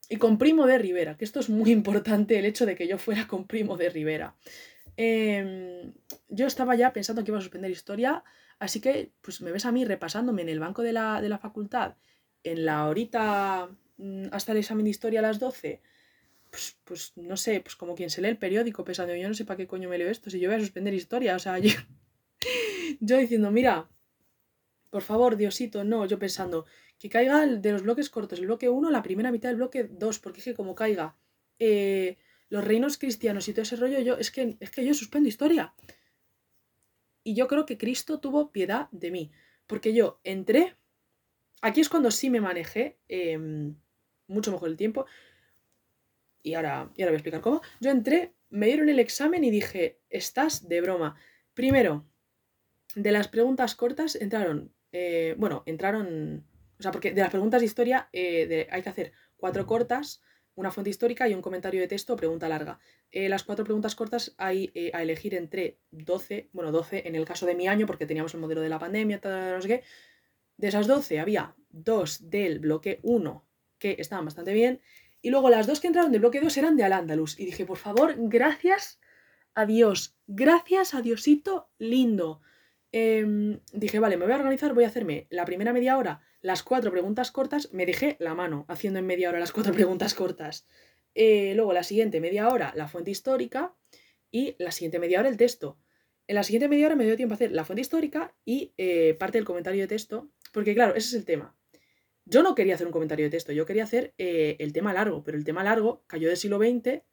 y 0.10 0.16
con 0.18 0.38
Primo 0.38 0.66
de 0.66 0.78
Rivera, 0.78 1.18
que 1.18 1.26
esto 1.26 1.40
es 1.40 1.50
muy 1.50 1.72
importante, 1.80 2.38
el 2.40 2.46
hecho 2.46 2.66
de 2.66 2.76
que 2.76 2.88
yo 2.88 2.98
fuera 2.98 3.28
con 3.28 3.48
Primo 3.48 3.78
de 3.78 3.90
Rivera. 3.90 4.36
Em, 4.98 5.94
yo 6.28 6.48
estaba 6.48 6.76
ya 6.76 6.92
pensando 6.92 7.24
que 7.24 7.32
iba 7.32 7.38
a 7.38 7.42
suspender 7.42 7.72
historia, 7.72 8.24
así 8.60 8.82
que 8.82 9.12
pues 9.22 9.42
me 9.42 9.52
ves 9.52 9.66
a 9.66 9.72
mí 9.72 9.86
repasándome 9.86 10.42
en 10.42 10.50
el 10.50 10.60
banco 10.60 10.82
de 10.82 10.94
la, 10.94 11.22
de 11.22 11.30
la 11.30 11.38
facultad, 11.38 11.96
en 12.44 12.66
la 12.66 12.88
horita 12.88 13.70
mm, 13.98 14.28
hasta 14.32 14.54
el 14.54 14.58
examen 14.60 14.86
de 14.86 14.92
historia 14.92 15.20
a 15.20 15.24
las 15.24 15.40
12, 15.40 15.82
pues, 16.50 16.78
pues, 16.84 17.14
no 17.18 17.38
sé, 17.38 17.62
pues 17.62 17.76
como 17.76 17.96
quien 17.96 18.10
se 18.10 18.22
lee 18.22 18.30
el 18.30 18.38
periódico 18.38 18.84
pensando, 18.84 19.16
yo 19.16 19.28
no 19.28 19.34
sé 19.34 19.46
para 19.46 19.58
qué 19.58 19.68
coño 19.68 19.90
me 19.90 19.98
leo 19.98 20.10
esto, 20.10 20.30
si 20.30 20.40
yo 20.40 20.50
voy 20.50 20.58
a 20.58 20.60
suspender 20.60 20.94
historia, 20.94 21.36
o 21.36 21.40
sea, 21.40 21.60
yo, 21.60 21.72
yo 23.00 23.18
diciendo, 23.18 23.52
mira, 23.52 23.90
por 24.90 25.02
favor, 25.02 25.38
Diosito, 25.38 25.84
no, 25.84 26.06
yo 26.06 26.18
pensando, 26.20 26.66
que 26.98 27.10
caiga 27.10 27.46
de 27.46 27.72
los 27.72 27.84
bloques 27.84 28.10
cortos, 28.10 28.40
el 28.40 28.46
bloque 28.46 28.70
1, 28.70 28.90
la 28.90 29.04
primera 29.04 29.32
mitad 29.32 29.50
del 29.50 29.58
bloque 29.58 29.84
2, 29.84 30.20
porque 30.20 30.40
es 30.40 30.46
que 30.46 30.54
como 30.54 30.76
caiga 30.76 31.16
eh, 31.60 32.18
los 32.50 32.64
reinos 32.64 32.98
cristianos 32.98 33.48
y 33.48 33.54
todo 33.54 33.64
ese 33.64 33.76
rollo, 33.76 34.00
yo, 34.00 34.18
es 34.18 34.32
que, 34.32 34.58
es 34.60 34.72
que 34.72 34.86
yo 34.86 34.94
suspendo 34.94 35.30
historia. 35.30 35.74
Y 37.24 37.36
yo 37.36 37.48
creo 37.48 37.66
que 37.66 37.78
Cristo 37.78 38.20
tuvo 38.20 38.52
piedad 38.52 38.88
de 38.92 39.12
mí, 39.12 39.32
porque 39.68 39.94
yo 39.94 40.20
entré, 40.24 40.78
aquí 41.62 41.82
es 41.82 41.90
cuando 41.90 42.10
sí 42.10 42.30
me 42.30 42.40
manejé, 42.42 42.98
em, 43.10 43.76
mucho 44.28 44.52
mejor 44.52 44.70
el 44.70 44.78
tiempo, 44.78 45.06
y 46.42 46.54
ahora, 46.54 46.92
y 46.96 47.02
ahora 47.02 47.12
voy 47.12 47.16
a 47.16 47.20
explicar 47.20 47.42
cómo. 47.42 47.62
Yo 47.82 47.92
entré, 47.92 48.34
me 48.50 48.68
dieron 48.68 48.88
el 48.88 49.00
examen 49.00 49.44
y 49.44 49.52
dije, 49.52 50.00
estás 50.10 50.70
de 50.70 50.80
broma. 50.80 51.16
Primero, 51.54 52.06
de 52.98 53.12
las 53.12 53.28
preguntas 53.28 53.76
cortas 53.76 54.16
entraron, 54.16 54.74
eh, 54.92 55.36
bueno, 55.38 55.62
entraron, 55.68 56.48
o 56.80 56.82
sea, 56.82 56.92
porque 56.92 57.12
de 57.12 57.22
las 57.22 57.30
preguntas 57.30 57.62
de 57.62 57.68
historia 57.68 58.10
eh, 58.12 58.68
hay 58.72 58.82
que 58.82 58.90
hacer 58.90 59.12
cuatro 59.36 59.68
cortas, 59.68 60.24
una 60.56 60.72
fuente 60.72 60.90
histórica 60.90 61.30
y 61.30 61.36
un 61.36 61.44
comentario 61.44 61.80
de 61.80 61.88
texto 61.88 62.14
o 62.14 62.18
pregunta 62.18 62.50
larga. 62.50 62.80
Eh, 63.12 63.30
las 63.30 63.44
cuatro 63.44 63.64
preguntas 63.64 63.94
cortas 63.94 64.34
hay 64.40 64.74
a 64.94 65.04
elegir 65.04 65.36
entre 65.36 65.78
12, 65.92 66.50
bueno, 66.54 66.72
12 66.72 67.08
en 67.08 67.14
el 67.14 67.26
caso 67.26 67.46
de 67.46 67.54
mi 67.54 67.68
año, 67.68 67.86
porque 67.86 68.08
teníamos 68.08 68.34
el 68.34 68.40
modelo 68.40 68.62
de 68.62 68.70
la 68.70 68.80
pandemia, 68.80 69.22
no 69.24 69.62
sé 69.62 69.68
qué. 69.68 69.84
De 70.58 70.70
esas 70.70 70.88
12 70.88 71.20
había 71.20 71.56
dos 71.70 72.32
del 72.32 72.58
bloque 72.58 73.00
1 73.04 73.46
que 73.78 73.96
estaban 74.00 74.26
bastante 74.26 74.54
bien 74.54 74.82
y 75.22 75.30
luego 75.30 75.52
las 75.52 75.68
dos 75.68 75.80
que 75.80 75.88
entraron 75.88 76.12
de 76.12 76.18
bloque 76.18 76.42
2 76.42 76.58
eran 76.58 76.76
de 76.76 76.84
Al-Ándalus. 76.84 77.40
Y 77.40 77.46
dije, 77.46 77.64
por 77.64 77.78
favor, 77.78 78.16
gracias 78.18 79.00
a 79.54 79.68
Dios, 79.68 80.18
gracias 80.26 80.96
a 80.96 81.04
Diosito 81.04 81.70
lindo. 81.78 82.42
Em, 82.92 83.60
dije, 83.74 84.00
vale, 84.00 84.18
me 84.18 84.26
voy 84.26 84.34
a 84.34 84.38
organizar, 84.38 84.74
voy 84.74 84.86
a 84.86 84.88
hacerme 84.88 85.28
la 85.30 85.46
primera 85.46 85.74
media 85.74 85.98
hora 85.98 86.22
las 86.42 86.64
cuatro 86.64 86.92
preguntas 86.92 87.32
cortas, 87.32 87.74
me 87.74 87.86
dejé 87.86 88.16
la 88.20 88.34
mano 88.34 88.66
haciendo 88.70 89.00
en 89.00 89.06
media 89.06 89.30
hora 89.30 89.40
las 89.40 89.52
cuatro 89.52 89.74
preguntas 89.74 90.14
cortas. 90.14 90.68
Eh, 91.16 91.54
luego 91.56 91.74
la 91.74 91.84
siguiente 91.84 92.22
media 92.22 92.48
hora 92.50 92.74
la 92.76 92.88
fuente 92.88 93.12
histórica 93.12 93.76
y 94.32 94.56
la 94.60 94.72
siguiente 94.72 95.00
media 95.00 95.20
hora 95.20 95.30
el 95.30 95.38
texto. 95.38 95.80
En 96.28 96.36
la 96.36 96.44
siguiente 96.44 96.68
media 96.68 96.88
hora 96.88 96.96
me 96.96 97.06
dio 97.06 97.16
tiempo 97.16 97.34
a 97.34 97.36
hacer 97.36 97.52
la 97.52 97.66
fuente 97.66 97.82
histórica 97.82 98.36
y 98.46 98.74
eh, 98.78 99.16
parte 99.18 99.38
del 99.38 99.46
comentario 99.46 99.82
de 99.82 99.88
texto, 99.88 100.30
porque 100.52 100.76
claro, 100.76 100.96
ese 100.96 101.08
es 101.08 101.14
el 101.14 101.26
tema. 101.26 101.56
Yo 102.26 102.44
no 102.44 102.56
quería 102.56 102.76
hacer 102.76 102.86
un 102.86 102.94
comentario 102.94 103.26
de 103.26 103.30
texto, 103.30 103.54
yo 103.54 103.66
quería 103.66 103.86
hacer 103.86 104.14
eh, 104.18 104.58
el 104.60 104.74
tema 104.74 104.94
largo, 104.94 105.24
pero 105.24 105.38
el 105.38 105.46
tema 105.46 105.64
largo 105.64 106.04
cayó 106.08 106.28
del 106.28 106.38
siglo 106.38 106.58
XX 106.60 107.04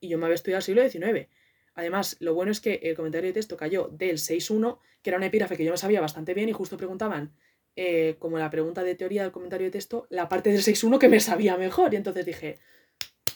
y 0.00 0.08
yo 0.08 0.18
me 0.18 0.26
había 0.26 0.34
estudiado 0.34 0.58
el 0.58 0.64
siglo 0.64 0.88
XIX. 0.88 1.28
Además, 1.76 2.16
lo 2.20 2.34
bueno 2.34 2.50
es 2.50 2.60
que 2.60 2.80
el 2.82 2.96
comentario 2.96 3.28
de 3.28 3.34
texto 3.34 3.56
cayó 3.56 3.88
del 3.92 4.16
6.1, 4.16 4.78
que 5.02 5.10
era 5.10 5.18
un 5.18 5.22
epígrafe 5.24 5.58
que 5.58 5.64
yo 5.64 5.70
me 5.70 5.76
sabía 5.76 6.00
bastante 6.00 6.32
bien 6.32 6.48
y 6.48 6.52
justo 6.52 6.78
preguntaban, 6.78 7.36
eh, 7.76 8.16
como 8.18 8.38
la 8.38 8.48
pregunta 8.48 8.82
de 8.82 8.94
teoría 8.94 9.22
del 9.22 9.30
comentario 9.30 9.66
de 9.66 9.72
texto, 9.72 10.06
la 10.08 10.30
parte 10.30 10.50
del 10.50 10.62
6.1 10.62 10.98
que 10.98 11.10
me 11.10 11.20
sabía 11.20 11.58
mejor. 11.58 11.92
Y 11.92 11.96
entonces 11.96 12.24
dije, 12.24 12.58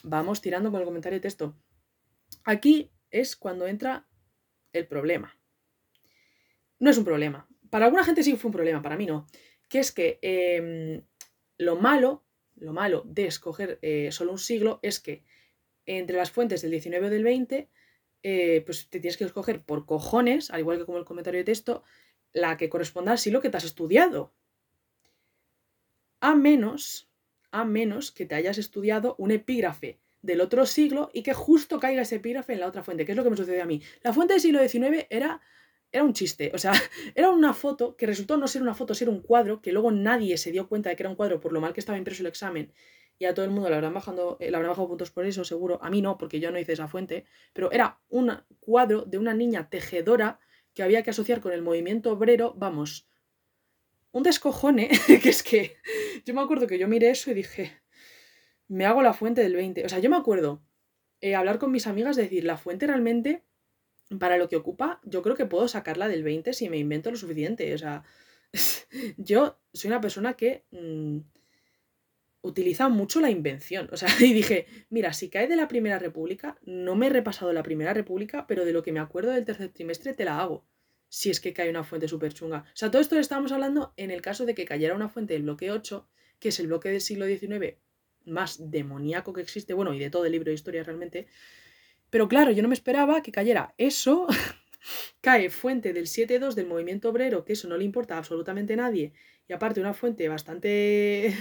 vamos 0.01 0.41
tirando 0.41 0.71
con 0.71 0.79
el 0.79 0.87
comentario 0.87 1.17
de 1.17 1.21
texto. 1.21 1.55
Aquí 2.43 2.91
es 3.11 3.35
cuando 3.35 3.67
entra 3.67 4.07
el 4.73 4.87
problema. 4.87 5.37
No 6.79 6.89
es 6.89 6.97
un 6.97 7.05
problema. 7.05 7.47
Para 7.69 7.85
alguna 7.85 8.03
gente 8.03 8.23
sí 8.23 8.35
fue 8.35 8.49
un 8.49 8.53
problema, 8.53 8.81
para 8.81 8.97
mí 8.97 9.05
no. 9.05 9.27
Que 9.69 9.77
es 9.77 9.91
que 9.91 10.17
em, 10.23 11.03
lo 11.59 11.75
malo, 11.75 12.25
lo 12.55 12.73
malo 12.73 13.03
de 13.05 13.27
escoger 13.27 13.77
eh, 13.83 14.11
solo 14.11 14.31
un 14.31 14.39
siglo 14.39 14.79
es 14.81 14.99
que 14.99 15.23
entre 15.85 16.17
las 16.17 16.31
fuentes 16.31 16.63
del 16.63 16.71
19 16.71 17.05
o 17.05 17.09
del 17.11 17.23
20, 17.23 17.69
eh, 18.23 18.61
pues 18.65 18.87
te 18.89 18.99
tienes 18.99 19.17
que 19.17 19.23
escoger 19.23 19.63
por 19.63 19.85
cojones, 19.85 20.51
al 20.51 20.59
igual 20.59 20.77
que 20.77 20.85
como 20.85 20.97
el 20.97 21.05
comentario 21.05 21.39
de 21.39 21.45
texto, 21.45 21.83
la 22.33 22.57
que 22.57 22.69
corresponda 22.69 23.11
al 23.11 23.19
siglo 23.19 23.41
que 23.41 23.49
te 23.49 23.57
has 23.57 23.63
estudiado. 23.63 24.33
A 26.19 26.35
menos, 26.35 27.09
a 27.51 27.65
menos 27.65 28.11
que 28.11 28.25
te 28.25 28.35
hayas 28.35 28.57
estudiado 28.57 29.15
un 29.17 29.31
epígrafe 29.31 29.99
del 30.21 30.41
otro 30.41 30.65
siglo 30.65 31.09
y 31.13 31.23
que 31.23 31.33
justo 31.33 31.79
caiga 31.79 32.03
ese 32.03 32.17
epígrafe 32.17 32.53
en 32.53 32.59
la 32.59 32.67
otra 32.67 32.83
fuente, 32.83 33.05
que 33.05 33.11
es 33.13 33.15
lo 33.15 33.23
que 33.23 33.31
me 33.31 33.37
sucedió 33.37 33.63
a 33.63 33.65
mí. 33.65 33.81
La 34.03 34.13
fuente 34.13 34.33
del 34.33 34.41
siglo 34.41 34.59
XIX 34.59 35.07
era 35.09 35.41
era 35.91 36.03
un 36.03 36.13
chiste. 36.13 36.51
O 36.53 36.57
sea, 36.57 36.71
era 37.15 37.29
una 37.29 37.53
foto 37.53 37.95
que 37.95 38.05
resultó 38.05 38.37
no 38.37 38.47
ser 38.47 38.61
una 38.61 38.73
foto, 38.73 38.95
ser 38.95 39.09
un 39.09 39.21
cuadro, 39.21 39.61
que 39.61 39.71
luego 39.71 39.91
nadie 39.91 40.37
se 40.37 40.51
dio 40.51 40.67
cuenta 40.67 40.89
de 40.89 40.95
que 40.95 41.03
era 41.03 41.09
un 41.09 41.15
cuadro 41.15 41.39
por 41.39 41.53
lo 41.53 41.61
mal 41.61 41.73
que 41.73 41.79
estaba 41.79 41.97
impreso 41.97 42.23
el 42.23 42.27
examen. 42.27 42.71
Y 43.21 43.25
a 43.25 43.35
todo 43.35 43.45
el 43.45 43.51
mundo 43.51 43.69
le 43.69 43.75
habrán, 43.75 43.93
bajado, 43.93 44.37
eh, 44.39 44.49
le 44.49 44.57
habrán 44.57 44.71
bajado 44.71 44.87
puntos 44.87 45.11
por 45.11 45.27
eso, 45.27 45.43
seguro. 45.43 45.77
A 45.83 45.91
mí 45.91 46.01
no, 46.01 46.17
porque 46.17 46.39
yo 46.39 46.49
no 46.49 46.57
hice 46.57 46.73
esa 46.73 46.87
fuente. 46.87 47.25
Pero 47.53 47.71
era 47.71 47.99
un 48.09 48.35
cuadro 48.59 49.03
de 49.03 49.19
una 49.19 49.35
niña 49.35 49.69
tejedora 49.69 50.39
que 50.73 50.81
había 50.81 51.03
que 51.03 51.11
asociar 51.11 51.39
con 51.39 51.51
el 51.53 51.61
movimiento 51.61 52.11
obrero. 52.11 52.55
Vamos, 52.57 53.07
un 54.11 54.23
descojone, 54.23 54.89
que 55.21 55.29
es 55.29 55.43
que 55.43 55.77
yo 56.25 56.33
me 56.33 56.41
acuerdo 56.41 56.65
que 56.65 56.79
yo 56.79 56.87
miré 56.87 57.11
eso 57.11 57.29
y 57.29 57.35
dije, 57.35 57.83
me 58.67 58.87
hago 58.87 59.03
la 59.03 59.13
fuente 59.13 59.41
del 59.41 59.55
20. 59.55 59.85
O 59.85 59.89
sea, 59.89 59.99
yo 59.99 60.09
me 60.09 60.17
acuerdo 60.17 60.63
eh, 61.19 61.35
hablar 61.35 61.59
con 61.59 61.71
mis 61.71 61.85
amigas, 61.85 62.15
decir, 62.15 62.43
la 62.43 62.57
fuente 62.57 62.87
realmente 62.87 63.43
para 64.19 64.37
lo 64.37 64.49
que 64.49 64.55
ocupa, 64.55 64.99
yo 65.03 65.21
creo 65.21 65.35
que 65.35 65.45
puedo 65.45 65.67
sacarla 65.67 66.07
del 66.07 66.23
20 66.23 66.53
si 66.53 66.69
me 66.69 66.79
invento 66.79 67.11
lo 67.11 67.17
suficiente. 67.17 67.71
O 67.75 67.77
sea, 67.77 68.03
yo 69.17 69.59
soy 69.73 69.89
una 69.89 70.01
persona 70.01 70.33
que 70.33 70.65
mm, 70.71 71.19
utilizan 72.41 72.91
mucho 72.91 73.21
la 73.21 73.29
invención. 73.29 73.89
O 73.91 73.97
sea, 73.97 74.09
y 74.19 74.33
dije, 74.33 74.65
mira, 74.89 75.13
si 75.13 75.29
cae 75.29 75.47
de 75.47 75.55
la 75.55 75.67
Primera 75.67 75.99
República, 75.99 76.57
no 76.63 76.95
me 76.95 77.07
he 77.07 77.09
repasado 77.09 77.53
la 77.53 77.63
Primera 77.63 77.93
República, 77.93 78.47
pero 78.47 78.65
de 78.65 78.73
lo 78.73 78.83
que 78.83 78.91
me 78.91 78.99
acuerdo 78.99 79.31
del 79.31 79.45
tercer 79.45 79.69
trimestre 79.69 80.13
te 80.13 80.25
la 80.25 80.39
hago. 80.39 80.65
Si 81.09 81.29
es 81.29 81.41
que 81.41 81.53
cae 81.53 81.69
una 81.69 81.83
fuente 81.83 82.07
súper 82.07 82.33
chunga. 82.33 82.65
O 82.67 82.75
sea, 82.75 82.89
todo 82.89 83.01
esto 83.01 83.15
lo 83.15 83.21
estábamos 83.21 83.51
hablando 83.51 83.93
en 83.97 84.11
el 84.11 84.21
caso 84.21 84.45
de 84.45 84.55
que 84.55 84.65
cayera 84.65 84.95
una 84.95 85.09
fuente 85.09 85.33
del 85.33 85.43
bloque 85.43 85.71
8, 85.71 86.07
que 86.39 86.49
es 86.49 86.59
el 86.59 86.67
bloque 86.67 86.89
del 86.89 87.01
siglo 87.01 87.25
XIX 87.25 87.75
más 88.25 88.71
demoníaco 88.71 89.33
que 89.33 89.41
existe, 89.41 89.73
bueno, 89.73 89.93
y 89.93 89.99
de 89.99 90.09
todo 90.09 90.25
el 90.25 90.31
libro 90.31 90.49
de 90.49 90.55
historia 90.55 90.83
realmente. 90.83 91.27
Pero 92.09 92.27
claro, 92.27 92.51
yo 92.51 92.61
no 92.61 92.69
me 92.69 92.75
esperaba 92.75 93.21
que 93.21 93.31
cayera 93.31 93.73
eso. 93.77 94.27
cae 95.21 95.49
fuente 95.49 95.93
del 95.93 96.05
7.2 96.05 96.53
del 96.53 96.67
movimiento 96.67 97.09
obrero, 97.09 97.45
que 97.45 97.53
eso 97.53 97.67
no 97.67 97.77
le 97.77 97.85
importa 97.85 98.17
a 98.17 98.53
nadie. 98.75 99.13
Y 99.47 99.53
aparte 99.53 99.79
una 99.79 99.93
fuente 99.93 100.27
bastante 100.27 101.35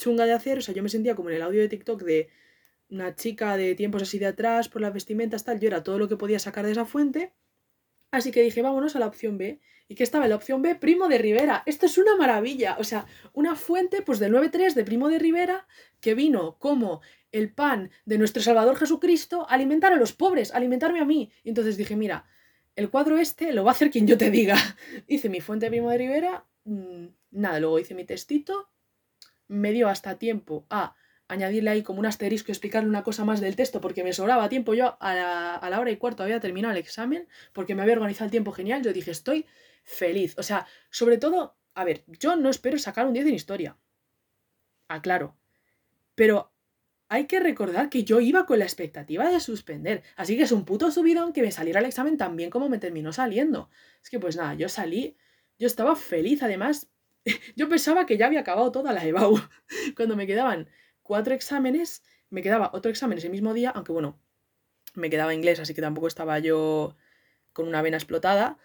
chunga 0.00 0.26
de 0.26 0.32
hacer. 0.32 0.58
O 0.58 0.62
sea, 0.62 0.74
yo 0.74 0.82
me 0.82 0.88
sentía 0.88 1.14
como 1.14 1.30
en 1.30 1.36
el 1.36 1.42
audio 1.42 1.60
de 1.60 1.68
TikTok 1.68 2.02
de 2.02 2.28
una 2.88 3.14
chica 3.14 3.56
de 3.56 3.74
tiempos 3.74 4.02
así 4.02 4.18
de 4.18 4.26
atrás, 4.26 4.68
por 4.68 4.82
las 4.82 4.92
vestimentas, 4.92 5.44
tal. 5.44 5.60
Yo 5.60 5.68
era 5.68 5.82
todo 5.82 5.98
lo 5.98 6.08
que 6.08 6.16
podía 6.16 6.38
sacar 6.38 6.66
de 6.66 6.72
esa 6.72 6.86
fuente. 6.86 7.32
Así 8.10 8.32
que 8.32 8.42
dije, 8.42 8.62
vámonos 8.62 8.96
a 8.96 8.98
la 8.98 9.06
opción 9.06 9.38
B. 9.38 9.60
¿Y 9.86 9.94
qué 9.94 10.02
estaba 10.02 10.26
la 10.26 10.36
opción 10.36 10.62
B? 10.62 10.74
Primo 10.74 11.08
de 11.08 11.18
Rivera. 11.18 11.62
Esto 11.66 11.86
es 11.86 11.98
una 11.98 12.16
maravilla. 12.16 12.76
O 12.78 12.84
sea, 12.84 13.06
una 13.32 13.54
fuente 13.54 14.02
pues 14.02 14.18
del 14.18 14.32
9.3 14.32 14.74
de 14.74 14.84
Primo 14.84 15.08
de 15.08 15.18
Rivera 15.18 15.68
que 16.00 16.14
vino 16.14 16.56
como 16.58 17.02
el 17.32 17.52
pan 17.52 17.90
de 18.04 18.18
nuestro 18.18 18.42
Salvador 18.42 18.76
Jesucristo 18.76 19.46
alimentar 19.48 19.92
a 19.92 19.96
los 19.96 20.12
pobres, 20.12 20.52
alimentarme 20.52 21.00
a 21.00 21.04
mí. 21.04 21.30
Entonces 21.44 21.76
dije, 21.76 21.96
mira, 21.96 22.24
el 22.76 22.90
cuadro 22.90 23.18
este 23.18 23.52
lo 23.52 23.64
va 23.64 23.70
a 23.70 23.74
hacer 23.74 23.90
quien 23.90 24.06
yo 24.06 24.18
te 24.18 24.30
diga. 24.30 24.56
hice 25.06 25.28
mi 25.28 25.40
fuente 25.40 25.66
de 25.66 25.70
Primo 25.70 25.90
de 25.90 25.98
Rivera, 25.98 26.46
mm, 26.64 27.06
nada, 27.32 27.60
luego 27.60 27.78
hice 27.78 27.94
mi 27.94 28.04
textito, 28.04 28.70
me 29.50 29.72
dio 29.72 29.88
hasta 29.88 30.16
tiempo 30.16 30.64
a 30.70 30.94
añadirle 31.26 31.70
ahí 31.70 31.82
como 31.82 32.00
un 32.00 32.06
asterisco 32.06 32.52
explicarle 32.52 32.88
una 32.88 33.02
cosa 33.02 33.24
más 33.24 33.40
del 33.40 33.56
texto 33.56 33.80
porque 33.80 34.04
me 34.04 34.12
sobraba 34.12 34.48
tiempo. 34.48 34.74
Yo 34.74 34.96
a 35.00 35.14
la, 35.14 35.80
hora 35.80 35.90
y 35.90 35.96
cuarto 35.96 36.22
había 36.22 36.40
terminado 36.40 36.72
el 36.72 36.78
examen 36.78 37.28
porque 37.52 37.74
me 37.74 37.82
había 37.82 37.94
organizado 37.94 38.26
el 38.26 38.30
tiempo 38.30 38.52
genial. 38.52 38.82
Yo 38.82 38.92
dije, 38.92 39.10
estoy 39.10 39.46
feliz. 39.82 40.34
O 40.38 40.42
sea, 40.42 40.66
sobre 40.90 41.18
todo, 41.18 41.56
a 41.74 41.84
ver, 41.84 42.04
yo 42.06 42.36
no 42.36 42.48
espero 42.48 42.78
sacar 42.78 43.06
un 43.06 43.12
10 43.12 43.26
en 43.26 43.34
historia. 43.34 43.76
Aclaro. 44.88 45.36
Pero 46.14 46.52
hay 47.08 47.26
que 47.26 47.40
recordar 47.40 47.90
que 47.90 48.04
yo 48.04 48.20
iba 48.20 48.46
con 48.46 48.60
la 48.60 48.64
expectativa 48.64 49.28
de 49.28 49.40
suspender. 49.40 50.02
Así 50.16 50.36
que 50.36 50.44
es 50.44 50.52
un 50.52 50.64
puto 50.64 50.90
subidón 50.92 51.32
que 51.32 51.42
me 51.42 51.50
saliera 51.50 51.80
el 51.80 51.86
examen 51.86 52.16
tan 52.16 52.36
bien 52.36 52.50
como 52.50 52.68
me 52.68 52.78
terminó 52.78 53.12
saliendo. 53.12 53.68
Es 54.02 54.10
que 54.10 54.20
pues 54.20 54.36
nada, 54.36 54.54
yo 54.54 54.68
salí, 54.68 55.16
yo 55.58 55.66
estaba 55.66 55.96
feliz. 55.96 56.42
Además, 56.42 56.88
yo 57.56 57.68
pensaba 57.68 58.06
que 58.06 58.16
ya 58.16 58.26
había 58.26 58.40
acabado 58.40 58.72
toda 58.72 58.92
la 58.92 59.04
EBAU. 59.04 59.38
Cuando 59.96 60.16
me 60.16 60.26
quedaban 60.26 60.68
cuatro 61.02 61.34
exámenes, 61.34 62.02
me 62.30 62.42
quedaba 62.42 62.70
otro 62.72 62.90
examen 62.90 63.18
ese 63.18 63.28
mismo 63.28 63.54
día, 63.54 63.70
aunque 63.70 63.92
bueno, 63.92 64.20
me 64.94 65.10
quedaba 65.10 65.34
inglés, 65.34 65.60
así 65.60 65.74
que 65.74 65.80
tampoco 65.80 66.06
estaba 66.06 66.38
yo 66.38 66.96
con 67.52 67.68
una 67.68 67.82
vena 67.82 67.96
explotada. 67.96 68.58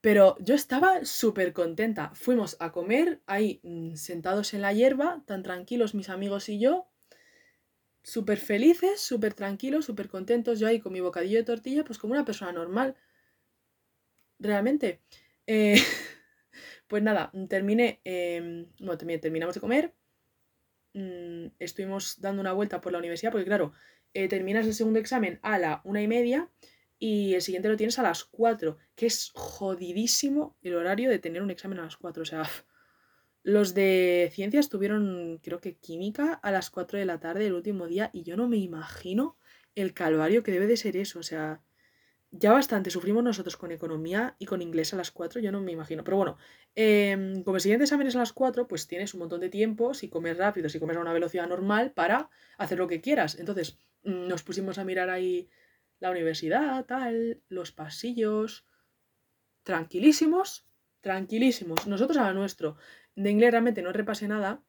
Pero 0.00 0.36
yo 0.40 0.54
estaba 0.54 1.04
súper 1.04 1.52
contenta. 1.52 2.12
Fuimos 2.14 2.56
a 2.60 2.70
comer 2.70 3.22
ahí 3.26 3.60
mm, 3.64 3.96
sentados 3.96 4.54
en 4.54 4.62
la 4.62 4.72
hierba, 4.72 5.22
tan 5.26 5.42
tranquilos 5.42 5.94
mis 5.94 6.10
amigos 6.10 6.48
y 6.48 6.60
yo. 6.60 6.88
Súper 8.02 8.38
felices, 8.38 9.00
súper 9.00 9.34
tranquilos, 9.34 9.84
súper 9.84 10.08
contentos. 10.08 10.60
Yo 10.60 10.68
ahí 10.68 10.80
con 10.80 10.92
mi 10.92 11.00
bocadillo 11.00 11.38
de 11.38 11.44
tortilla, 11.44 11.84
pues 11.84 11.98
como 11.98 12.12
una 12.12 12.24
persona 12.24 12.52
normal. 12.52 12.96
Realmente. 14.38 15.00
Eh, 15.46 15.76
pues 16.88 17.02
nada, 17.02 17.32
terminé. 17.48 18.00
Eh, 18.04 18.66
bueno, 18.78 18.98
terminamos 18.98 19.54
de 19.54 19.60
comer. 19.60 19.94
Mm, 20.94 21.48
estuvimos 21.58 22.20
dando 22.20 22.40
una 22.40 22.52
vuelta 22.52 22.80
por 22.80 22.92
la 22.92 22.98
universidad, 22.98 23.32
porque 23.32 23.46
claro, 23.46 23.72
eh, 24.14 24.28
terminas 24.28 24.66
el 24.66 24.74
segundo 24.74 24.98
examen 24.98 25.38
a 25.42 25.58
la 25.58 25.82
una 25.84 26.00
y 26.00 26.08
media 26.08 26.50
y 26.98 27.34
el 27.34 27.42
siguiente 27.42 27.68
lo 27.68 27.76
tienes 27.76 27.98
a 27.98 28.02
las 28.02 28.24
cuatro, 28.24 28.78
que 28.94 29.06
es 29.06 29.30
jodidísimo 29.34 30.56
el 30.62 30.74
horario 30.74 31.10
de 31.10 31.18
tener 31.18 31.42
un 31.42 31.50
examen 31.50 31.78
a 31.80 31.84
las 31.84 31.96
cuatro. 31.96 32.22
O 32.22 32.26
sea, 32.26 32.44
los 33.42 33.74
de 33.74 34.30
ciencias 34.32 34.68
tuvieron, 34.68 35.38
creo 35.42 35.60
que 35.60 35.76
química, 35.76 36.32
a 36.34 36.50
las 36.50 36.70
cuatro 36.70 36.98
de 36.98 37.04
la 37.04 37.20
tarde 37.20 37.46
el 37.46 37.52
último 37.52 37.86
día 37.86 38.10
y 38.12 38.22
yo 38.22 38.36
no 38.36 38.48
me 38.48 38.56
imagino 38.56 39.36
el 39.74 39.92
calvario 39.92 40.42
que 40.42 40.52
debe 40.52 40.66
de 40.66 40.78
ser 40.78 40.96
eso. 40.96 41.18
O 41.18 41.22
sea, 41.22 41.62
ya 42.30 42.52
bastante 42.52 42.90
sufrimos 42.90 43.22
nosotros 43.22 43.56
con 43.56 43.72
economía 43.72 44.36
y 44.38 44.46
con 44.46 44.62
inglés 44.62 44.92
a 44.92 44.96
las 44.96 45.10
4, 45.10 45.40
yo 45.40 45.52
no 45.52 45.60
me 45.60 45.72
imagino. 45.72 46.04
Pero 46.04 46.16
bueno, 46.16 46.38
eh, 46.74 47.42
como 47.44 47.56
el 47.56 47.60
siguiente 47.60 47.84
examen 47.84 48.06
es 48.06 48.16
a 48.16 48.20
las 48.20 48.32
4, 48.32 48.66
pues 48.68 48.86
tienes 48.86 49.14
un 49.14 49.20
montón 49.20 49.40
de 49.40 49.48
tiempo, 49.48 49.94
si 49.94 50.08
comes 50.08 50.36
rápido, 50.36 50.68
si 50.68 50.78
comes 50.78 50.96
a 50.96 51.00
una 51.00 51.12
velocidad 51.12 51.48
normal, 51.48 51.92
para 51.92 52.30
hacer 52.58 52.78
lo 52.78 52.88
que 52.88 53.00
quieras. 53.00 53.38
Entonces, 53.38 53.78
mm, 54.04 54.28
nos 54.28 54.42
pusimos 54.42 54.78
a 54.78 54.84
mirar 54.84 55.10
ahí 55.10 55.48
la 55.98 56.10
universidad, 56.10 56.84
tal, 56.84 57.42
los 57.48 57.72
pasillos, 57.72 58.66
tranquilísimos, 59.62 60.66
tranquilísimos. 61.00 61.86
Nosotros 61.86 62.18
a 62.18 62.24
la 62.24 62.32
nuestro. 62.32 62.76
De 63.14 63.30
inglés 63.30 63.50
realmente 63.50 63.82
no 63.82 63.92
repasé 63.92 64.28
nada. 64.28 64.62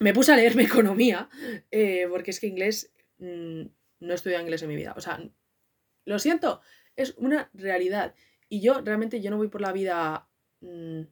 Me 0.00 0.12
puse 0.12 0.32
a 0.32 0.36
leerme 0.36 0.62
economía, 0.64 1.28
eh, 1.70 2.06
porque 2.10 2.30
es 2.30 2.40
que 2.40 2.46
inglés, 2.46 2.92
mm, 3.18 3.62
no 4.00 4.12
he 4.12 4.14
estudiado 4.14 4.42
inglés 4.42 4.62
en 4.62 4.68
mi 4.68 4.76
vida. 4.76 4.94
O 4.96 5.00
sea, 5.00 5.20
lo 6.04 6.18
siento, 6.18 6.60
es 7.02 7.14
una 7.16 7.50
realidad. 7.54 8.14
Y 8.48 8.60
yo 8.60 8.80
realmente 8.80 9.20
yo 9.20 9.30
no 9.30 9.36
voy 9.36 9.48
por 9.48 9.60
la 9.60 9.72
vida 9.72 10.28
mm, 10.60 11.02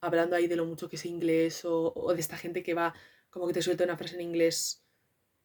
hablando 0.00 0.36
ahí 0.36 0.46
de 0.46 0.56
lo 0.56 0.66
mucho 0.66 0.88
que 0.88 0.96
sé 0.96 1.08
inglés 1.08 1.62
o, 1.64 2.12
de 2.14 2.20
esta 2.20 2.36
gente 2.36 2.62
que 2.62 2.74
va 2.74 2.94
como 3.30 3.46
que 3.46 3.52
te 3.52 3.62
suelta 3.62 3.84
una 3.84 3.96
frase 3.96 4.16
en 4.16 4.22
inglés 4.22 4.84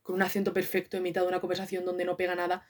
con 0.02 0.16
un 0.16 0.22
acento 0.22 0.54
perfecto 0.54 0.98
en 0.98 1.04
mitad 1.04 1.22
de 1.22 1.28
una 1.28 1.40
conversación 1.40 1.86
donde 1.86 2.06
no 2.06 2.18
pega 2.18 2.36
nada. 2.36 2.68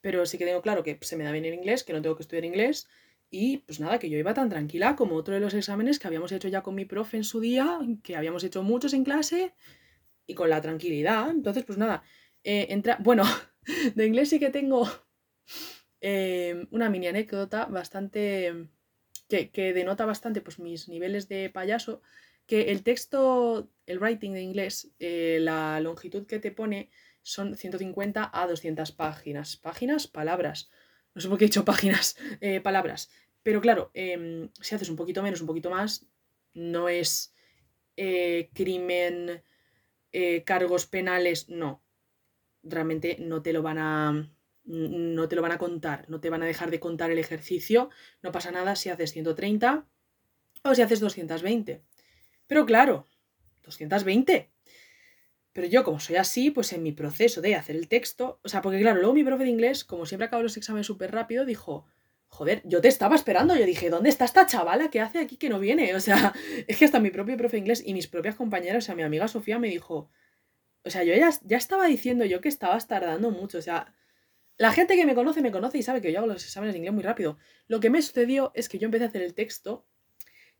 Pero 0.00 0.26
sí 0.26 0.38
que 0.38 0.44
tengo 0.44 0.62
claro 0.62 0.82
que 0.82 0.98
se 1.02 1.16
me 1.16 1.24
da 1.24 1.32
bien 1.32 1.44
el 1.44 1.54
inglés, 1.54 1.84
que 1.84 1.92
no 1.92 2.02
tengo 2.02 2.16
que 2.16 2.22
estudiar 2.22 2.44
inglés. 2.44 2.88
Y 3.30 3.58
pues 3.58 3.78
nada, 3.78 3.98
que 3.98 4.08
yo 4.08 4.16
iba 4.18 4.32
tan 4.32 4.48
tranquila 4.48 4.96
como 4.96 5.16
otro 5.16 5.34
de 5.34 5.40
los 5.40 5.54
exámenes 5.54 5.98
que 5.98 6.06
habíamos 6.06 6.32
hecho 6.32 6.48
ya 6.48 6.62
con 6.62 6.74
mi 6.74 6.84
profe 6.84 7.18
en 7.18 7.24
su 7.24 7.40
día, 7.40 7.78
que 8.02 8.16
habíamos 8.16 8.42
hecho 8.44 8.62
muchos 8.62 8.94
en 8.94 9.04
clase 9.04 9.54
y 10.26 10.34
con 10.34 10.50
la 10.50 10.60
tranquilidad. 10.60 11.30
Entonces, 11.30 11.64
pues 11.64 11.78
nada, 11.78 12.02
eh, 12.44 12.68
entra... 12.70 12.96
Bueno, 13.00 13.24
de 13.94 14.06
inglés 14.06 14.30
sí 14.30 14.38
que 14.38 14.50
tengo 14.50 14.88
Em, 16.00 16.68
una 16.70 16.90
mini 16.90 17.08
anécdota 17.08 17.66
bastante. 17.66 18.68
Que, 19.28 19.72
denota 19.74 20.06
bastante 20.06 20.40
pues, 20.40 20.58
mis 20.58 20.88
niveles 20.88 21.28
de 21.28 21.50
payaso. 21.50 22.02
Que 22.46 22.70
el 22.70 22.82
texto, 22.82 23.70
el 23.86 23.98
writing 23.98 24.32
de 24.32 24.40
inglés, 24.40 24.90
eh, 24.98 25.38
la 25.40 25.80
longitud 25.80 26.26
que 26.26 26.38
te 26.38 26.50
pone 26.50 26.90
son 27.22 27.56
150 27.56 28.30
a 28.32 28.46
200 28.46 28.92
páginas. 28.92 29.56
Páginas, 29.56 30.06
palabras. 30.06 30.70
No 31.14 31.20
sé 31.20 31.28
por 31.28 31.36
qué 31.36 31.44
he 31.44 31.48
dicho 31.48 31.64
páginas, 31.64 32.16
eh, 32.40 32.60
palabras. 32.60 33.10
Pero 33.42 33.60
claro, 33.60 33.90
em, 33.92 34.50
si 34.60 34.74
haces 34.74 34.88
un 34.88 34.96
poquito 34.96 35.22
menos, 35.22 35.40
un 35.40 35.46
poquito 35.46 35.70
más, 35.70 36.06
no 36.54 36.88
es 36.88 37.34
eh, 37.96 38.50
crimen, 38.54 39.42
cargos 40.44 40.86
penales, 40.86 41.48
no. 41.48 41.82
Realmente 42.62 43.18
no 43.20 43.42
te 43.42 43.52
lo 43.52 43.62
van 43.62 43.78
a 43.78 44.28
no 44.68 45.28
te 45.28 45.36
lo 45.36 45.42
van 45.42 45.52
a 45.52 45.58
contar, 45.58 46.04
no 46.08 46.20
te 46.20 46.30
van 46.30 46.42
a 46.42 46.46
dejar 46.46 46.70
de 46.70 46.78
contar 46.78 47.10
el 47.10 47.18
ejercicio, 47.18 47.88
no 48.22 48.32
pasa 48.32 48.50
nada 48.50 48.76
si 48.76 48.90
haces 48.90 49.12
130 49.12 49.86
o 50.62 50.74
si 50.74 50.82
haces 50.82 51.00
220. 51.00 51.82
Pero 52.46 52.66
claro, 52.66 53.06
220. 53.62 54.50
Pero 55.52 55.66
yo, 55.66 55.84
como 55.84 55.98
soy 55.98 56.16
así, 56.16 56.50
pues 56.50 56.72
en 56.72 56.82
mi 56.82 56.92
proceso 56.92 57.40
de 57.40 57.54
hacer 57.54 57.76
el 57.76 57.88
texto, 57.88 58.40
o 58.44 58.48
sea, 58.48 58.60
porque 58.60 58.78
claro, 58.80 58.98
luego 59.00 59.14
mi 59.14 59.24
profe 59.24 59.44
de 59.44 59.50
inglés, 59.50 59.84
como 59.84 60.06
siempre 60.06 60.26
acabo 60.26 60.42
los 60.42 60.56
exámenes 60.56 60.86
súper 60.86 61.12
rápido, 61.12 61.46
dijo, 61.46 61.86
joder, 62.28 62.62
yo 62.64 62.80
te 62.82 62.88
estaba 62.88 63.16
esperando, 63.16 63.56
yo 63.56 63.64
dije, 63.64 63.88
¿dónde 63.88 64.10
está 64.10 64.26
esta 64.26 64.46
chavala 64.46 64.90
que 64.90 65.00
hace 65.00 65.18
aquí 65.18 65.36
que 65.38 65.48
no 65.48 65.58
viene? 65.58 65.94
O 65.94 66.00
sea, 66.00 66.34
es 66.66 66.76
que 66.76 66.84
hasta 66.84 67.00
mi 67.00 67.10
propio 67.10 67.36
profe 67.38 67.56
de 67.56 67.60
inglés 67.60 67.82
y 67.84 67.94
mis 67.94 68.06
propias 68.06 68.34
compañeras, 68.36 68.84
o 68.84 68.86
sea, 68.86 68.94
mi 68.94 69.02
amiga 69.02 69.28
Sofía 69.28 69.58
me 69.58 69.68
dijo, 69.68 70.10
o 70.84 70.90
sea, 70.90 71.04
yo 71.04 71.14
ya, 71.14 71.30
ya 71.42 71.56
estaba 71.56 71.86
diciendo 71.86 72.26
yo 72.26 72.40
que 72.40 72.48
estabas 72.48 72.86
tardando 72.86 73.30
mucho, 73.30 73.58
o 73.58 73.62
sea, 73.62 73.94
la 74.58 74.72
gente 74.72 74.96
que 74.96 75.06
me 75.06 75.14
conoce 75.14 75.40
me 75.40 75.52
conoce 75.52 75.78
y 75.78 75.82
sabe 75.82 76.00
que 76.00 76.12
yo 76.12 76.18
hago 76.18 76.26
los 76.26 76.44
exámenes 76.44 76.74
de 76.74 76.78
inglés 76.78 76.92
muy 76.92 77.04
rápido. 77.04 77.38
Lo 77.68 77.80
que 77.80 77.90
me 77.90 78.02
sucedió 78.02 78.50
es 78.54 78.68
que 78.68 78.78
yo 78.78 78.86
empecé 78.86 79.04
a 79.04 79.08
hacer 79.08 79.22
el 79.22 79.34
texto, 79.34 79.86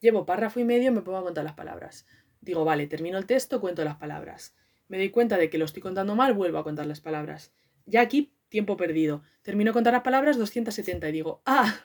llevo 0.01 0.25
párrafo 0.25 0.61
y 0.61 0.65
medio 0.65 0.91
y 0.91 0.95
me 0.95 1.03
pongo 1.03 1.19
a 1.19 1.25
contar 1.25 1.45
las 1.45 1.55
palabras. 1.55 2.07
Digo, 2.41 2.65
vale, 2.65 2.87
termino 2.87 3.19
el 3.19 3.27
texto, 3.27 3.61
cuento 3.61 3.85
las 3.85 3.97
palabras. 3.97 4.55
Me 4.87 4.99
doy 4.99 5.11
cuenta 5.11 5.37
de 5.37 5.51
que 5.51 5.59
lo 5.59 5.65
estoy 5.65 5.83
contando 5.83 6.15
mal, 6.15 6.33
vuelvo 6.33 6.59
a 6.59 6.65
contar 6.65 6.87
las 6.87 7.01
palabras. 7.01 7.53
Ya 7.87 8.01
aquí, 8.01 8.33
tiempo 8.49 8.77
perdido. 8.77 9.23
Termino 9.43 9.71
de 9.71 9.75
contar 9.75 9.93
las 9.93 10.03
palabras 10.03 10.39
270 10.39 11.09
y 11.09 11.13
digo, 11.13 11.43
ah, 11.45 11.85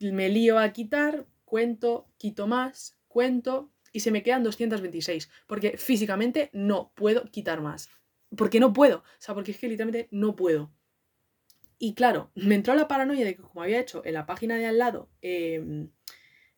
me 0.00 0.28
lío 0.28 0.58
a 0.58 0.72
quitar, 0.72 1.26
cuento, 1.44 2.10
quito 2.18 2.46
más, 2.46 2.98
cuento 3.06 3.70
y 3.92 4.00
se 4.00 4.10
me 4.10 4.22
quedan 4.22 4.42
226, 4.42 5.30
porque 5.46 5.76
físicamente 5.76 6.50
no 6.52 6.92
puedo 6.94 7.24
quitar 7.30 7.60
más. 7.60 7.88
Porque 8.36 8.60
no 8.60 8.72
puedo, 8.72 8.98
o 8.98 9.04
sea, 9.18 9.34
porque 9.34 9.50
es 9.52 9.58
que 9.58 9.68
literalmente 9.68 10.08
no 10.10 10.36
puedo. 10.36 10.72
Y 11.82 11.94
claro, 11.94 12.30
me 12.34 12.56
entró 12.56 12.74
la 12.74 12.88
paranoia 12.88 13.24
de 13.24 13.34
que 13.34 13.42
como 13.42 13.62
había 13.62 13.80
hecho 13.80 14.02
en 14.04 14.12
la 14.12 14.26
página 14.26 14.56
de 14.58 14.66
al 14.66 14.76
lado 14.76 15.08
em, 15.22 15.88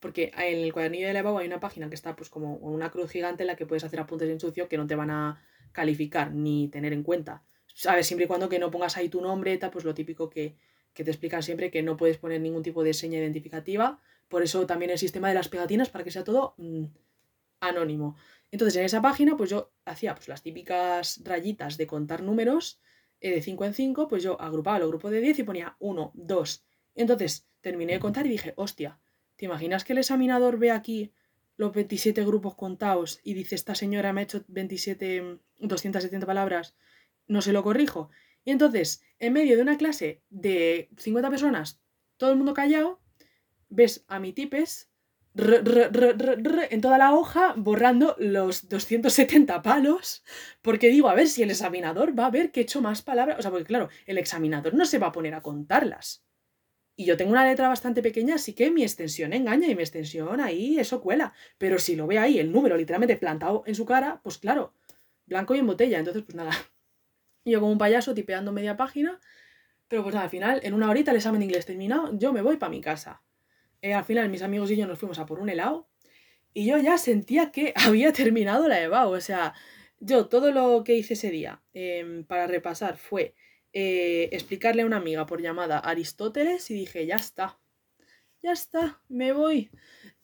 porque 0.01 0.33
en 0.37 0.59
el 0.59 0.73
cuadernillo 0.73 1.07
de 1.07 1.13
la 1.13 1.21
EBAU 1.21 1.39
hay 1.39 1.47
una 1.47 1.61
página 1.61 1.89
que 1.89 1.95
está 1.95 2.17
pues 2.17 2.29
como 2.29 2.57
una 2.57 2.91
cruz 2.91 3.13
gigante 3.13 3.45
en 3.45 3.47
la 3.47 3.55
que 3.55 3.65
puedes 3.65 3.85
hacer 3.85 4.01
apuntes 4.01 4.27
de 4.27 4.35
ensucio 4.35 4.69
que 4.69 4.77
no 4.77 4.89
te 4.89 4.97
van 4.97 5.11
a 5.11 5.41
calificar 5.71 6.33
ni 6.33 6.67
tener 6.69 6.93
en 6.93 7.05
cuenta. 7.05 7.45
Sabes, 7.73 8.09
siempre 8.09 8.25
y 8.25 8.27
cuando 8.27 8.49
que 8.49 8.59
no 8.59 8.73
pongas 8.73 8.97
ahí 8.97 9.09
tu 9.09 9.21
nombre, 9.21 9.57
tal, 9.59 9.71
pues 9.71 9.85
lo 9.85 9.95
típico 9.95 10.29
que, 10.29 10.57
que 10.93 11.05
te 11.05 11.13
explican 11.13 11.45
siempre 11.45 11.71
que 11.71 11.85
no 11.85 11.97
puedes 11.97 12.19
poner 12.19 12.41
ningún 12.41 12.65
tipo 12.65 12.83
de 12.83 12.93
seña 12.93 13.21
identificativa. 13.21 14.01
Por 14.27 14.43
eso 14.43 14.67
también 14.67 14.91
el 14.91 14.99
sistema 14.99 15.29
de 15.29 15.35
las 15.35 15.49
pegatinas 15.49 15.89
para 15.89 16.03
que 16.03 16.11
sea 16.11 16.25
todo 16.25 16.55
mm, 16.57 16.87
anónimo. 17.61 18.17
Entonces 18.51 18.77
en 18.77 18.87
esa 18.87 19.01
página 19.01 19.37
pues 19.37 19.51
yo 19.51 19.71
hacía 19.85 20.17
pues 20.17 20.27
las 20.27 20.43
típicas 20.43 21.21
rayitas 21.23 21.77
de 21.77 21.87
contar 21.87 22.25
números 22.25 22.81
de 23.31 23.43
5 23.43 23.65
en 23.65 23.75
5, 23.75 24.09
pues 24.09 24.23
yo 24.23 24.41
agrupaba 24.41 24.79
el 24.79 24.89
grupo 24.89 25.11
de 25.11 25.21
10 25.21 25.41
y 25.41 25.43
ponía 25.45 25.77
1, 25.79 26.13
2. 26.15 26.65
Entonces 26.95 27.49
terminé 27.61 27.95
de 27.95 28.01
contar 28.01 28.27
y 28.27 28.31
dije, 28.31 28.53
hostia, 28.57 29.01
¿te 29.37 29.45
imaginas 29.45 29.85
que 29.85 29.93
el 29.93 29.99
examinador 29.99 30.59
ve 30.59 30.71
aquí 30.71 31.13
los 31.57 31.73
27 31.73 32.25
grupos 32.25 32.55
contados 32.55 33.21
y 33.23 33.35
dice, 33.35 33.55
esta 33.55 33.75
señora 33.75 34.13
me 34.13 34.21
ha 34.21 34.25
hecho 34.25 34.45
27, 34.49 35.39
270 35.59 36.27
palabras, 36.27 36.75
no 37.27 37.41
se 37.43 37.53
lo 37.53 37.63
corrijo? 37.63 38.11
Y 38.45 38.51
entonces, 38.51 39.03
en 39.19 39.33
medio 39.33 39.57
de 39.57 39.63
una 39.63 39.79
clase 39.79 40.23
de 40.31 40.91
50 40.99 41.31
personas, 41.31 41.81
todo 42.17 42.31
el 42.31 42.37
mundo 42.37 42.55
callado, 42.55 43.01
ves 43.69 44.05
a 44.09 44.19
mi 44.19 44.33
tipes 44.33 44.92
en 45.35 46.81
toda 46.81 46.99
la 46.99 47.15
hoja 47.15 47.55
borrando 47.57 48.17
los 48.19 48.69
270 48.69 49.63
palos 49.63 50.23
porque 50.61 50.89
digo, 50.89 51.09
a 51.09 51.15
ver 51.15 51.29
si 51.29 51.43
el 51.43 51.51
examinador 51.51 52.19
va 52.19 52.27
a 52.27 52.31
ver 52.31 52.51
que 52.51 52.61
he 52.61 52.63
hecho 52.65 52.83
más 52.83 53.03
palabras. 53.03 53.39
O 53.39 53.43
sea, 53.43 53.51
porque 53.51 53.67
claro, 53.67 53.89
el 54.07 54.19
examinador 54.19 54.75
no 54.75 54.85
se 54.85 54.99
va 54.99 55.09
a 55.09 55.13
poner 55.13 55.35
a 55.35 55.41
contarlas. 55.41 56.25
Y 56.95 57.07
yo 57.07 57.17
tengo 57.17 57.33
una 57.33 57.47
letra 57.47 57.69
bastante 57.69 58.03
pequeña, 58.03 58.35
así 58.35 58.53
que 58.53 58.71
mi 58.71 58.83
extensión 58.83 59.33
engaña 59.33 59.67
y 59.69 59.75
mi 59.75 59.83
extensión 59.83 60.41
ahí 60.41 60.79
eso 60.79 61.01
cuela. 61.01 61.33
Pero 61.57 61.79
si 61.79 61.97
lo 61.97 62.07
ve 62.07 62.19
ahí 62.19 62.39
el 62.39 62.53
número 62.53 62.77
literalmente 62.77 63.17
plantado 63.17 63.63
en 63.67 63.75
su 63.75 63.87
cara, 63.87 64.21
pues 64.23 64.37
claro, 64.39 64.75
blanco 65.27 65.55
y 65.55 65.61
en 65.61 65.67
botella. 65.67 65.99
Entonces, 65.99 66.23
pues 66.25 66.37
nada. 66.37 66.53
yo 67.45 67.61
como 67.61 67.73
un 67.73 67.79
payaso 67.79 68.13
tipeando 68.15 68.53
media 68.53 68.77
página. 68.77 69.19
Pero 69.89 70.03
pues 70.03 70.15
nada, 70.15 70.25
al 70.25 70.31
final, 70.31 70.61
en 70.63 70.75
una 70.75 70.91
horita 70.91 71.11
el 71.11 71.17
examen 71.19 71.41
de 71.41 71.47
inglés 71.47 71.67
terminado, 71.67 72.17
yo 72.19 72.33
me 72.33 72.43
voy 72.43 72.57
para 72.57 72.71
mi 72.71 72.81
casa. 72.81 73.23
Eh, 73.83 73.95
al 73.95 74.05
final 74.05 74.31
mis 74.31 74.43
amigos 74.43 74.71
y 74.71 74.77
yo 74.77 74.87
nos 74.87 74.99
fuimos 74.99 75.19
a 75.19 75.27
por 75.27 75.41
un 75.41 75.49
helado 75.49 75.89
y 76.55 76.67
yo 76.67 76.79
ya 76.79 76.99
sentía 76.99 77.51
que 77.51 77.75
había 77.77 78.13
terminado 78.13 78.69
la 78.69 78.81
EVA. 78.81 79.09
O 79.09 79.21
sea, 79.21 79.55
yo 79.99 80.29
todo 80.29 80.53
lo 80.53 80.85
que 80.85 80.95
hice 80.97 81.15
ese 81.15 81.31
día 81.31 81.63
em, 81.75 82.25
para 82.25 82.47
repasar 82.47 82.97
fue 82.97 83.35
eh, 83.73 84.29
explicarle 84.33 84.83
a 84.83 84.87
una 84.87 84.99
amiga 84.99 85.27
por 85.27 85.43
llamada 85.43 85.79
Aristóteles 85.79 86.71
y 86.71 86.75
dije, 86.75 87.07
ya 87.07 87.17
está, 87.17 87.59
ya 88.43 88.53
está, 88.53 89.03
me 89.09 89.33
voy. 89.33 89.71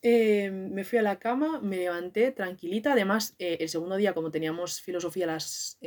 Em, 0.02 0.72
me 0.72 0.84
fui 0.84 0.98
a 0.98 1.02
la 1.02 1.18
cama, 1.18 1.60
me 1.60 1.78
levanté 1.78 2.30
tranquilita. 2.32 2.92
Además, 2.92 3.34
eh, 3.38 3.58
el 3.60 3.68
segundo 3.68 3.96
día, 3.96 4.14
como 4.14 4.30
teníamos 4.30 4.80
filosofía 4.80 5.24
a 5.24 5.28
las 5.34 5.78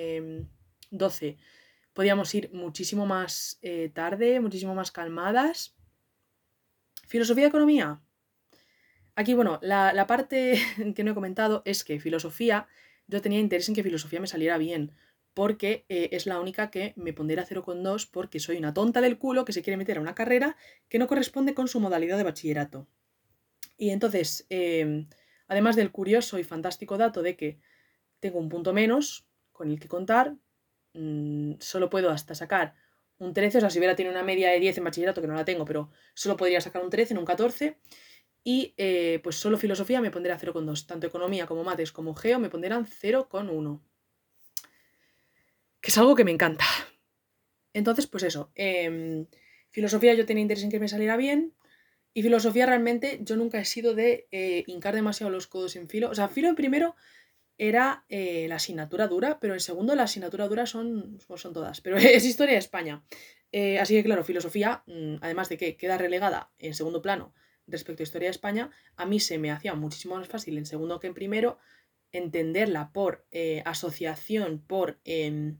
12, 0.90 1.28
em, 1.28 1.38
podíamos 1.94 2.34
ir 2.36 2.52
muchísimo 2.54 3.06
más 3.06 3.60
tarde, 3.94 4.40
muchísimo 4.42 4.76
más 4.76 4.92
calmadas. 4.92 5.76
Filosofía 7.12 7.44
de 7.44 7.50
economía. 7.50 8.00
Aquí, 9.16 9.34
bueno, 9.34 9.60
la, 9.62 10.08
parte 10.08 10.58
que 10.96 11.04
no 11.04 11.12
he 11.12 11.14
comentado 11.14 11.62
es 11.66 11.84
que 11.84 12.00
filosofía, 12.00 12.70
yo 13.06 13.22
tenía 13.22 13.42
interés 13.42 13.68
en 13.68 13.76
que 13.76 13.84
filosofía 13.84 14.22
me 14.22 14.28
saliera 14.28 14.58
bien, 14.58 14.94
porque 15.34 15.86
eh, 15.90 16.08
es 16.14 16.26
la 16.26 16.40
única 16.40 16.72
que 16.72 16.94
me 16.96 17.12
pondera 17.12 17.46
0,2 17.46 18.10
porque 18.10 18.40
soy 18.40 18.56
una 18.56 18.74
tonta 18.74 19.02
del 19.02 19.18
culo 19.18 19.44
que 19.44 19.52
se 19.52 19.62
quiere 19.62 19.76
meter 19.76 19.98
a 19.98 20.02
una 20.02 20.16
carrera 20.16 20.56
que 20.88 21.00
no 21.00 21.08
corresponde 21.08 21.54
con 21.54 21.68
su 21.68 21.82
modalidad 21.82 22.16
de 22.16 22.24
bachillerato. 22.24 22.88
Y 23.78 23.90
entonces, 23.90 24.46
em, 24.48 25.10
además 25.50 25.76
del 25.76 25.92
curioso 25.92 26.40
y 26.40 26.46
fantástico 26.46 26.98
dato 26.98 27.22
de 27.22 27.36
que 27.36 27.60
tengo 28.22 28.40
un 28.40 28.48
punto 28.48 28.72
menos 28.72 29.28
con 29.52 29.70
el 29.70 29.82
que 29.82 29.90
contar, 29.90 30.38
mm, 30.94 31.56
solo 31.60 31.90
puedo 31.90 32.10
hasta 32.10 32.36
sacar 32.36 32.74
un 33.22 33.34
13, 33.34 33.60
o 33.60 33.62
sea, 33.62 33.70
si 33.70 33.78
hubiera 33.78 33.96
tenido 33.96 34.14
una 34.14 34.24
media 34.24 34.50
de 34.50 34.60
10 34.60 34.80
en 34.80 34.84
bachillerato, 34.84 35.22
que 35.22 35.28
no 35.28 35.36
la 35.36 35.46
tengo, 35.46 35.64
pero 35.64 35.92
solo 36.14 36.36
podría 36.36 36.60
sacar 36.60 36.84
un 36.84 36.90
13, 36.90 37.14
en 37.14 37.18
un 37.20 37.26
14. 37.26 37.78
Y 38.44 38.74
eh, 38.78 39.20
pues 39.24 39.36
solo 39.36 39.58
filosofía 39.58 40.02
me 40.02 40.10
pondría 40.10 40.40
0,2. 40.40 40.88
Tanto 40.88 41.06
economía 41.06 41.46
como 41.46 41.64
mates 41.64 41.92
como 41.92 42.16
geo 42.16 42.40
me 42.40 42.50
pondrán 42.50 42.88
0,1. 42.88 43.82
Que 45.80 45.92
es 45.92 45.98
algo 45.98 46.16
que 46.16 46.24
me 46.24 46.32
encanta. 46.32 46.66
Entonces, 47.74 48.08
pues 48.08 48.24
eso. 48.24 48.52
Em, 48.56 49.28
filosofía 49.70 50.16
yo 50.16 50.26
tenía 50.26 50.42
interés 50.42 50.64
en 50.64 50.72
que 50.72 50.80
me 50.80 50.88
saliera 50.88 51.16
bien. 51.16 51.54
Y 52.14 52.24
filosofía 52.24 52.66
realmente 52.66 53.20
yo 53.22 53.36
nunca 53.36 53.60
he 53.60 53.66
sido 53.66 53.94
de 53.94 54.28
eh, 54.32 54.64
hincar 54.66 54.96
demasiado 54.96 55.32
los 55.32 55.46
codos 55.46 55.76
en 55.76 55.88
filo. 55.88 56.10
O 56.10 56.16
sea, 56.16 56.28
filo 56.28 56.54
primero 56.56 56.96
era 57.62 58.06
eh, 58.10 58.48
la 58.50 58.56
asignatura 58.56 59.08
dura, 59.08 59.40
pero 59.40 59.54
en 59.54 59.60
segundo 59.60 59.94
la 59.94 60.04
asignatura 60.04 60.48
dura 60.48 60.66
son, 60.66 61.20
pues 61.28 61.42
son 61.42 61.54
todas, 61.54 61.80
pero 61.80 61.96
es 61.98 62.26
historia 62.26 62.54
de 62.54 62.60
España. 62.60 63.04
Eh, 63.52 63.78
así 63.80 63.94
que 63.94 64.04
claro, 64.04 64.24
filosofía, 64.24 64.82
mm, 64.88 65.18
además 65.22 65.48
de 65.48 65.58
que 65.58 65.78
queda 65.78 66.00
relegada 66.00 66.50
en 66.58 66.74
segundo 66.74 67.04
plano 67.04 67.36
respecto 67.68 68.02
a 68.02 68.06
historia 68.06 68.30
de 68.30 68.32
España, 68.32 68.72
a 68.96 69.06
mí 69.06 69.20
se 69.20 69.38
me 69.38 69.52
hacía 69.52 69.76
muchísimo 69.76 70.16
más 70.16 70.28
fácil 70.28 70.58
en 70.58 70.66
segundo 70.66 71.00
que 71.00 71.06
en 71.06 71.14
primero 71.14 71.60
entenderla 72.12 72.92
por 72.92 73.28
eh, 73.30 73.62
asociación, 73.64 74.66
por... 74.66 75.00
Em, 75.04 75.60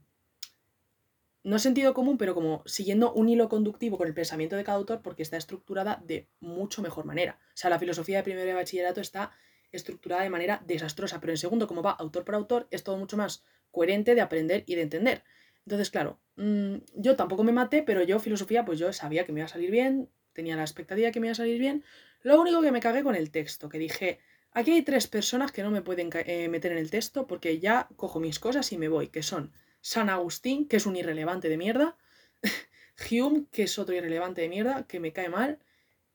no 1.44 1.60
sentido 1.60 1.94
común, 1.94 2.18
pero 2.18 2.34
como 2.34 2.64
siguiendo 2.66 3.14
un 3.14 3.30
hilo 3.30 3.48
conductivo 3.48 4.00
con 4.00 4.08
el 4.08 4.16
pensamiento 4.16 4.56
de 4.56 4.64
cada 4.64 4.80
autor 4.80 5.04
porque 5.04 5.22
está 5.22 5.38
estructurada 5.38 6.02
de 6.04 6.28
mucho 6.40 6.82
mejor 6.82 7.06
manera. 7.06 7.40
O 7.50 7.58
sea, 7.58 7.70
la 7.70 7.78
filosofía 7.78 8.18
de 8.18 8.24
primero 8.24 8.46
de 8.48 8.54
bachillerato 8.56 9.02
está 9.02 9.34
estructurada 9.72 10.24
de 10.24 10.30
manera 10.30 10.62
desastrosa, 10.66 11.20
pero 11.20 11.34
en 11.34 11.38
segundo, 11.38 11.68
como 11.68 11.82
va 11.82 11.92
autor 11.92 12.26
por 12.26 12.36
autor, 12.36 12.68
es 12.72 12.84
todo 12.84 12.98
mucho 12.98 13.18
más 13.18 13.44
coherente 13.72 14.16
de 14.16 14.22
aprender 14.22 14.64
y 14.66 14.76
de 14.76 14.82
entender. 14.82 15.24
Entonces, 15.66 15.90
claro, 15.90 16.20
mm, 16.36 16.76
yo 16.96 17.16
tampoco 17.16 17.44
me 17.44 17.52
maté, 17.52 17.84
pero 17.84 18.04
yo 18.04 18.20
filosofía, 18.20 18.66
pues 18.66 18.80
yo 18.80 18.92
sabía 18.94 19.26
que 19.26 19.32
me 19.32 19.40
iba 19.40 19.46
a 19.46 19.50
salir 19.50 19.72
bien, 19.72 20.10
tenía 20.34 20.56
la 20.56 20.64
expectativa 20.64 21.12
que 21.12 21.20
me 21.20 21.28
iba 21.28 21.34
a 21.34 21.36
salir 21.36 21.60
bien. 21.60 21.84
Lo 22.24 22.40
único 22.40 22.62
que 22.62 22.72
me 22.72 22.80
cagué 22.80 23.04
con 23.04 23.16
el 23.16 23.32
texto, 23.32 23.70
que 23.70 23.78
dije, 23.78 24.20
aquí 24.52 24.72
hay 24.72 24.82
tres 24.82 25.08
personas 25.08 25.52
que 25.52 25.64
no 25.64 25.72
me 25.72 25.82
pueden 25.82 26.10
eh, 26.14 26.48
meter 26.50 26.72
en 26.72 26.78
el 26.78 26.90
texto 26.90 27.28
porque 27.28 27.60
ya 27.60 27.88
cojo 27.96 28.20
mis 28.20 28.40
cosas 28.40 28.72
y 28.72 28.78
me 28.78 28.90
voy, 28.90 29.08
que 29.08 29.24
son 29.24 29.52
San 29.82 30.10
Agustín, 30.10 30.68
que 30.68 30.78
es 30.78 30.86
un 30.86 30.96
irrelevante 30.96 31.50
de 31.50 31.58
mierda, 31.58 31.98
Hume, 33.12 33.46
que 33.52 33.64
es 33.64 33.80
otro 33.80 33.96
irrelevante 33.96 34.42
de 34.42 34.50
mierda, 34.50 34.86
que 34.88 35.00
me 35.00 35.14
cae 35.14 35.30
mal, 35.30 35.60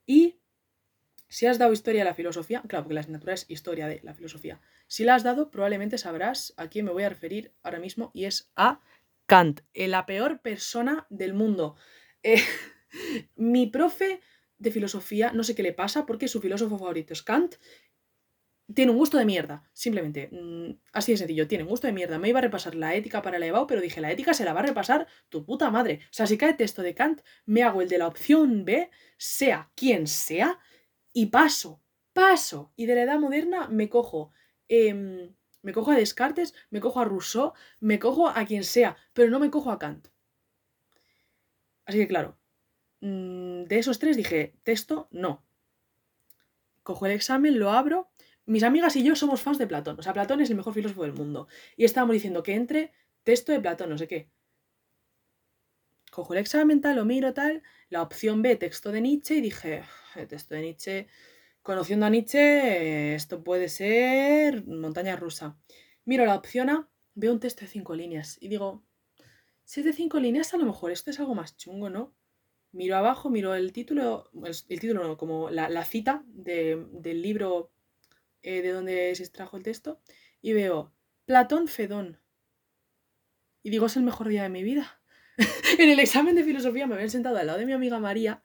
y 0.05 0.39
si 1.27 1.45
has 1.45 1.57
dado 1.57 1.73
historia 1.73 2.03
a 2.03 2.05
la 2.05 2.13
filosofía, 2.13 2.61
claro, 2.67 2.83
porque 2.83 2.93
la 2.95 3.01
asignatura 3.01 3.33
es 3.33 3.45
historia 3.49 3.87
de 3.87 3.99
la 4.03 4.13
filosofía. 4.13 4.61
Si 4.87 5.03
la 5.03 5.15
has 5.15 5.23
dado, 5.23 5.51
probablemente 5.51 5.97
sabrás 5.97 6.53
a 6.57 6.67
quién 6.67 6.85
me 6.85 6.91
voy 6.91 7.03
a 7.03 7.09
referir 7.09 7.53
ahora 7.63 7.79
mismo 7.79 8.11
y 8.13 8.25
es 8.25 8.51
a 8.55 8.81
Kant, 9.25 9.61
eh, 9.73 9.89
la 9.89 10.05
peor 10.05 10.41
persona 10.41 11.05
del 11.09 11.33
mundo. 11.33 11.75
Eh, 12.23 12.41
mi 13.35 13.67
profe 13.67 14.21
de 14.57 14.71
filosofía, 14.71 15.31
no 15.33 15.43
sé 15.43 15.53
qué 15.53 15.63
le 15.63 15.73
pasa, 15.73 16.05
porque 16.05 16.27
su 16.27 16.41
filósofo 16.41 16.79
favorito 16.79 17.13
es 17.13 17.21
Kant. 17.23 17.55
Tiene 18.73 18.91
un 18.91 18.97
gusto 18.97 19.17
de 19.17 19.25
mierda, 19.25 19.69
simplemente. 19.73 20.29
Mm, 20.31 20.79
así 20.93 21.11
de 21.11 21.17
sencillo, 21.17 21.47
tiene 21.47 21.63
un 21.63 21.69
gusto 21.69 21.87
de 21.87 21.93
mierda. 21.93 22.19
Me 22.19 22.29
iba 22.29 22.39
a 22.39 22.41
repasar 22.41 22.75
la 22.75 22.95
ética 22.95 23.21
para 23.21 23.37
el 23.37 23.43
EBAU, 23.43 23.67
pero 23.67 23.81
dije, 23.81 24.01
la 24.01 24.11
ética 24.11 24.33
se 24.33 24.45
la 24.45 24.53
va 24.53 24.59
a 24.61 24.63
repasar 24.63 25.07
tu 25.29 25.45
puta 25.45 25.69
madre. 25.71 25.99
O 26.03 26.13
sea, 26.13 26.25
si 26.27 26.37
cae 26.37 26.53
texto 26.53 26.81
de 26.81 26.93
Kant, 26.95 27.21
me 27.45 27.63
hago 27.63 27.81
el 27.81 27.89
de 27.89 27.97
la 27.97 28.07
opción 28.07 28.65
B, 28.65 28.89
sea 29.17 29.71
quien 29.75 30.07
sea, 30.07 30.59
y 31.13 31.27
paso, 31.27 31.81
paso. 32.13 32.71
Y 32.75 32.85
de 32.85 32.95
la 32.95 33.03
edad 33.03 33.19
moderna 33.19 33.67
me 33.67 33.89
cojo. 33.89 34.31
Em, 34.67 35.33
me 35.61 35.73
cojo 35.73 35.91
a 35.91 35.95
Descartes, 35.95 36.53
me 36.69 36.79
cojo 36.79 36.99
a 36.99 37.05
Rousseau, 37.05 37.53
me 37.79 37.99
cojo 37.99 38.27
a 38.27 38.45
quien 38.45 38.63
sea, 38.63 38.95
pero 39.13 39.29
no 39.29 39.39
me 39.39 39.51
cojo 39.51 39.71
a 39.71 39.79
Kant. 39.79 40.07
Así 41.85 41.97
que 41.99 42.07
claro, 42.07 42.37
mm, 43.01 43.63
de 43.63 43.79
esos 43.79 43.99
tres 43.99 44.17
dije, 44.17 44.55
texto, 44.63 45.07
no. 45.11 45.43
Cojo 46.83 47.05
el 47.05 47.13
examen, 47.13 47.59
lo 47.59 47.71
abro. 47.71 48.09
Mis 48.45 48.63
amigas 48.63 48.95
y 48.95 49.03
yo 49.03 49.15
somos 49.15 49.41
fans 49.41 49.57
de 49.57 49.67
Platón. 49.67 49.99
O 49.99 50.03
sea, 50.03 50.13
Platón 50.13 50.41
es 50.41 50.49
el 50.49 50.55
mejor 50.55 50.73
filósofo 50.73 51.03
del 51.03 51.13
mundo. 51.13 51.47
Y 51.75 51.83
estábamos 51.83 52.13
diciendo 52.13 52.43
que 52.43 52.55
entre 52.55 52.93
texto 53.23 53.51
de 53.51 53.59
Platón, 53.59 53.89
no 53.89 53.97
sé 53.97 54.07
qué. 54.07 54.29
Cojo 56.17 56.33
el 56.33 56.39
examen, 56.39 56.81
tal, 56.81 56.95
lo 56.95 57.05
miro, 57.05 57.31
tal. 57.35 57.61
La 57.89 58.01
opción 58.01 58.41
B, 58.41 58.55
texto 58.55 58.91
de 58.91 59.01
Nietzsche, 59.01 59.35
y 59.35 59.41
dije, 59.41 59.83
texto 60.27 60.55
de 60.55 60.61
Nietzsche, 60.61 61.07
conociendo 61.61 62.07
a 62.07 62.09
Nietzsche, 62.09 63.13
esto 63.13 63.43
puede 63.43 63.69
ser 63.69 64.65
montaña 64.65 65.15
rusa. 65.15 65.59
Miro 66.05 66.25
la 66.25 66.33
opción 66.33 66.71
A, 66.71 66.89
veo 67.13 67.31
un 67.31 67.39
texto 67.39 67.61
de 67.61 67.67
cinco 67.67 67.93
líneas 67.93 68.39
y 68.41 68.47
digo, 68.47 68.83
si 69.63 69.81
es 69.81 69.85
de 69.85 69.93
cinco 69.93 70.19
líneas, 70.19 70.51
a 70.55 70.57
lo 70.57 70.65
mejor 70.65 70.89
esto 70.89 71.11
es 71.11 71.19
algo 71.19 71.35
más 71.35 71.55
chungo, 71.55 71.91
¿no? 71.91 72.15
Miro 72.71 72.97
abajo, 72.97 73.29
miro 73.29 73.53
el 73.53 73.71
título, 73.71 74.31
el, 74.43 74.79
título 74.79 75.17
como 75.17 75.51
la, 75.51 75.85
cita 75.85 76.23
del 76.25 77.21
libro 77.21 77.69
eh, 78.41 78.63
de 78.63 78.71
donde 78.71 79.13
se 79.13 79.21
extrajo 79.21 79.55
el 79.55 79.61
texto, 79.61 80.01
y 80.41 80.53
veo 80.53 80.91
Platón 81.25 81.67
Fedón. 81.67 82.19
Y 83.61 83.69
digo, 83.69 83.85
es 83.85 83.97
el 83.97 84.01
mejor 84.01 84.29
día 84.29 84.41
de 84.41 84.49
mi 84.49 84.63
vida. 84.63 84.96
en 85.77 85.89
el 85.89 85.99
examen 85.99 86.35
de 86.35 86.43
filosofía 86.43 86.87
me 86.87 86.95
habían 86.95 87.09
sentado 87.09 87.37
al 87.37 87.47
lado 87.47 87.59
de 87.59 87.65
mi 87.65 87.73
amiga 87.73 87.99
María 87.99 88.41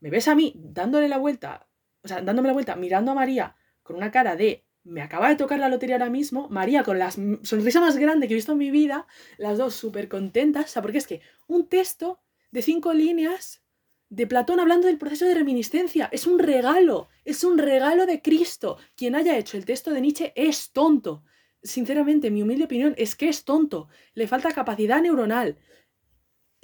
me 0.00 0.10
ves 0.10 0.28
a 0.28 0.34
mí 0.34 0.54
dándole 0.56 1.08
la 1.08 1.18
vuelta 1.18 1.66
o 2.04 2.08
sea, 2.08 2.20
dándome 2.20 2.48
la 2.48 2.54
vuelta, 2.54 2.76
mirando 2.76 3.12
a 3.12 3.14
María 3.14 3.56
con 3.82 3.96
una 3.96 4.10
cara 4.10 4.36
de 4.36 4.66
me 4.84 5.00
acaba 5.00 5.30
de 5.30 5.36
tocar 5.36 5.58
la 5.58 5.70
lotería 5.70 5.96
ahora 5.96 6.10
mismo, 6.10 6.48
María 6.50 6.84
con 6.84 6.98
la 6.98 7.10
sonrisa 7.10 7.80
más 7.80 7.96
grande 7.96 8.28
que 8.28 8.34
he 8.34 8.36
visto 8.36 8.52
en 8.52 8.58
mi 8.58 8.70
vida, 8.70 9.06
las 9.38 9.56
dos 9.56 9.74
súper 9.74 10.08
contentas, 10.08 10.66
o 10.66 10.68
sea, 10.68 10.82
porque 10.82 10.98
es 10.98 11.06
que 11.06 11.22
un 11.46 11.68
texto 11.70 12.20
de 12.50 12.60
cinco 12.60 12.92
líneas 12.92 13.62
de 14.10 14.26
Platón 14.26 14.60
hablando 14.60 14.86
del 14.86 14.98
proceso 14.98 15.24
de 15.24 15.34
reminiscencia, 15.34 16.10
es 16.12 16.26
un 16.26 16.38
regalo, 16.38 17.08
es 17.24 17.44
un 17.44 17.56
regalo 17.56 18.04
de 18.04 18.20
Cristo. 18.20 18.76
Quien 18.94 19.14
haya 19.14 19.38
hecho 19.38 19.56
el 19.56 19.64
texto 19.64 19.90
de 19.90 20.02
Nietzsche 20.02 20.32
es 20.36 20.70
tonto. 20.72 21.24
Sinceramente, 21.62 22.30
mi 22.30 22.42
humilde 22.42 22.66
opinión 22.66 22.94
es 22.98 23.16
que 23.16 23.30
es 23.30 23.44
tonto, 23.44 23.88
le 24.12 24.28
falta 24.28 24.52
capacidad 24.52 25.00
neuronal. 25.00 25.56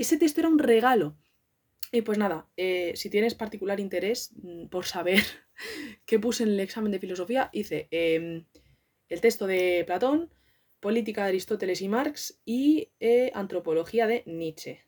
Ese 0.01 0.17
texto 0.17 0.41
era 0.41 0.49
un 0.49 0.59
regalo. 0.59 1.15
Y 1.93 2.01
pues 2.01 2.17
nada, 2.17 2.49
eh, 2.57 2.93
si 2.97 3.11
tienes 3.11 3.35
particular 3.35 3.81
interés 3.81 4.33
mm, 4.43 4.69
por 4.69 4.87
saber 4.87 5.23
qué 6.07 6.19
puse 6.19 6.45
en 6.45 6.49
el 6.49 6.61
examen 6.61 6.91
de 6.91 6.99
filosofía, 6.99 7.51
hice 7.53 7.87
em, 7.91 8.47
el 9.11 9.21
texto 9.21 9.47
de 9.47 9.85
Platón, 9.87 10.31
política 10.81 11.25
de 11.25 11.29
Aristóteles 11.29 11.83
y 11.83 11.89
Marx 11.91 12.41
y 12.47 12.93
eh, 12.99 13.31
antropología 13.35 14.07
de 14.07 14.23
Nietzsche. 14.25 14.87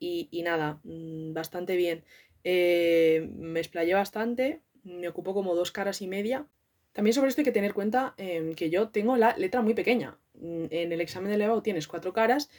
Y, 0.00 0.42
nada, 0.42 0.80
mm, 0.82 1.32
bastante 1.32 1.76
bien. 1.76 2.04
Eh, 2.42 3.30
me 3.32 3.60
explayé 3.60 3.94
bastante, 3.94 4.60
me 4.82 5.08
ocupó 5.08 5.34
como 5.34 5.54
dos 5.54 5.70
caras 5.70 6.02
y 6.02 6.08
media. 6.08 6.48
También 6.92 7.14
sobre 7.14 7.28
esto 7.28 7.42
hay 7.42 7.46
que 7.46 7.52
tener 7.52 7.74
cuenta 7.74 8.14
em, 8.18 8.54
que 8.54 8.70
yo 8.70 8.88
tengo 8.88 9.16
la 9.16 9.36
letra 9.38 9.62
muy 9.62 9.74
pequeña. 9.74 10.18
Mm, 10.34 10.64
en 10.70 10.92
el 10.92 11.00
examen 11.00 11.28
de 11.28 11.36
elevado 11.36 11.62
tienes 11.62 11.86
cuatro 11.86 12.12
caras 12.12 12.50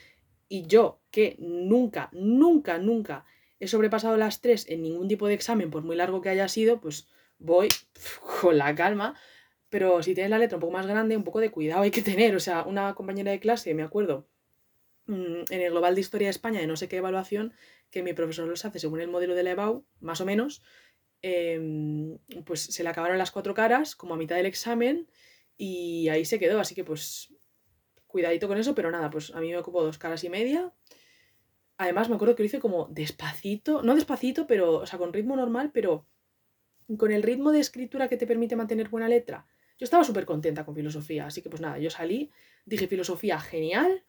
y 0.48 0.66
yo, 0.66 1.00
que 1.10 1.36
nunca, 1.38 2.08
nunca, 2.12 2.78
nunca 2.78 3.24
he 3.58 3.68
sobrepasado 3.68 4.16
las 4.16 4.40
tres 4.40 4.68
en 4.68 4.82
ningún 4.82 5.08
tipo 5.08 5.26
de 5.26 5.34
examen, 5.34 5.70
por 5.70 5.82
muy 5.82 5.96
largo 5.96 6.20
que 6.20 6.28
haya 6.28 6.48
sido, 6.48 6.80
pues 6.80 7.08
voy 7.38 7.68
con 8.40 8.58
la 8.58 8.74
calma. 8.74 9.14
Pero 9.68 10.02
si 10.02 10.14
tienes 10.14 10.30
la 10.30 10.38
letra 10.38 10.56
un 10.56 10.60
poco 10.60 10.72
más 10.72 10.86
grande, 10.86 11.16
un 11.16 11.24
poco 11.24 11.40
de 11.40 11.50
cuidado 11.50 11.82
hay 11.82 11.90
que 11.90 12.02
tener. 12.02 12.36
O 12.36 12.40
sea, 12.40 12.62
una 12.64 12.94
compañera 12.94 13.32
de 13.32 13.40
clase, 13.40 13.74
me 13.74 13.82
acuerdo, 13.82 14.28
mm, 15.06 15.44
en 15.50 15.60
el 15.60 15.70
Global 15.70 15.94
de 15.94 16.00
Historia 16.00 16.28
de 16.28 16.30
España, 16.30 16.60
de 16.60 16.66
no 16.66 16.76
sé 16.76 16.88
qué 16.88 16.98
evaluación, 16.98 17.52
que 17.90 18.02
mi 18.02 18.12
profesor 18.12 18.48
los 18.48 18.64
hace 18.64 18.78
según 18.78 19.00
el 19.00 19.08
modelo 19.08 19.34
de 19.34 19.42
la 19.42 19.50
EBAU, 19.50 19.84
más 20.00 20.20
o 20.20 20.24
menos, 20.24 20.62
em, 21.22 22.18
pues 22.44 22.60
se 22.60 22.82
le 22.82 22.88
acabaron 22.88 23.18
las 23.18 23.30
cuatro 23.32 23.54
caras, 23.54 23.96
como 23.96 24.14
a 24.14 24.16
mitad 24.16 24.36
del 24.36 24.46
examen, 24.46 25.08
y 25.56 26.08
ahí 26.08 26.24
se 26.24 26.38
quedó. 26.38 26.60
Así 26.60 26.74
que 26.74 26.84
pues 26.84 27.34
cuidadito 28.16 28.48
con 28.48 28.56
eso, 28.56 28.74
pero 28.74 28.90
nada, 28.90 29.10
pues 29.10 29.34
a 29.34 29.40
mí 29.42 29.50
me 29.50 29.58
ocupó 29.58 29.82
dos 29.82 29.98
caras 29.98 30.24
y 30.24 30.30
media. 30.30 30.72
Además, 31.76 32.08
me 32.08 32.14
acuerdo 32.14 32.34
que 32.34 32.44
lo 32.44 32.46
hice 32.46 32.60
como 32.60 32.86
despacito, 32.90 33.82
no 33.82 33.94
despacito, 33.94 34.46
pero, 34.46 34.76
o 34.76 34.86
sea, 34.86 34.98
con 34.98 35.12
ritmo 35.12 35.36
normal, 35.36 35.70
pero 35.74 36.06
con 36.96 37.12
el 37.12 37.22
ritmo 37.22 37.52
de 37.52 37.60
escritura 37.60 38.08
que 38.08 38.16
te 38.16 38.26
permite 38.26 38.56
mantener 38.56 38.88
buena 38.88 39.06
letra. 39.06 39.46
Yo 39.78 39.84
estaba 39.84 40.02
súper 40.02 40.24
contenta 40.24 40.64
con 40.64 40.74
filosofía, 40.74 41.26
así 41.26 41.42
que 41.42 41.50
pues 41.50 41.60
nada, 41.60 41.78
yo 41.78 41.90
salí, 41.90 42.30
dije 42.64 42.88
filosofía 42.88 43.38
genial, 43.38 44.02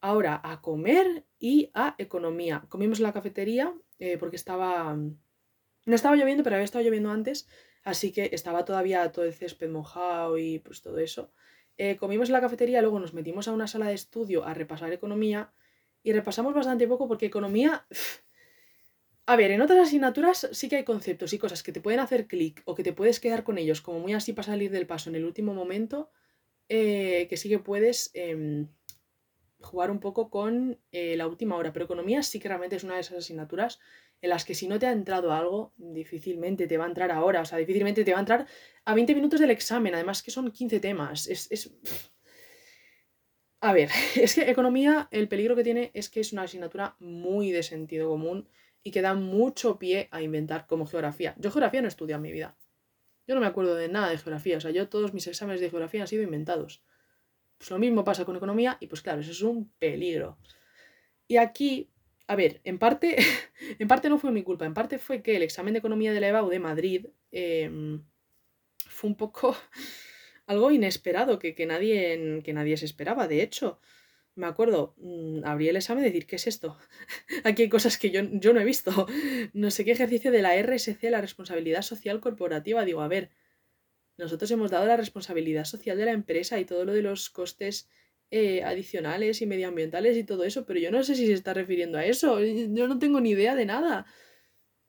ahora 0.00 0.40
a 0.42 0.60
comer 0.60 1.24
y 1.38 1.70
a 1.74 1.94
economía. 1.98 2.64
Comimos 2.68 2.98
en 2.98 3.04
la 3.04 3.12
cafetería 3.12 3.72
eh, 4.00 4.18
porque 4.18 4.34
estaba... 4.34 4.96
No 5.86 5.94
estaba 5.94 6.16
lloviendo, 6.16 6.42
pero 6.42 6.56
había 6.56 6.64
estado 6.64 6.84
lloviendo 6.84 7.12
antes, 7.12 7.46
así 7.84 8.10
que 8.10 8.30
estaba 8.32 8.64
todavía 8.64 9.12
todo 9.12 9.24
el 9.24 9.32
césped 9.32 9.70
mojado 9.70 10.38
y 10.38 10.58
pues 10.58 10.82
todo 10.82 10.98
eso. 10.98 11.30
Eh, 11.76 11.96
comimos 11.96 12.28
en 12.28 12.34
la 12.34 12.40
cafetería, 12.40 12.80
luego 12.82 13.00
nos 13.00 13.14
metimos 13.14 13.48
a 13.48 13.52
una 13.52 13.66
sala 13.66 13.88
de 13.88 13.94
estudio 13.94 14.44
a 14.44 14.54
repasar 14.54 14.92
economía 14.92 15.52
y 16.02 16.12
repasamos 16.12 16.54
bastante 16.54 16.86
poco 16.86 17.08
porque 17.08 17.26
economía... 17.26 17.86
A 19.26 19.36
ver, 19.36 19.52
en 19.52 19.62
otras 19.62 19.88
asignaturas 19.88 20.50
sí 20.52 20.68
que 20.68 20.76
hay 20.76 20.84
conceptos 20.84 21.32
y 21.32 21.38
cosas 21.38 21.62
que 21.62 21.72
te 21.72 21.80
pueden 21.80 21.98
hacer 21.98 22.26
clic 22.26 22.60
o 22.66 22.74
que 22.74 22.82
te 22.82 22.92
puedes 22.92 23.20
quedar 23.20 23.42
con 23.42 23.56
ellos 23.56 23.80
como 23.80 23.98
muy 23.98 24.12
así 24.12 24.34
para 24.34 24.48
salir 24.48 24.70
del 24.70 24.86
paso 24.86 25.08
en 25.08 25.16
el 25.16 25.24
último 25.24 25.54
momento, 25.54 26.10
eh, 26.68 27.26
que 27.30 27.38
sí 27.38 27.48
que 27.48 27.58
puedes 27.58 28.10
em, 28.12 28.68
jugar 29.60 29.90
un 29.90 29.98
poco 29.98 30.28
con 30.28 30.78
eh, 30.92 31.16
la 31.16 31.26
última 31.26 31.56
hora. 31.56 31.72
Pero 31.72 31.86
economía 31.86 32.22
sí 32.22 32.38
que 32.38 32.48
realmente 32.48 32.76
es 32.76 32.84
una 32.84 32.96
de 32.96 33.00
esas 33.00 33.16
asignaturas 33.16 33.80
en 34.24 34.30
las 34.30 34.46
que 34.46 34.54
si 34.54 34.66
no 34.68 34.78
te 34.78 34.86
ha 34.86 34.92
entrado 34.92 35.34
algo, 35.34 35.74
difícilmente 35.76 36.66
te 36.66 36.78
va 36.78 36.84
a 36.84 36.88
entrar 36.88 37.10
ahora, 37.10 37.42
o 37.42 37.44
sea, 37.44 37.58
difícilmente 37.58 38.04
te 38.04 38.12
va 38.12 38.18
a 38.18 38.20
entrar 38.20 38.46
a 38.86 38.94
20 38.94 39.14
minutos 39.14 39.38
del 39.38 39.50
examen, 39.50 39.94
además 39.94 40.22
que 40.22 40.30
son 40.30 40.50
15 40.50 40.80
temas. 40.80 41.28
Es, 41.28 41.46
es... 41.52 41.70
A 43.60 43.74
ver, 43.74 43.90
es 44.16 44.34
que 44.34 44.50
economía, 44.50 45.08
el 45.10 45.28
peligro 45.28 45.54
que 45.54 45.62
tiene 45.62 45.90
es 45.92 46.08
que 46.08 46.20
es 46.20 46.32
una 46.32 46.42
asignatura 46.42 46.96
muy 47.00 47.52
de 47.52 47.62
sentido 47.62 48.08
común 48.08 48.48
y 48.82 48.92
que 48.92 49.02
da 49.02 49.12
mucho 49.12 49.78
pie 49.78 50.08
a 50.10 50.22
inventar 50.22 50.66
como 50.66 50.86
geografía. 50.86 51.34
Yo 51.38 51.50
geografía 51.50 51.82
no 51.82 51.88
he 51.88 52.12
en 52.12 52.22
mi 52.22 52.32
vida. 52.32 52.56
Yo 53.26 53.34
no 53.34 53.42
me 53.42 53.46
acuerdo 53.46 53.74
de 53.74 53.88
nada 53.88 54.08
de 54.08 54.16
geografía, 54.16 54.56
o 54.56 54.60
sea, 54.62 54.70
yo 54.70 54.88
todos 54.88 55.12
mis 55.12 55.26
exámenes 55.26 55.60
de 55.60 55.68
geografía 55.68 56.00
han 56.00 56.08
sido 56.08 56.22
inventados. 56.22 56.82
Pues 57.58 57.70
lo 57.70 57.78
mismo 57.78 58.04
pasa 58.04 58.24
con 58.24 58.36
economía 58.36 58.78
y 58.80 58.86
pues 58.86 59.02
claro, 59.02 59.20
eso 59.20 59.32
es 59.32 59.42
un 59.42 59.70
peligro. 59.78 60.38
Y 61.28 61.36
aquí 61.36 61.90
a 62.26 62.36
ver, 62.36 62.60
en 62.64 62.78
parte, 62.78 63.16
en 63.78 63.88
parte 63.88 64.08
no 64.08 64.18
fue 64.18 64.32
mi 64.32 64.42
culpa, 64.42 64.66
en 64.66 64.74
parte 64.74 64.98
fue 64.98 65.22
que 65.22 65.36
el 65.36 65.42
examen 65.42 65.74
de 65.74 65.78
economía 65.78 66.12
de 66.12 66.20
la 66.20 66.28
EBAU 66.28 66.48
de 66.48 66.58
Madrid 66.58 67.06
em, 67.30 68.04
fue 68.88 69.10
un 69.10 69.16
poco 69.16 69.56
algo 70.46 70.70
inesperado, 70.70 71.38
que, 71.38 71.54
nadie, 71.66 72.42
que 72.44 72.52
nadie 72.52 72.76
se 72.76 72.86
esperaba. 72.86 73.28
De 73.28 73.42
hecho, 73.42 73.80
me 74.36 74.46
acuerdo, 74.46 74.94
mm, 74.98 75.44
abrí 75.44 75.68
el 75.68 75.76
examen 75.76 76.04
y 76.04 76.08
decir, 76.08 76.26
¿qué 76.26 76.36
es 76.36 76.46
esto? 76.46 76.78
Aquí 77.44 77.62
hay 77.62 77.68
cosas 77.68 77.98
que 77.98 78.10
yo, 78.10 78.22
yo 78.32 78.52
no 78.52 78.60
he 78.60 78.64
visto. 78.64 79.06
No 79.52 79.70
sé 79.70 79.84
qué 79.84 79.92
ejercicio 79.92 80.30
de 80.32 80.42
la 80.42 80.56
RSC, 80.56 81.02
la 81.10 81.20
responsabilidad 81.20 81.82
social 81.82 82.20
corporativa. 82.20 82.84
Digo, 82.84 83.00
a 83.02 83.08
ver, 83.08 83.30
nosotros 84.16 84.50
hemos 84.50 84.70
dado 84.70 84.86
la 84.86 84.96
responsabilidad 84.96 85.64
social 85.64 85.96
de 85.98 86.04
la 86.06 86.12
empresa 86.12 86.58
y 86.58 86.64
todo 86.64 86.84
lo 86.84 86.92
de 86.92 87.02
los 87.02 87.30
costes 87.30 87.88
eh, 88.36 88.64
adicionales 88.64 89.40
y 89.42 89.46
medioambientales 89.46 90.16
y 90.16 90.24
todo 90.24 90.42
eso, 90.42 90.66
pero 90.66 90.80
yo 90.80 90.90
no 90.90 91.04
sé 91.04 91.14
si 91.14 91.24
se 91.24 91.34
está 91.34 91.54
refiriendo 91.54 91.98
a 91.98 92.04
eso. 92.04 92.40
Yo 92.42 92.88
no 92.88 92.98
tengo 92.98 93.20
ni 93.20 93.30
idea 93.30 93.54
de 93.54 93.64
nada. 93.64 94.06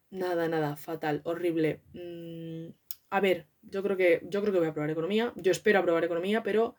Nada, 0.09 0.47
nada, 0.47 0.75
fatal, 0.77 1.21
horrible. 1.25 1.81
Mm, 1.93 2.69
a 3.11 3.19
ver, 3.19 3.45
yo 3.61 3.83
creo 3.83 3.97
que 3.97 4.21
yo 4.23 4.41
creo 4.41 4.51
que 4.51 4.57
voy 4.57 4.67
a 4.69 4.73
probar 4.73 4.89
economía. 4.89 5.31
Yo 5.35 5.51
espero 5.51 5.77
aprobar 5.77 6.03
economía, 6.03 6.41
pero 6.41 6.75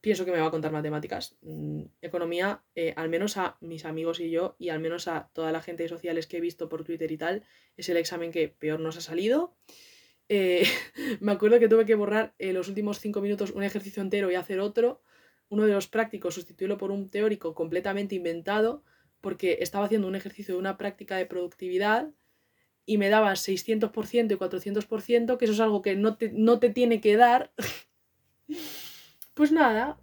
pienso 0.00 0.24
que 0.24 0.32
me 0.32 0.40
va 0.40 0.46
a 0.46 0.50
contar 0.50 0.72
matemáticas. 0.72 1.36
Mm, 1.42 1.82
economía, 2.00 2.64
eh, 2.74 2.94
al 2.96 3.08
menos 3.08 3.36
a 3.36 3.56
mis 3.60 3.84
amigos 3.84 4.18
y 4.18 4.28
yo, 4.28 4.56
y 4.58 4.70
al 4.70 4.80
menos 4.80 5.06
a 5.06 5.30
toda 5.32 5.52
la 5.52 5.62
gente 5.62 5.86
sociales 5.88 6.26
que 6.26 6.38
he 6.38 6.40
visto 6.40 6.68
por 6.68 6.82
Twitter 6.82 7.12
y 7.12 7.16
tal, 7.16 7.44
es 7.76 7.88
el 7.88 7.96
examen 7.96 8.32
que 8.32 8.48
peor 8.48 8.80
nos 8.80 8.96
ha 8.96 9.02
salido. 9.02 9.54
Eh, 10.28 10.64
me 11.20 11.30
acuerdo 11.30 11.60
que 11.60 11.68
tuve 11.68 11.86
que 11.86 11.94
borrar 11.94 12.34
en 12.38 12.54
los 12.54 12.66
últimos 12.66 12.98
cinco 12.98 13.20
minutos 13.20 13.52
un 13.52 13.62
ejercicio 13.62 14.02
entero 14.02 14.32
y 14.32 14.34
hacer 14.34 14.58
otro 14.58 15.00
uno 15.52 15.66
de 15.66 15.74
los 15.74 15.86
prácticos 15.86 16.34
sustituirlo 16.34 16.78
por 16.78 16.90
un 16.90 17.10
teórico 17.10 17.54
completamente 17.54 18.14
inventado 18.14 18.82
porque 19.20 19.58
estaba 19.60 19.84
haciendo 19.84 20.08
un 20.08 20.14
ejercicio 20.14 20.54
de 20.54 20.60
una 20.60 20.78
práctica 20.78 21.18
de 21.18 21.26
productividad 21.26 22.10
y 22.86 22.96
me 22.96 23.10
daba 23.10 23.32
600% 23.32 24.32
y 24.32 24.36
400%, 24.36 25.36
que 25.36 25.44
eso 25.44 25.52
es 25.52 25.60
algo 25.60 25.82
que 25.82 25.94
no 25.94 26.16
te, 26.16 26.32
no 26.32 26.58
te 26.58 26.70
tiene 26.70 27.02
que 27.02 27.18
dar. 27.18 27.52
pues 29.34 29.52
nada, 29.52 30.00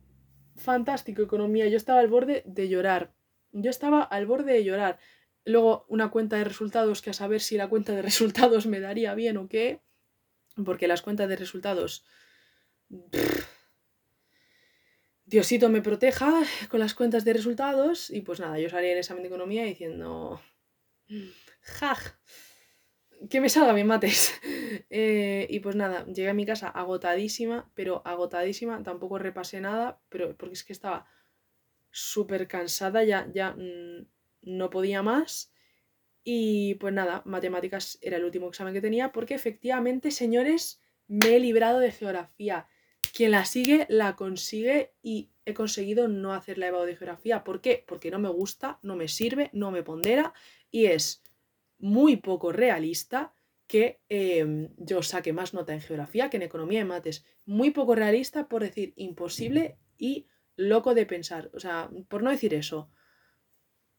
fantástico 0.55 1.23
economía. 1.23 1.67
Yo 1.67 1.77
estaba 1.77 1.99
al 1.99 2.09
borde 2.09 2.43
de 2.45 2.69
llorar. 2.69 3.15
Yo 3.51 3.71
estaba 3.71 4.03
al 4.03 4.27
borde 4.27 4.53
de 4.53 4.63
llorar. 4.63 4.99
Luego 5.45 5.87
una 5.89 6.11
cuenta 6.11 6.37
de 6.37 6.43
resultados 6.43 7.01
que 7.01 7.09
a 7.09 7.13
saber 7.13 7.41
si 7.41 7.57
la 7.57 7.69
cuenta 7.69 7.95
de 7.95 8.03
resultados 8.03 8.67
me 8.67 8.79
daría 8.79 9.15
bien 9.15 9.37
o 9.37 9.49
qué. 9.49 9.81
Porque 10.63 10.87
las 10.87 11.01
cuentas 11.01 11.27
de 11.27 11.37
resultados... 11.37 12.05
Diosito 15.29 15.69
me 15.69 15.83
proteja 15.83 16.41
con 16.69 16.79
las 16.79 16.95
cuentas 16.95 17.23
de 17.23 17.33
resultados 17.33 18.09
y 18.09 18.21
pues 18.21 18.39
nada, 18.39 18.57
yo 18.57 18.67
salí 18.67 18.87
en 18.87 18.97
examen 18.97 19.21
de 19.21 19.27
economía 19.27 19.63
diciendo, 19.63 20.41
¡jaj! 21.61 22.15
Que 23.29 23.39
me 23.39 23.49
salga 23.49 23.73
bien 23.73 23.87
mates. 23.87 24.33
Eh, 24.91 25.45
y 25.49 25.59
pues 25.59 25.75
nada, 25.75 26.05
llegué 26.05 26.29
a 26.29 26.33
mi 26.33 26.45
casa 26.45 26.67
agotadísima, 26.67 27.69
pero 27.75 28.01
agotadísima, 28.05 28.81
tampoco 28.81 29.19
repasé 29.19 29.61
nada, 29.61 29.99
pero 30.09 30.35
porque 30.35 30.53
es 30.53 30.63
que 30.63 30.73
estaba 30.73 31.05
súper 31.91 32.47
cansada, 32.47 33.03
ya, 33.03 33.27
ya 33.31 33.51
mm, 33.51 34.07
no 34.43 34.69
podía 34.71 35.03
más. 35.03 35.51
Y 36.23 36.75
pues 36.75 36.93
nada, 36.93 37.21
matemáticas 37.25 37.99
era 38.01 38.17
el 38.17 38.25
último 38.25 38.47
examen 38.47 38.73
que 38.73 38.81
tenía, 38.81 39.11
porque 39.11 39.35
efectivamente, 39.35 40.09
señores, 40.09 40.81
me 41.07 41.35
he 41.35 41.39
librado 41.39 41.79
de 41.79 41.91
geografía 41.91 42.67
quien 43.19 43.31
la 43.31 43.43
sigue 43.43 43.85
la 43.89 44.15
consigue 44.15 44.93
y 45.03 45.29
he 45.43 45.53
conseguido 45.53 46.07
no 46.07 46.31
hacer 46.31 46.57
la 46.57 46.67
EVA 46.67 46.85
de 46.85 46.95
geografía. 46.95 47.43
¿Por 47.43 47.59
qué? 47.59 47.83
Porque 47.85 48.11
no 48.11 48.17
me 48.17 48.29
gusta, 48.29 48.79
no 48.81 48.95
me 48.95 49.09
sirve, 49.09 49.49
no 49.51 49.71
me 49.71 49.83
pondera 49.83 50.33
y 50.71 50.85
es 50.85 51.21
muy 51.79 52.15
poco 52.15 52.53
realista 52.53 53.33
que 53.67 53.99
em, 54.07 54.69
yo 54.77 55.03
saque 55.03 55.33
más 55.33 55.53
nota 55.53 55.73
en 55.73 55.81
geografía 55.81 56.29
que 56.29 56.37
en 56.37 56.43
economía 56.43 56.79
y 56.79 56.85
mates. 56.85 57.25
Muy 57.43 57.71
poco 57.71 57.93
realista 57.93 58.47
por 58.47 58.61
decir 58.61 58.93
imposible 58.95 59.77
y 59.97 60.27
loco 60.55 60.95
de 60.95 61.05
pensar. 61.05 61.51
O 61.53 61.59
sea, 61.59 61.89
por 62.07 62.23
no 62.23 62.29
decir 62.29 62.53
eso. 62.53 62.89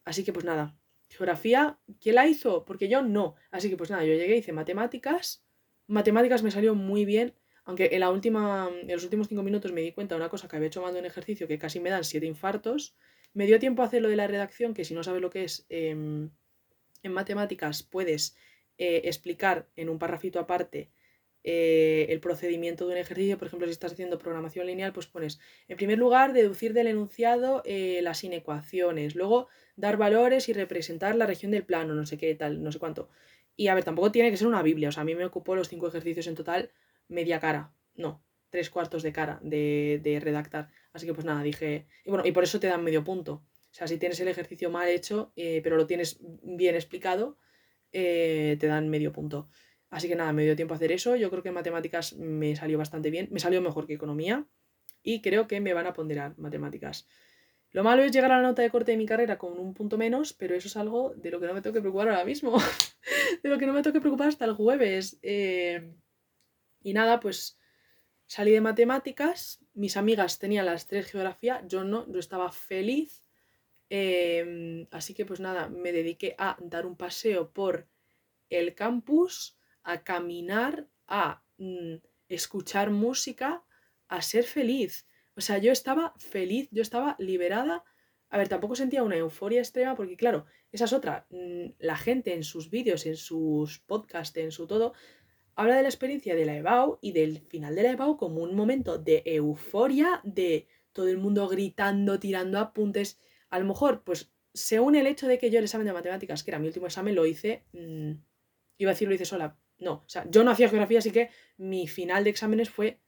Así 0.03 0.25
que 0.25 0.33
pues 0.33 0.47
nada, 0.47 0.79
geografía, 1.11 1.79
¿quién 2.01 2.15
la 2.15 2.27
hizo? 2.27 2.65
Porque 2.65 2.89
yo 2.89 3.03
no. 3.03 3.35
Así 3.51 3.69
que 3.69 3.77
pues 3.77 3.91
nada, 3.91 4.03
yo 4.03 4.15
llegué, 4.15 4.39
hice 4.39 4.55
matemáticas 4.55 5.45
Matemáticas 5.91 6.45
me 6.45 6.53
salió 6.53 6.77
muy 6.77 7.05
bien, 7.05 7.35
aunque 7.71 7.91
en, 7.93 8.01
la 8.01 8.11
última, 8.11 8.69
en 8.83 8.89
los 8.89 9.05
últimos 9.05 9.29
cinco 9.29 9.45
minutos 9.45 9.71
me 9.71 9.81
di 9.81 9.93
cuenta 9.93 10.17
de 10.17 10.21
una 10.21 10.29
cosa 10.29 10.49
que 10.49 10.57
había 10.57 10.67
hecho 10.67 10.83
mal 10.83 10.97
en 10.97 11.05
ejercicio 11.05 11.47
que 11.47 11.57
casi 11.57 11.79
me 11.79 11.89
dan 11.89 12.03
siete 12.03 12.27
infartos. 12.27 12.97
Me 13.33 13.47
dio 13.47 13.61
tiempo 13.61 13.83
a 13.83 13.85
hacer 13.85 14.03
lo 14.03 14.09
de 14.09 14.17
la 14.17 14.27
redacción, 14.27 14.75
que 14.75 14.85
si 14.85 14.93
no 14.93 15.05
sabes 15.05 15.23
lo 15.23 15.31
que 15.31 15.45
es, 15.45 15.67
em, 15.69 16.31
en 17.05 17.13
matemáticas 17.13 17.85
puedes 17.85 18.37
eh, 18.77 19.03
explicar 19.05 19.69
en 19.77 19.89
un 19.89 20.01
parrafito 20.01 20.41
aparte 20.41 20.91
eh, 21.45 22.07
el 22.09 22.19
procedimiento 22.19 22.89
de 22.89 22.95
un 22.95 22.99
ejercicio. 22.99 23.39
Por 23.39 23.47
ejemplo, 23.47 23.69
si 23.69 23.73
estás 23.73 23.93
haciendo 23.93 24.19
programación 24.19 24.67
lineal, 24.67 24.93
pues 24.93 25.07
pones, 25.07 25.39
en 25.69 25.77
primer 25.77 25.97
lugar, 25.97 26.33
deducir 26.33 26.73
del 26.73 26.89
enunciado 26.89 27.63
eh, 27.65 28.01
las 28.03 28.25
inecuaciones, 28.25 29.15
luego 29.15 29.47
dar 29.77 29.97
valores 29.97 30.49
y 30.49 30.55
representar 30.55 31.15
la 31.15 31.27
región 31.27 31.53
del 31.53 31.65
plano, 31.65 31.95
no 31.95 32.05
sé 32.05 32.19
qué 32.19 32.35
tal, 32.35 32.65
no 32.65 32.73
sé 32.73 32.81
cuánto. 32.81 33.11
Y 33.55 33.69
a 33.69 33.77
ver, 33.77 33.85
tampoco 33.85 34.11
tiene 34.11 34.33
que 34.33 34.37
ser 34.37 34.49
una 34.49 34.61
Biblia, 34.61 34.89
o 34.89 34.93
sea, 34.93 35.03
a 35.03 35.05
mí 35.05 35.15
me 35.15 35.25
ocupó 35.25 35.55
los 35.55 35.69
cinco 35.69 35.87
ejercicios 35.87 36.27
en 36.27 36.35
total 36.35 36.73
media 37.11 37.39
cara, 37.39 37.75
no, 37.95 38.25
tres 38.49 38.71
cuartos 38.71 39.03
de 39.03 39.13
cara 39.13 39.39
de, 39.43 40.19
redactar. 40.23 40.71
Así 40.93 41.07
que 41.07 41.13
pues 41.13 41.27
nada, 41.27 41.43
dije, 41.43 41.87
y 42.05 42.11
bueno, 42.11 42.27
y 42.27 42.33
por 42.33 42.45
eso 42.45 42.59
te 42.59 42.67
dan 42.67 42.83
medio 42.83 43.05
punto. 43.05 43.45
O 43.71 43.75
sea, 43.75 43.87
si 43.87 43.99
tienes 43.99 44.19
el 44.21 44.29
ejercicio 44.29 44.71
mal 44.71 44.89
hecho, 44.89 45.33
eh, 45.37 45.61
pero 45.63 45.77
lo 45.77 45.87
tienes 45.87 46.19
bien 46.43 46.75
explicado, 46.75 47.39
te 47.93 48.59
dan 48.61 48.89
medio 48.89 49.13
punto. 49.13 49.49
Así 49.91 50.09
que 50.09 50.15
nada, 50.15 50.33
me 50.33 50.45
dio 50.45 50.57
tiempo 50.57 50.75
a 50.75 50.77
hacer 50.77 50.93
eso. 50.93 51.17
Yo 51.17 51.31
creo 51.31 51.43
que 51.43 51.49
en 51.49 51.57
matemáticas 51.57 52.15
me 52.15 52.55
salió 52.55 52.79
bastante 52.79 53.11
bien. 53.11 53.29
Me 53.31 53.41
salió 53.41 53.61
mejor 53.61 53.87
que 53.87 53.95
economía. 53.95 54.47
Y 55.03 55.21
creo 55.21 55.49
que 55.49 55.61
me 55.61 55.75
van 55.75 55.87
a 55.87 55.93
ponderar 55.93 56.39
matemáticas. 56.39 57.09
Lo 57.73 57.83
malo 57.83 58.03
es 58.03 58.13
llegar 58.13 58.33
a 58.33 58.37
la 58.37 58.49
nota 58.49 58.63
de 58.63 58.71
corte 58.71 58.93
de 58.93 58.99
mi 58.99 59.07
carrera 59.07 59.39
con 59.39 59.59
un 59.59 59.75
punto 59.75 59.97
menos, 59.97 60.33
pero 60.33 60.55
eso 60.55 60.69
es 60.69 60.77
algo 60.77 61.15
de 61.17 61.31
lo 61.31 61.41
que 61.41 61.47
no 61.47 61.55
me 61.55 61.63
tengo 61.63 61.75
que 61.75 61.81
preocupar 61.81 62.09
ahora 62.09 62.25
mismo. 62.25 62.57
de 63.43 63.49
lo 63.49 63.59
que 63.59 63.67
no 63.67 63.73
me 63.73 63.83
tengo 63.83 63.95
que 63.95 64.01
preocupar 64.01 64.29
hasta 64.29 64.45
el 64.45 64.55
jueves. 64.55 65.19
Eh, 65.23 65.93
y 66.83 66.93
nada, 66.93 67.21
pues 67.21 67.59
salí 68.27 68.53
de 68.53 68.61
matemáticas. 68.61 69.61
Mis 69.75 69.97
amigas 69.97 70.39
tenían 70.39 70.67
las 70.67 70.87
tres 70.87 71.11
geografía, 71.11 71.63
yo 71.67 71.85
no, 71.85 72.11
yo 72.11 72.19
estaba 72.19 72.53
feliz. 72.53 73.25
Eh, 73.91 74.87
así 74.93 75.15
que 75.15 75.27
pues 75.27 75.41
nada, 75.41 75.69
me 75.69 75.93
dediqué 75.93 76.37
a 76.39 76.57
dar 76.61 76.87
un 76.87 76.97
paseo 76.97 77.53
por 77.53 77.89
el 78.49 78.75
campus 78.75 79.59
a 79.83 80.05
caminar, 80.05 80.89
a 81.07 81.43
mm, 81.59 81.97
escuchar 82.29 82.91
música, 82.91 83.65
a 84.09 84.23
ser 84.23 84.45
feliz. 84.45 85.07
O 85.37 85.41
sea, 85.41 85.59
yo 85.59 85.73
estaba 85.73 86.15
feliz, 86.19 86.69
yo 86.71 86.83
estaba 86.83 87.17
liberada. 87.19 87.85
A 88.29 88.39
ver, 88.39 88.49
tampoco 88.49 88.77
sentía 88.77 89.03
una 89.03 89.17
euforia 89.17 89.61
extrema 89.61 89.97
porque, 89.97 90.17
claro, 90.17 90.47
esa 90.71 90.85
es 90.85 90.93
otra. 90.93 91.27
Mm, 91.31 91.71
la 91.79 91.97
gente 91.97 92.35
en 92.35 92.45
sus 92.45 92.71
vídeos, 92.71 93.07
en 93.07 93.17
sus 93.17 93.81
podcasts, 93.81 94.37
en 94.37 94.53
su 94.53 94.67
todo, 94.67 94.93
habla 95.61 95.77
de 95.77 95.83
la 95.83 95.89
experiencia 95.89 96.35
de 96.35 96.47
la 96.47 96.57
EBAU 96.57 96.99
y 97.03 97.13
del 97.13 97.43
final 97.43 97.75
de 97.75 97.83
la 97.83 97.91
EBAU 97.91 98.17
como 98.17 98.43
un 98.43 98.55
momento 98.55 98.97
de 98.97 99.23
euforia, 99.27 100.23
de 100.25 100.67
todo 100.93 101.09
el 101.09 101.19
mundo 101.19 101.49
gritando, 101.49 102.19
tirando 102.19 102.59
apuntes. 102.59 103.21
A 103.51 103.59
lo 103.59 103.67
mejor, 103.67 104.03
pues, 104.03 104.33
según 104.55 104.97
el 104.97 105.07
hecho 105.07 105.29
de 105.29 105.39
que 105.39 105.51
yo 105.51 105.59
el 105.59 105.65
examen 105.65 105.87
de 105.87 105.93
matemáticas, 105.93 106.43
que 106.43 106.51
era 106.51 106.59
mi 106.59 106.67
último 106.67 106.87
examen, 106.87 107.15
lo 107.15 107.27
hice, 107.27 107.65
mm, 107.73 108.13
iba 108.79 108.91
a 108.91 108.95
decir 108.95 109.07
lo 109.07 109.15
hice 109.15 109.27
sola, 109.27 109.59
no, 109.79 109.93
o 109.93 110.09
sea, 110.09 110.27
yo 110.31 110.45
no 110.45 110.51
hacía 110.51 110.71
geografía, 110.71 110.99
así 110.99 111.11
que 111.11 111.29
mi 111.59 111.87
final 111.87 112.25
de 112.25 112.31
exámenes 112.31 112.71
fue 112.71 112.99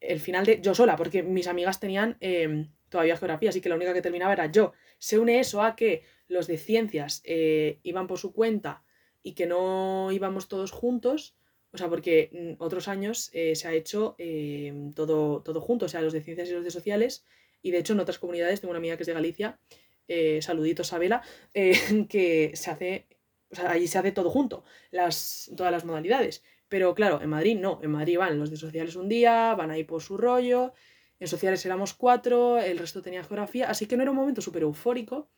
el 0.00 0.20
final 0.20 0.44
de 0.44 0.60
yo 0.60 0.74
sola, 0.74 0.96
porque 0.96 1.22
mis 1.22 1.46
amigas 1.46 1.80
tenían 1.80 2.18
em, 2.20 2.70
todavía 2.90 3.16
geografía, 3.16 3.48
así 3.48 3.62
que 3.62 3.70
la 3.70 3.76
única 3.76 3.94
que 3.94 4.02
terminaba 4.02 4.34
era 4.34 4.52
yo. 4.52 4.74
Se 4.98 5.18
une 5.18 5.40
eso 5.40 5.62
a 5.62 5.74
que 5.74 6.02
los 6.28 6.46
de 6.46 6.58
ciencias 6.58 7.22
eh, 7.24 7.80
iban 7.82 8.06
por 8.06 8.18
su 8.18 8.34
cuenta 8.34 8.83
y 9.24 9.32
que 9.32 9.46
no 9.46 10.12
íbamos 10.12 10.46
todos 10.46 10.70
juntos, 10.70 11.34
o 11.72 11.78
sea, 11.78 11.88
porque 11.88 12.30
mm, 12.32 12.62
otros 12.62 12.86
años 12.86 13.30
eh, 13.32 13.56
se 13.56 13.66
ha 13.66 13.72
hecho 13.72 14.14
em, 14.18 14.92
todo, 14.92 15.42
todo 15.42 15.60
junto, 15.60 15.86
o 15.86 15.88
sea, 15.88 16.00
los 16.02 16.12
de 16.12 16.22
ciencias 16.22 16.48
y 16.48 16.52
los 16.52 16.62
de 16.62 16.70
sociales, 16.70 17.24
y 17.62 17.72
de 17.72 17.78
hecho 17.78 17.94
en 17.94 18.00
otras 18.00 18.20
comunidades, 18.20 18.60
tengo 18.60 18.70
una 18.70 18.78
amiga 18.78 18.96
que 18.96 19.02
es 19.02 19.08
de 19.08 19.14
Galicia, 19.14 19.58
eh, 20.06 20.40
saluditos 20.42 20.92
a 20.92 20.98
Vela, 20.98 21.22
que 22.08 22.52
se 22.54 22.70
hace 22.70 23.06
o 23.54 23.56
sea, 23.56 23.70
allí 23.70 23.86
se 23.86 23.98
hace 23.98 24.10
todo 24.12 24.30
junto, 24.30 24.64
las, 24.90 25.50
todas 25.56 25.72
las 25.72 25.84
modalidades. 25.84 26.42
Pero 26.68 26.94
claro, 26.94 27.20
en 27.22 27.30
Madrid 27.30 27.56
no, 27.56 27.78
en 27.82 27.92
Madrid 27.92 28.18
van 28.18 28.38
los 28.38 28.50
de 28.50 28.56
sociales 28.56 28.96
un 28.96 29.08
día, 29.08 29.54
van 29.54 29.70
ahí 29.70 29.84
por 29.84 30.02
su 30.02 30.16
rollo, 30.16 30.72
en 31.20 31.28
sociales 31.28 31.64
éramos 31.64 31.94
cuatro, 31.94 32.58
el 32.58 32.78
resto 32.78 33.00
tenía 33.00 33.22
geografía, 33.22 33.70
así 33.70 33.86
que 33.86 33.96
no 33.96 34.02
era 34.02 34.10
un 34.10 34.16
momento 34.16 34.40
súper 34.40 34.62
eufórico. 34.62 35.28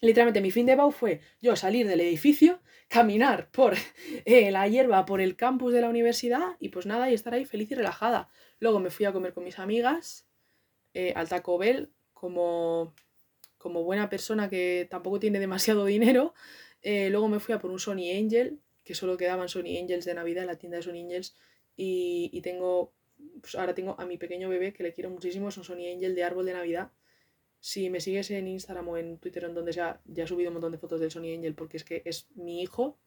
Literalmente 0.00 0.40
mi 0.40 0.50
fin 0.50 0.66
de 0.66 0.76
BAU 0.76 0.92
fue 0.92 1.20
yo 1.40 1.56
salir 1.56 1.86
del 1.86 2.00
edificio, 2.00 2.60
caminar 2.88 3.50
por 3.50 3.74
eh, 4.24 4.50
la 4.50 4.66
hierba, 4.66 5.04
por 5.04 5.20
el 5.20 5.36
campus 5.36 5.72
de 5.72 5.82
la 5.82 5.88
universidad 5.88 6.56
y 6.58 6.70
pues 6.70 6.86
nada, 6.86 7.10
y 7.10 7.14
estar 7.14 7.34
ahí 7.34 7.44
feliz 7.44 7.70
y 7.70 7.74
relajada. 7.74 8.28
Luego 8.58 8.80
me 8.80 8.90
fui 8.90 9.06
a 9.06 9.12
comer 9.12 9.34
con 9.34 9.44
mis 9.44 9.58
amigas 9.58 10.26
eh, 10.94 11.12
al 11.14 11.28
Taco 11.28 11.58
Bell 11.58 11.92
como, 12.14 12.94
como 13.58 13.84
buena 13.84 14.08
persona 14.08 14.48
que 14.48 14.86
tampoco 14.90 15.20
tiene 15.20 15.38
demasiado 15.38 15.84
dinero. 15.84 16.34
Eh, 16.82 17.10
luego 17.10 17.28
me 17.28 17.40
fui 17.40 17.54
a 17.54 17.58
por 17.58 17.70
un 17.70 17.78
Sony 17.78 18.10
Angel, 18.16 18.58
que 18.84 18.94
solo 18.94 19.16
quedaban 19.16 19.48
Sony 19.48 19.78
Angels 19.80 20.04
de 20.04 20.14
Navidad 20.14 20.44
en 20.44 20.48
la 20.48 20.56
tienda 20.56 20.78
de 20.78 20.82
Sony 20.82 21.02
Angels. 21.02 21.36
Y, 21.76 22.40
tengo, 22.42 22.92
pues 23.40 23.54
ahora 23.54 23.74
tengo 23.74 23.98
a 23.98 24.04
mi 24.04 24.18
pequeño 24.18 24.48
bebé 24.48 24.72
que 24.72 24.82
le 24.82 24.92
quiero 24.92 25.10
muchísimo, 25.10 25.48
es 25.48 25.56
un 25.56 25.64
Sony 25.64 25.86
Angel 25.94 26.14
de 26.14 26.24
árbol 26.24 26.46
de 26.46 26.52
Navidad. 26.52 26.90
Si 27.60 27.90
me 27.90 28.00
sigues 28.00 28.30
en 28.30 28.48
Instagram 28.48 28.88
o 28.88 28.96
en 28.96 29.18
Twitter, 29.18 29.44
en 29.44 29.54
donde 29.54 29.72
sea, 29.72 30.00
ya 30.06 30.24
he 30.24 30.26
subido 30.26 30.48
un 30.50 30.54
montón 30.54 30.72
de 30.72 30.78
fotos 30.78 31.00
del 31.00 31.10
Sony 31.10 31.34
Angel 31.34 31.54
porque 31.54 31.76
es 31.76 31.84
que 31.84 32.02
es 32.04 32.28
mi 32.34 32.62
hijo. 32.62 32.98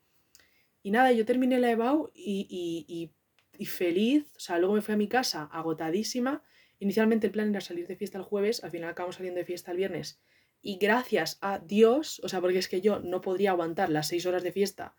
Y 0.84 0.92
nada, 0.92 1.12
yo 1.12 1.26
terminé 1.26 1.60
la 1.60 1.72
EBAU 1.72 2.12
y, 2.14 2.48
y, 2.88 3.12
y, 3.58 3.66
feliz. 3.66 4.32
O 4.36 4.40
sea, 4.40 4.60
luego 4.60 4.76
me 4.76 4.82
fui 4.82 4.94
a 4.94 4.98
mi 4.98 5.08
casa 5.08 5.50
agotadísima. 5.52 6.44
Inicialmente 6.80 7.28
el 7.28 7.34
plan 7.34 7.50
era 7.50 7.62
salir 7.62 7.88
de 7.88 7.96
fiesta 7.96 8.18
el 8.18 8.24
jueves, 8.24 8.64
al 8.64 8.72
final 8.72 8.90
acabamos 8.90 9.16
saliendo 9.16 9.40
de 9.40 9.46
fiesta 9.46 9.72
el 9.72 9.78
viernes 9.78 10.20
y 10.64 10.78
gracias 10.78 11.38
a 11.42 11.60
Dios, 11.60 12.22
o 12.24 12.30
sea, 12.30 12.40
porque 12.40 12.58
es 12.58 12.70
que 12.70 12.82
yo 12.82 13.00
no 13.00 13.22
podría 13.22 13.52
aguantar 13.52 13.90
las 13.90 14.08
seis 14.08 14.26
horas 14.26 14.44
de 14.44 14.54
fiesta 14.54 14.96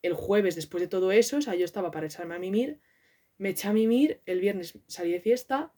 el 0.00 0.14
jueves 0.14 0.54
después 0.56 0.80
de 0.80 0.88
todo 0.88 1.12
eso, 1.12 1.36
o 1.36 1.42
sea, 1.42 1.54
yo 1.54 1.64
estaba 1.64 1.90
para 1.90 2.06
echarme 2.06 2.34
a 2.34 2.38
mimir, 2.38 2.80
me 3.38 3.50
eché 3.50 3.68
a 3.68 3.72
mimir, 3.72 4.20
el 4.26 4.40
viernes 4.40 4.78
salí 4.86 5.12
de 5.12 5.20
fiesta 5.20 5.72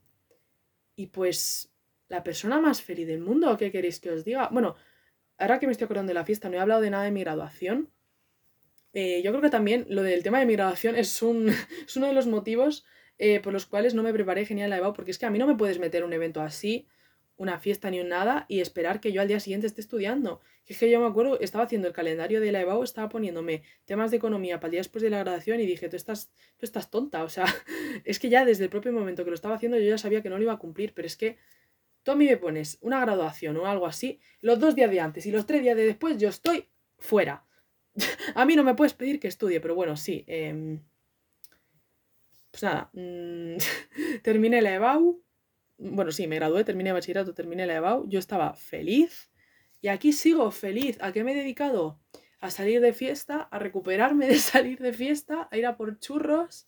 y 0.96 1.06
pues 1.08 1.73
la 2.08 2.22
persona 2.22 2.60
más 2.60 2.82
feliz 2.82 3.06
del 3.06 3.20
mundo, 3.20 3.56
¿qué 3.56 3.70
queréis 3.70 4.00
que 4.00 4.10
os 4.10 4.24
diga? 4.24 4.48
Bueno, 4.52 4.76
ahora 5.38 5.58
que 5.58 5.66
me 5.66 5.72
estoy 5.72 5.86
acordando 5.86 6.10
de 6.10 6.14
la 6.14 6.24
fiesta, 6.24 6.48
no 6.48 6.56
he 6.56 6.60
hablado 6.60 6.80
de 6.80 6.90
nada 6.90 7.04
de 7.04 7.10
mi 7.10 7.20
graduación. 7.20 7.90
Eh, 8.92 9.22
yo 9.22 9.30
creo 9.32 9.42
que 9.42 9.50
también 9.50 9.86
lo 9.88 10.02
del 10.02 10.22
tema 10.22 10.38
de 10.38 10.46
mi 10.46 10.54
graduación 10.54 10.96
es, 10.96 11.22
un, 11.22 11.48
es 11.86 11.96
uno 11.96 12.06
de 12.06 12.12
los 12.12 12.26
motivos 12.26 12.84
eh, 13.18 13.40
por 13.40 13.52
los 13.52 13.66
cuales 13.66 13.94
no 13.94 14.02
me 14.02 14.12
preparé 14.12 14.44
genial 14.46 14.70
la 14.70 14.78
EVA, 14.78 14.92
porque 14.92 15.10
es 15.10 15.18
que 15.18 15.26
a 15.26 15.30
mí 15.30 15.38
no 15.38 15.46
me 15.46 15.56
puedes 15.56 15.78
meter 15.78 16.04
un 16.04 16.12
evento 16.12 16.40
así 16.40 16.86
una 17.36 17.58
fiesta 17.58 17.90
ni 17.90 18.00
un 18.00 18.08
nada 18.08 18.46
y 18.48 18.60
esperar 18.60 19.00
que 19.00 19.12
yo 19.12 19.20
al 19.20 19.28
día 19.28 19.40
siguiente 19.40 19.66
esté 19.66 19.80
estudiando. 19.80 20.40
es 20.66 20.78
que 20.78 20.90
yo 20.90 21.00
me 21.00 21.06
acuerdo, 21.06 21.38
estaba 21.40 21.64
haciendo 21.64 21.88
el 21.88 21.94
calendario 21.94 22.40
de 22.40 22.52
la 22.52 22.60
EBAU, 22.60 22.82
estaba 22.82 23.08
poniéndome 23.08 23.62
temas 23.84 24.10
de 24.10 24.18
economía 24.18 24.60
para 24.60 24.68
el 24.68 24.70
día 24.72 24.80
después 24.80 25.02
de 25.02 25.10
la 25.10 25.18
graduación 25.18 25.60
y 25.60 25.66
dije, 25.66 25.88
tú 25.88 25.96
estás, 25.96 26.32
tú 26.56 26.64
estás 26.64 26.90
tonta. 26.90 27.24
O 27.24 27.28
sea, 27.28 27.44
es 28.04 28.18
que 28.18 28.28
ya 28.28 28.44
desde 28.44 28.64
el 28.64 28.70
propio 28.70 28.92
momento 28.92 29.24
que 29.24 29.30
lo 29.30 29.34
estaba 29.34 29.56
haciendo 29.56 29.78
yo 29.78 29.88
ya 29.88 29.98
sabía 29.98 30.22
que 30.22 30.30
no 30.30 30.36
lo 30.36 30.42
iba 30.42 30.52
a 30.52 30.58
cumplir, 30.58 30.94
pero 30.94 31.06
es 31.06 31.16
que 31.16 31.38
tú 32.04 32.12
a 32.12 32.16
mí 32.16 32.26
me 32.26 32.36
pones 32.36 32.78
una 32.80 33.00
graduación 33.00 33.56
o 33.56 33.66
algo 33.66 33.86
así, 33.86 34.20
los 34.40 34.60
dos 34.60 34.76
días 34.76 34.90
de 34.90 35.00
antes 35.00 35.26
y 35.26 35.32
los 35.32 35.46
tres 35.46 35.62
días 35.62 35.76
de 35.76 35.84
después 35.84 36.16
yo 36.18 36.28
estoy 36.28 36.68
fuera. 36.98 37.44
a 38.36 38.44
mí 38.44 38.54
no 38.54 38.62
me 38.62 38.74
puedes 38.74 38.94
pedir 38.94 39.18
que 39.18 39.28
estudie, 39.28 39.60
pero 39.60 39.74
bueno, 39.74 39.96
sí. 39.96 40.24
Em, 40.28 40.80
pues 42.52 42.62
nada, 42.62 42.90
mm, 42.92 43.56
terminé 44.22 44.62
la 44.62 44.74
EBAU 44.74 45.24
bueno, 45.78 46.12
sí, 46.12 46.26
me 46.26 46.36
gradué, 46.36 46.64
terminé 46.64 46.92
bachillerato, 46.92 47.34
terminé 47.34 47.66
la 47.66 47.76
EBAU, 47.76 48.08
yo 48.08 48.18
estaba 48.18 48.54
feliz 48.54 49.30
y 49.80 49.88
aquí 49.88 50.12
sigo 50.12 50.50
feliz. 50.50 50.98
¿A 51.00 51.12
qué 51.12 51.24
me 51.24 51.32
he 51.32 51.34
dedicado? 51.34 52.00
A 52.40 52.50
salir 52.50 52.80
de 52.80 52.92
fiesta, 52.92 53.42
a 53.42 53.58
recuperarme 53.58 54.26
de 54.26 54.38
salir 54.38 54.78
de 54.78 54.92
fiesta, 54.92 55.48
a 55.50 55.56
ir 55.56 55.66
a 55.66 55.76
por 55.76 55.98
churros. 55.98 56.66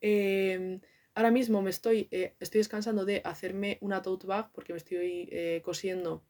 Em, 0.00 0.80
ahora 1.18 1.32
mismo 1.32 1.62
me 1.62 1.70
estoy, 1.70 2.06
eh, 2.12 2.34
estoy 2.38 2.60
descansando 2.60 3.04
de 3.04 3.22
hacerme 3.24 3.78
una 3.80 4.02
tote 4.02 4.28
bag 4.28 4.52
porque 4.52 4.72
me 4.72 4.76
estoy 4.76 5.28
eh, 5.32 5.60
cosiendo 5.64 6.22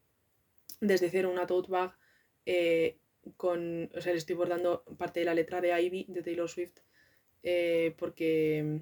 desde 0.81 1.11
cero 1.11 1.29
una 1.29 1.45
tote 1.45 1.71
bag 1.71 1.95
eh, 2.47 2.97
con, 3.37 3.91
o 3.95 4.01
sea, 4.01 4.13
le 4.13 4.17
estoy 4.17 4.35
bordando 4.35 4.83
parte 4.97 5.19
de 5.19 5.27
la 5.27 5.35
letra 5.35 5.61
de 5.61 5.79
Ivy 5.79 6.07
de 6.09 6.23
Taylor 6.23 6.49
Swift 6.49 6.79
porque 7.97 8.81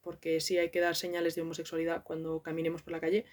porque 0.00 0.40
sí 0.40 0.56
hay 0.56 0.70
que 0.70 0.80
dar 0.80 0.96
señales 0.96 1.34
de 1.34 1.42
homosexualidad 1.42 2.02
cuando 2.02 2.42
caminemos 2.42 2.82
por 2.82 2.92
la 2.92 3.00
calle. 3.00 3.26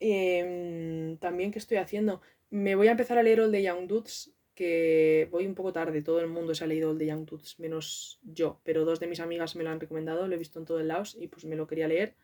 Em, 0.00 1.18
también, 1.18 1.52
¿qué 1.52 1.58
estoy 1.58 1.76
haciendo? 1.76 2.22
Me 2.48 2.74
voy 2.74 2.88
a 2.88 2.92
empezar 2.92 3.18
a 3.18 3.22
leer 3.22 3.42
All 3.42 3.52
the 3.52 3.62
Young 3.62 3.86
Dudes, 3.86 4.32
que 4.56 5.28
voy 5.30 5.46
un 5.46 5.54
poco 5.54 5.72
tarde, 5.72 6.02
todo 6.02 6.18
el 6.20 6.26
mundo 6.26 6.54
se 6.54 6.64
ha 6.64 6.66
leído 6.66 6.90
All 6.90 6.98
the 6.98 7.06
Young 7.06 7.26
Dudes, 7.26 7.60
menos 7.60 8.18
yo, 8.24 8.60
pero 8.64 8.84
dos 8.84 8.98
de 8.98 9.06
mis 9.06 9.20
amigas 9.20 9.54
me 9.54 9.62
lo 9.62 9.70
han 9.70 9.78
recomendado, 9.78 10.26
lo 10.26 10.34
he 10.34 10.38
visto 10.38 10.58
en 10.58 10.64
todos 10.64 10.82
lados 10.82 11.16
y 11.20 11.28
pues 11.28 11.44
me 11.44 11.54
lo 11.54 11.68
quería 11.68 11.86
leer. 11.86 12.16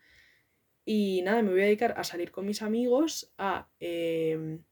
Y 0.83 1.21
nada, 1.21 1.41
me 1.43 1.51
voy 1.51 1.61
a 1.61 1.65
dedicar 1.65 1.93
a 1.95 2.03
salir 2.03 2.31
con 2.31 2.45
mis 2.45 2.61
amigos, 2.61 3.31
a 3.37 3.69
em, 3.79 4.63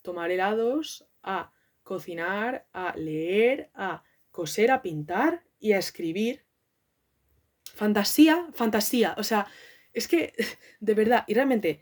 tomar 0.00 0.30
helados, 0.30 1.06
a 1.22 1.52
cocinar, 1.82 2.66
a 2.72 2.96
leer, 2.96 3.70
a 3.74 4.04
coser, 4.30 4.70
a 4.70 4.80
pintar 4.80 5.44
y 5.58 5.72
a 5.72 5.78
escribir 5.78 6.44
fantasía, 7.74 8.48
fantasía. 8.54 9.14
O 9.18 9.24
sea, 9.24 9.46
es 9.92 10.08
que, 10.08 10.32
de 10.80 10.94
verdad, 10.94 11.24
y 11.26 11.34
realmente, 11.34 11.80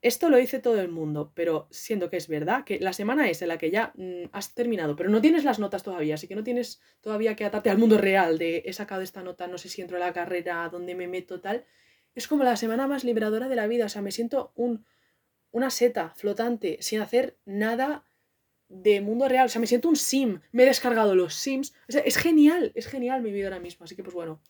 esto 0.00 0.30
lo 0.30 0.36
dice 0.36 0.60
todo 0.60 0.80
el 0.80 0.88
mundo, 0.88 1.32
pero 1.34 1.66
siento 1.70 2.08
que 2.08 2.16
es 2.16 2.28
verdad 2.28 2.64
que 2.64 2.78
la 2.78 2.92
semana 2.92 3.28
es 3.28 3.42
en 3.42 3.48
la 3.48 3.58
que 3.58 3.70
ya 3.70 3.92
mm, 3.96 4.26
has 4.32 4.54
terminado, 4.54 4.94
pero 4.94 5.10
no 5.10 5.20
tienes 5.20 5.44
las 5.44 5.58
notas 5.58 5.82
todavía, 5.82 6.14
así 6.14 6.28
que 6.28 6.36
no 6.36 6.44
tienes 6.44 6.80
todavía 7.00 7.34
que 7.34 7.44
atarte 7.44 7.70
al 7.70 7.78
mundo 7.78 7.98
real 7.98 8.38
de 8.38 8.62
he 8.64 8.72
sacado 8.72 9.02
esta 9.02 9.22
nota, 9.22 9.48
no 9.48 9.58
sé 9.58 9.68
si 9.68 9.82
entro 9.82 9.96
a 9.96 10.00
la 10.00 10.12
carrera, 10.12 10.68
dónde 10.70 10.94
me 10.94 11.08
meto, 11.08 11.40
tal. 11.40 11.64
Es 12.14 12.28
como 12.28 12.44
la 12.44 12.56
semana 12.56 12.86
más 12.86 13.04
liberadora 13.04 13.48
de 13.48 13.56
la 13.56 13.66
vida, 13.66 13.86
o 13.86 13.88
sea, 13.88 14.02
me 14.02 14.12
siento 14.12 14.52
un, 14.54 14.86
una 15.50 15.70
seta 15.70 16.14
flotante, 16.16 16.78
sin 16.80 17.00
hacer 17.00 17.36
nada 17.44 18.04
de 18.68 19.00
mundo 19.00 19.28
real, 19.28 19.46
o 19.46 19.48
sea, 19.48 19.60
me 19.60 19.66
siento 19.66 19.88
un 19.88 19.96
sim, 19.96 20.40
me 20.52 20.62
he 20.62 20.66
descargado 20.66 21.14
los 21.16 21.34
sims, 21.34 21.74
o 21.88 21.92
sea, 21.92 22.02
es 22.02 22.18
genial, 22.18 22.70
es 22.74 22.86
genial 22.86 23.22
mi 23.22 23.32
vida 23.32 23.46
ahora 23.46 23.60
mismo, 23.60 23.84
así 23.84 23.96
que 23.96 24.04
pues 24.04 24.14
bueno 24.14 24.40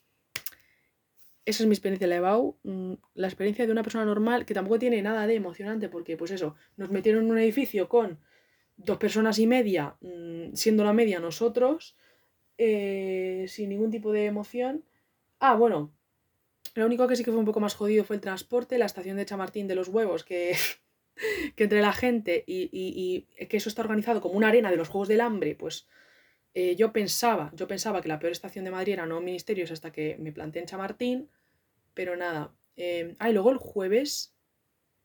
esa 1.49 1.63
es 1.63 1.67
mi 1.67 1.73
experiencia 1.73 2.07
de 2.07 2.21
la 2.21 2.37
mm, 2.37 2.93
la 3.15 3.27
experiencia 3.27 3.65
de 3.65 3.73
una 3.73 3.83
persona 3.83 4.05
normal 4.05 4.45
que 4.45 4.53
tampoco 4.53 4.79
tiene 4.79 5.01
nada 5.01 5.27
de 5.27 5.35
emocionante 5.35 5.89
porque 5.89 6.17
pues 6.19 6.31
eso, 6.31 6.57
nos 6.77 6.91
metieron 6.91 7.25
en 7.25 7.31
un 7.31 7.39
edificio 7.39 7.89
con 7.89 8.21
dos 8.77 8.99
personas 8.99 9.39
y 9.39 9.47
media, 9.47 9.97
mm, 10.01 10.55
siendo 10.55 10.85
la 10.85 10.93
media 10.93 11.21
nosotros, 11.21 11.97
eh, 12.59 13.47
sin 13.49 13.71
ningún 13.71 13.91
tipo 13.91 14.13
de 14.13 14.27
emoción. 14.27 14.85
Ah, 15.41 15.55
bueno, 15.55 15.95
lo 16.75 16.85
único 16.85 17.09
que 17.09 17.17
sí 17.17 17.25
que 17.25 17.31
fue 17.31 17.41
un 17.41 17.47
poco 17.47 17.61
más 17.61 17.75
jodido 17.75 18.05
fue 18.05 18.17
el 18.17 18.23
transporte, 18.23 18.77
la 18.77 18.87
estación 18.87 19.17
de 19.17 19.25
Chamartín 19.25 19.69
de 19.69 19.75
los 19.75 19.89
huevos, 19.89 20.25
que, 20.25 20.55
que 21.57 21.65
entre 21.65 21.81
la 21.81 21.95
gente 21.95 22.45
y, 22.47 23.27
que 23.49 23.57
eso 23.57 23.71
está 23.71 23.81
organizado 23.83 24.21
como 24.21 24.35
una 24.35 24.49
arena 24.49 24.71
de 24.71 24.77
los 24.77 24.89
Juegos 24.89 25.09
del 25.09 25.23
Hambre, 25.23 25.55
pues 25.55 25.89
eh, 26.53 26.77
yo 26.77 26.93
pensaba, 26.93 27.53
yo 27.55 27.67
pensaba 27.67 28.03
que 28.03 28.09
la 28.09 28.19
peor 28.19 28.33
estación 28.33 28.67
de 28.67 28.71
Madrid 28.71 28.95
era 28.95 29.07
no 29.07 29.21
Ministerios 29.23 29.71
hasta 29.71 29.93
que 29.93 30.19
me 30.19 30.33
planté 30.33 30.59
en 30.59 30.67
Chamartín 30.67 31.31
pero 31.99 32.15
nada. 32.15 32.55
Eh, 32.77 33.17
ah, 33.19 33.29
y 33.29 33.33
luego 33.33 33.51
el 33.51 33.57
jueves. 33.57 34.33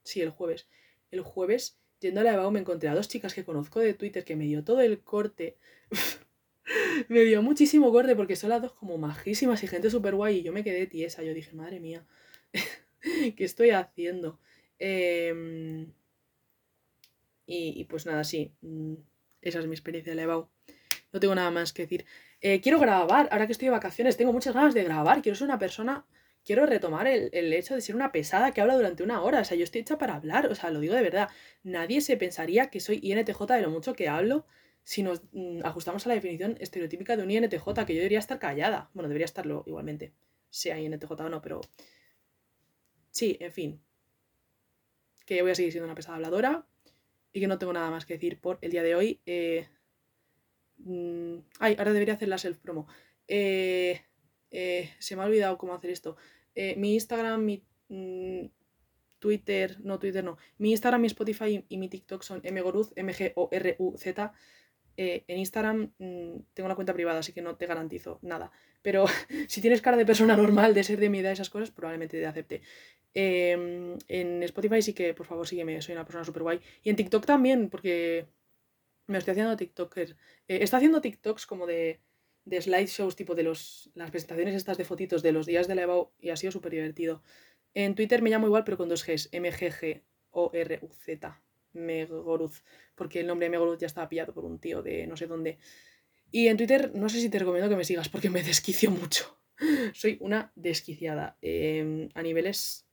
Sí, 0.03 0.21
el 0.21 0.29
jueves. 0.29 0.67
El 1.09 1.21
jueves, 1.21 1.79
yendo 1.99 2.21
a 2.21 2.23
la 2.23 2.33
EBAU, 2.33 2.51
me 2.51 2.59
encontré 2.59 2.87
a 2.87 2.93
dos 2.93 3.07
chicas 3.07 3.33
que 3.33 3.43
conozco 3.43 3.79
de 3.79 3.95
Twitter 3.95 4.23
que 4.23 4.35
me 4.35 4.45
dio 4.45 4.63
todo 4.63 4.81
el 4.81 5.01
corte. 5.01 5.57
me 7.09 7.21
dio 7.21 7.41
muchísimo 7.41 7.91
corte 7.91 8.15
porque 8.15 8.35
son 8.35 8.51
las 8.51 8.61
dos 8.61 8.73
como 8.73 8.99
majísimas 8.99 9.63
y 9.63 9.67
gente 9.67 9.89
súper 9.89 10.13
guay. 10.13 10.37
Y 10.37 10.43
yo 10.43 10.53
me 10.53 10.63
quedé 10.63 10.85
tiesa. 10.85 11.23
Yo 11.23 11.33
dije, 11.33 11.55
madre 11.55 11.79
mía, 11.79 12.05
¿qué 13.01 13.43
estoy 13.43 13.71
haciendo? 13.71 14.39
Em, 14.77 15.91
y, 17.47 17.85
pues 17.85 18.05
nada, 18.05 18.23
sí. 18.23 18.53
Mm, 18.61 18.97
esa 19.41 19.57
es 19.57 19.65
mi 19.65 19.73
experiencia 19.73 20.11
de 20.11 20.17
la 20.17 20.23
EBAU. 20.23 20.47
No 21.11 21.19
tengo 21.19 21.33
nada 21.33 21.49
más 21.49 21.73
que 21.73 21.81
decir. 21.81 22.05
Eh, 22.39 22.61
quiero 22.61 22.79
grabar, 22.79 23.29
ahora 23.31 23.47
que 23.47 23.53
estoy 23.53 23.65
de 23.65 23.71
vacaciones, 23.71 24.15
tengo 24.15 24.31
muchas 24.31 24.53
ganas 24.53 24.75
de 24.75 24.83
grabar. 24.83 25.23
Quiero 25.23 25.35
ser 25.35 25.45
una 25.45 25.57
persona 25.57 26.05
quiero 26.43 26.65
retomar 26.65 27.07
el, 27.07 27.53
hecho 27.53 27.75
de 27.75 27.81
ser 27.81 27.95
una 27.95 28.11
pesada 28.11 28.51
que 28.51 28.61
habla 28.61 28.75
durante 28.75 29.03
una 29.03 29.21
hora. 29.21 29.41
O 29.41 29.45
sea, 29.45 29.57
yo 29.57 29.63
estoy 29.63 29.81
hecha 29.81 29.97
para 29.97 30.15
hablar, 30.15 30.47
o 30.47 30.55
sea, 30.55 30.71
lo 30.71 30.79
digo 30.79 30.95
de 30.95 31.01
verdad. 31.01 31.29
Nadie 31.63 32.01
se 32.01 32.17
pensaría 32.17 32.69
que 32.69 32.79
soy 32.79 32.99
INTJ 33.01 33.45
de 33.47 33.61
lo 33.61 33.69
mucho 33.69 33.93
que 33.93 34.09
hablo 34.09 34.45
si 34.83 35.03
nos 35.03 35.21
mm, 35.31 35.61
ajustamos 35.63 36.05
a 36.05 36.09
la 36.09 36.15
definición 36.15 36.57
estereotípica 36.59 37.15
de 37.15 37.23
un 37.23 37.31
INTJ, 37.31 37.85
que 37.85 37.93
yo 37.93 37.99
debería 37.99 38.19
estar 38.19 38.39
callada. 38.39 38.89
Bueno, 38.93 39.07
debería 39.07 39.25
estarlo 39.25 39.63
igualmente, 39.65 40.13
sea 40.49 40.79
INTJ 40.79 41.11
o 41.11 41.29
no, 41.29 41.41
pero... 41.41 41.61
Sí, 43.11 43.37
en 43.39 43.51
fin. 43.51 43.81
Que 45.25 45.41
voy 45.41 45.51
a 45.51 45.55
seguir 45.55 45.71
siendo 45.71 45.85
una 45.85 45.95
pesada 45.95 46.15
habladora 46.17 46.65
y 47.31 47.39
que 47.39 47.47
no 47.47 47.57
tengo 47.57 47.71
nada 47.71 47.89
más 47.91 48.05
que 48.05 48.15
decir 48.15 48.39
por 48.39 48.57
el 48.61 48.71
día 48.71 48.83
de 48.83 48.95
hoy. 48.95 49.21
Eh... 49.25 49.67
Mm, 50.79 51.37
ay, 51.59 51.75
ahora 51.77 51.93
debería 51.93 52.15
hacer 52.15 52.27
la 52.27 52.37
self-promo. 52.37 52.87
Eh... 53.27 54.01
Eh, 54.53 54.91
se 54.99 55.15
me 55.15 55.23
ha 55.23 55.25
olvidado 55.25 55.57
cómo 55.57 55.73
hacer 55.73 55.89
esto. 55.89 56.15
Eh, 56.55 56.75
mi 56.77 56.93
Instagram, 56.93 57.43
mi 57.43 57.63
mm, 57.89 58.45
Twitter, 59.19 59.77
no 59.81 59.99
Twitter, 59.99 60.23
no. 60.23 60.37
Mi 60.59 60.71
Instagram, 60.71 61.01
mi 61.01 61.07
Spotify 61.07 61.65
y, 61.67 61.77
mi 61.77 61.89
TikTok 61.89 62.21
son 62.21 62.41
mgoruz, 62.49 62.93
M-G-O-R-U-Z. 62.95 64.33
Eh, 64.95 65.23
en 65.27 65.39
Instagram 65.39 65.91
mm, 65.97 66.37
tengo 66.53 66.67
una 66.67 66.75
cuenta 66.75 66.93
privada, 66.93 67.19
así 67.19 67.33
que 67.33 67.41
no 67.41 67.55
te 67.55 67.65
garantizo 67.65 68.19
nada. 68.21 68.51
Pero 68.83 69.05
si 69.47 69.59
tienes 69.59 69.81
cara 69.81 69.97
de 69.97 70.05
persona 70.05 70.37
normal, 70.37 70.75
de 70.75 70.83
ser 70.83 70.99
de 70.99 71.09
mi 71.09 71.19
edad, 71.19 71.31
esas 71.31 71.49
cosas, 71.49 71.71
probablemente 71.71 72.19
te 72.19 72.27
acepte. 72.27 72.61
Em, 73.15 73.97
en 74.07 74.43
Spotify 74.43 74.83
sí 74.83 74.93
que, 74.93 75.15
por 75.15 75.25
favor, 75.25 75.47
sígueme, 75.47 75.81
soy 75.81 75.93
una 75.95 76.05
persona 76.05 76.25
súper 76.25 76.43
guay. 76.43 76.59
Y 76.83 76.91
en 76.91 76.95
TikTok 76.95 77.25
también, 77.25 77.69
porque 77.71 78.27
me 79.07 79.17
estoy 79.17 79.31
haciendo 79.31 79.57
TikToker. 79.57 80.15
está 80.47 80.77
haciendo 80.77 81.01
TikToks 81.01 81.47
como 81.47 81.65
de 81.65 81.99
de 82.45 82.61
slideshows, 82.61 83.15
tipo 83.15 83.35
de 83.35 83.43
los, 83.43 83.89
las 83.95 84.11
presentaciones 84.11 84.55
estas 84.55 84.77
de 84.77 84.85
fotitos 84.85 85.23
de 85.23 85.31
los 85.31 85.45
días 85.45 85.67
de 85.67 85.75
la 85.75 85.83
EBAU 85.83 86.11
y 86.19 86.29
ha 86.29 86.35
sido 86.35 86.51
súper 86.51 86.71
divertido. 86.71 87.21
En 87.73 87.95
Twitter 87.95 88.21
me 88.21 88.29
llamo 88.29 88.47
igual, 88.47 88.63
pero 88.63 88.77
con 88.77 88.89
dos 88.89 89.05
Gs, 89.05 89.29
M-G-G-O-R-U-Z, 89.31 90.03
Megoruz, 91.73 92.63
porque 92.95 93.21
el 93.21 93.27
nombre 93.27 93.45
de 93.45 93.51
Megoruz 93.51 93.79
ya 93.79 93.87
estaba 93.87 94.09
pillado 94.09 94.33
por 94.33 94.45
un 94.45 94.59
tío 94.59 94.81
de 94.83 95.07
no 95.07 95.17
sé 95.17 95.27
dónde. 95.27 95.57
Y 96.31 96.47
en 96.47 96.57
Twitter 96.57 96.91
no 96.93 97.09
sé 97.09 97.19
si 97.19 97.29
te 97.29 97.39
recomiendo 97.39 97.69
que 97.69 97.75
me 97.75 97.85
sigas 97.85 98.09
porque 98.09 98.29
me 98.29 98.43
desquicio 98.43 98.91
mucho. 98.91 99.39
Soy 99.93 100.17
una 100.19 100.51
desquiciada 100.55 101.37
em, 101.41 102.09
a 102.13 102.21
niveles 102.21 102.87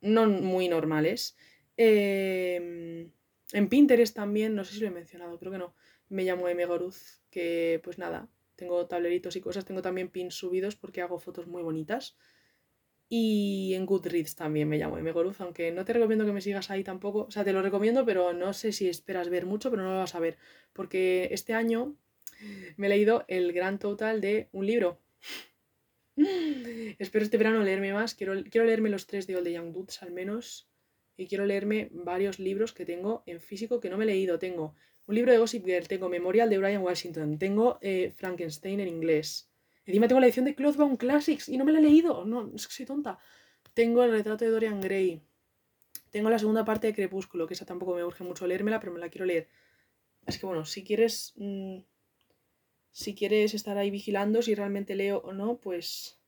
no 0.00 0.26
muy 0.26 0.68
normales. 0.68 1.36
Em, 1.76 3.10
en 3.52 3.68
Pinterest 3.68 4.14
también, 4.14 4.54
no 4.54 4.64
sé 4.64 4.74
si 4.74 4.80
lo 4.80 4.88
he 4.88 4.90
mencionado, 4.90 5.38
creo 5.38 5.52
que 5.52 5.58
no. 5.58 5.74
Me 6.08 6.24
llamo 6.24 6.44
Megoruz, 6.54 7.20
que 7.30 7.80
pues 7.82 7.98
nada, 7.98 8.28
tengo 8.56 8.86
tableritos 8.86 9.36
y 9.36 9.40
cosas, 9.40 9.64
tengo 9.64 9.82
también 9.82 10.08
pins 10.08 10.34
subidos 10.34 10.76
porque 10.76 11.02
hago 11.02 11.18
fotos 11.18 11.46
muy 11.46 11.62
bonitas. 11.62 12.16
Y 13.08 13.74
en 13.74 13.86
Goodreads 13.86 14.34
también 14.34 14.68
me 14.68 14.78
llamo 14.78 14.96
Megoruz, 14.96 15.40
aunque 15.40 15.70
no 15.70 15.84
te 15.84 15.92
recomiendo 15.92 16.26
que 16.26 16.32
me 16.32 16.40
sigas 16.40 16.70
ahí 16.70 16.82
tampoco. 16.82 17.26
O 17.28 17.30
sea, 17.30 17.44
te 17.44 17.52
lo 17.52 17.62
recomiendo, 17.62 18.04
pero 18.04 18.32
no 18.32 18.52
sé 18.52 18.72
si 18.72 18.88
esperas 18.88 19.28
ver 19.28 19.46
mucho, 19.46 19.70
pero 19.70 19.82
no 19.82 19.92
lo 19.92 19.98
vas 19.98 20.16
a 20.16 20.20
ver. 20.20 20.38
Porque 20.72 21.28
este 21.30 21.54
año 21.54 21.96
me 22.76 22.86
he 22.88 22.90
leído 22.90 23.24
el 23.28 23.52
gran 23.52 23.78
total 23.78 24.20
de 24.20 24.48
un 24.52 24.66
libro. 24.66 25.00
Espero 26.98 27.24
este 27.24 27.38
verano 27.38 27.62
leerme 27.62 27.92
más. 27.92 28.14
Quiero, 28.16 28.42
quiero 28.50 28.66
leerme 28.66 28.88
los 28.88 29.06
tres 29.06 29.28
de 29.28 29.36
Old 29.36 29.44
the 29.44 29.52
Young 29.52 29.72
Dudes 29.72 30.02
al 30.02 30.10
menos. 30.10 30.68
Y 31.16 31.28
quiero 31.28 31.46
leerme 31.46 31.88
varios 31.92 32.40
libros 32.40 32.72
que 32.72 32.84
tengo 32.84 33.22
en 33.26 33.40
físico 33.40 33.80
que 33.80 33.88
no 33.88 33.98
me 33.98 34.04
he 34.04 34.08
leído. 34.08 34.40
Tengo 34.40 34.74
un 35.06 35.14
libro 35.14 35.32
de 35.32 35.38
Gossip 35.38 35.64
Girl, 35.64 35.86
tengo 35.86 36.08
Memorial 36.08 36.50
de 36.50 36.58
Brian 36.58 36.82
Washington, 36.82 37.38
tengo 37.38 37.78
eh, 37.80 38.12
Frankenstein 38.16 38.80
en 38.80 38.88
inglés. 38.88 39.48
Encima 39.84 40.08
tengo 40.08 40.20
la 40.20 40.26
edición 40.26 40.44
de 40.44 40.54
Clothbound 40.54 40.98
Classics 40.98 41.48
y 41.48 41.56
no 41.56 41.64
me 41.64 41.72
la 41.72 41.78
he 41.78 41.82
leído. 41.82 42.24
No, 42.24 42.50
es 42.54 42.66
que 42.66 42.72
soy 42.72 42.86
tonta. 42.86 43.18
Tengo 43.72 44.02
el 44.02 44.10
retrato 44.10 44.44
de 44.44 44.50
Dorian 44.50 44.80
Gray. 44.80 45.22
Tengo 46.10 46.28
la 46.28 46.40
segunda 46.40 46.64
parte 46.64 46.88
de 46.88 46.94
Crepúsculo, 46.94 47.46
que 47.46 47.54
esa 47.54 47.66
tampoco 47.66 47.94
me 47.94 48.02
urge 48.02 48.24
mucho 48.24 48.46
leérmela, 48.46 48.80
pero 48.80 48.92
me 48.92 48.98
la 48.98 49.08
quiero 49.08 49.26
leer. 49.26 49.48
Es 50.26 50.38
que 50.38 50.46
bueno, 50.46 50.64
si 50.64 50.82
quieres. 50.82 51.34
Mm, 51.36 51.78
si 52.90 53.14
quieres 53.14 53.52
estar 53.52 53.76
ahí 53.76 53.90
vigilando 53.90 54.40
si 54.40 54.54
realmente 54.54 54.96
leo 54.96 55.18
o 55.18 55.32
no, 55.32 55.58
pues. 55.58 56.18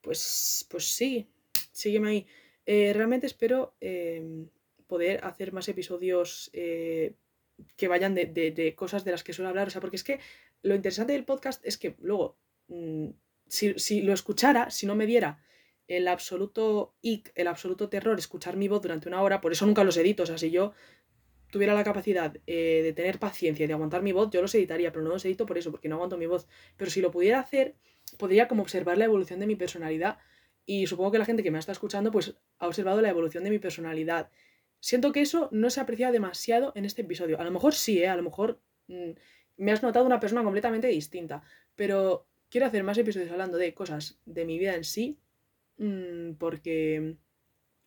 Pues. 0.00 0.66
Pues 0.70 0.84
sí. 0.84 1.28
Sígueme 1.72 2.08
ahí. 2.08 2.26
Eh, 2.64 2.92
realmente 2.94 3.26
espero 3.26 3.74
em, 3.80 4.48
poder 4.86 5.24
hacer 5.24 5.52
más 5.52 5.68
episodios 5.68 6.50
eh, 6.52 7.14
que 7.76 7.88
vayan 7.88 8.14
de, 8.14 8.74
cosas 8.76 9.04
de 9.04 9.12
las 9.12 9.24
que 9.24 9.32
suelo 9.32 9.48
hablar. 9.48 9.68
O 9.68 9.70
sea, 9.70 9.80
porque 9.80 9.96
es 9.96 10.04
que 10.04 10.20
lo 10.62 10.74
interesante 10.74 11.12
del 11.12 11.24
podcast 11.24 11.64
es 11.64 11.78
que 11.78 11.96
luego, 12.00 12.38
mm, 12.68 13.08
si, 13.46 14.02
lo 14.02 14.12
escuchara, 14.12 14.70
si 14.70 14.86
no 14.86 14.94
me 14.94 15.06
diera 15.06 15.42
el 15.88 16.06
absoluto 16.08 16.94
ic, 17.02 17.32
el 17.34 17.48
absoluto 17.48 17.88
terror, 17.88 18.18
escuchar 18.18 18.56
mi 18.56 18.68
voz 18.68 18.82
durante 18.82 19.08
una 19.08 19.22
hora, 19.22 19.40
por 19.40 19.52
eso 19.52 19.66
nunca 19.66 19.84
los 19.84 19.96
edito. 19.96 20.22
O 20.22 20.26
sea, 20.26 20.38
si 20.38 20.50
yo 20.50 20.72
tuviera 21.50 21.74
la 21.74 21.82
capacidad 21.82 22.36
eh, 22.46 22.80
de 22.82 22.92
tener 22.92 23.18
paciencia 23.18 23.64
y 23.64 23.66
de 23.66 23.72
aguantar 23.72 24.02
mi 24.02 24.12
voz, 24.12 24.30
yo 24.30 24.40
los 24.40 24.54
editaría, 24.54 24.92
pero 24.92 25.04
no 25.04 25.10
los 25.10 25.24
edito 25.24 25.46
por 25.46 25.58
eso, 25.58 25.70
porque 25.70 25.88
no 25.88 25.96
aguanto 25.96 26.16
mi 26.16 26.26
voz. 26.26 26.46
Pero 26.76 26.90
si 26.90 27.00
lo 27.00 27.10
pudiera 27.10 27.40
hacer, 27.40 27.74
podría 28.18 28.46
como 28.48 28.62
observar 28.62 28.98
la 28.98 29.06
evolución 29.06 29.40
de 29.40 29.46
mi 29.46 29.56
personalidad. 29.56 30.18
Y 30.64 30.86
supongo 30.86 31.10
que 31.10 31.18
la 31.18 31.24
gente 31.24 31.42
que 31.42 31.50
me 31.50 31.58
está 31.58 31.72
escuchando, 31.72 32.12
pues 32.12 32.36
ha 32.58 32.68
observado 32.68 33.00
la 33.00 33.10
evolución 33.10 33.42
de 33.42 33.50
mi 33.50 33.58
personalidad 33.58 34.30
Siento 34.80 35.12
que 35.12 35.20
eso 35.20 35.48
no 35.52 35.70
se 35.70 35.80
ha 35.80 35.82
apreciado 35.82 36.12
demasiado 36.12 36.72
en 36.74 36.84
este 36.84 37.02
episodio. 37.02 37.38
A 37.38 37.44
lo 37.44 37.50
mejor 37.50 37.74
sí, 37.74 38.02
¿eh? 38.02 38.08
a 38.08 38.16
lo 38.16 38.22
mejor 38.22 38.60
mm, 38.88 39.10
me 39.58 39.72
has 39.72 39.82
notado 39.82 40.06
una 40.06 40.20
persona 40.20 40.42
completamente 40.42 40.88
distinta. 40.88 41.42
Pero 41.76 42.26
quiero 42.48 42.66
hacer 42.66 42.82
más 42.82 42.98
episodios 42.98 43.30
hablando 43.30 43.58
de 43.58 43.74
cosas 43.74 44.18
de 44.24 44.44
mi 44.44 44.58
vida 44.58 44.74
en 44.74 44.84
sí. 44.84 45.18
Mm, 45.76 46.32
porque. 46.38 47.16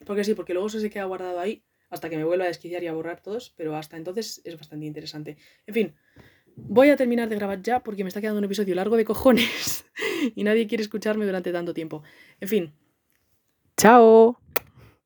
Porque 0.06 0.24
sí, 0.24 0.34
porque 0.36 0.54
luego 0.54 0.68
eso 0.68 0.80
se 0.80 0.90
queda 0.90 1.06
guardado 1.06 1.40
ahí 1.40 1.64
hasta 1.90 2.10
que 2.10 2.18
me 2.18 2.26
vuelva 2.26 2.46
a 2.46 2.48
desquiciar 2.48 2.84
y 2.84 2.88
a 2.88 2.94
borrar 2.94 3.22
todos. 3.22 3.54
Pero 3.58 3.76
hasta 3.76 3.98
entonces 3.98 4.42
es 4.44 4.58
bastante 4.58 4.86
interesante. 4.86 5.38
En 5.66 5.74
fin, 5.74 5.96
voy 6.56 6.90
a 6.90 6.96
terminar 6.98 7.30
de 7.30 7.36
grabar 7.36 7.62
ya 7.62 7.82
porque 7.82 8.04
me 8.04 8.10
está 8.10 8.22
quedando 8.22 8.40
un 8.40 8.46
episodio 8.46 8.76
largo 8.76 8.98
de 8.98 9.06
cojones. 9.06 9.86
y 10.36 10.44
nadie 10.44 10.68
quiere 10.68 10.84
escucharme 10.84 11.26
durante 11.26 11.52
tanto 11.52 11.74
tiempo. 11.74 12.04
En 12.40 12.48
fin. 12.48 12.74
¡Chao! 13.78 14.43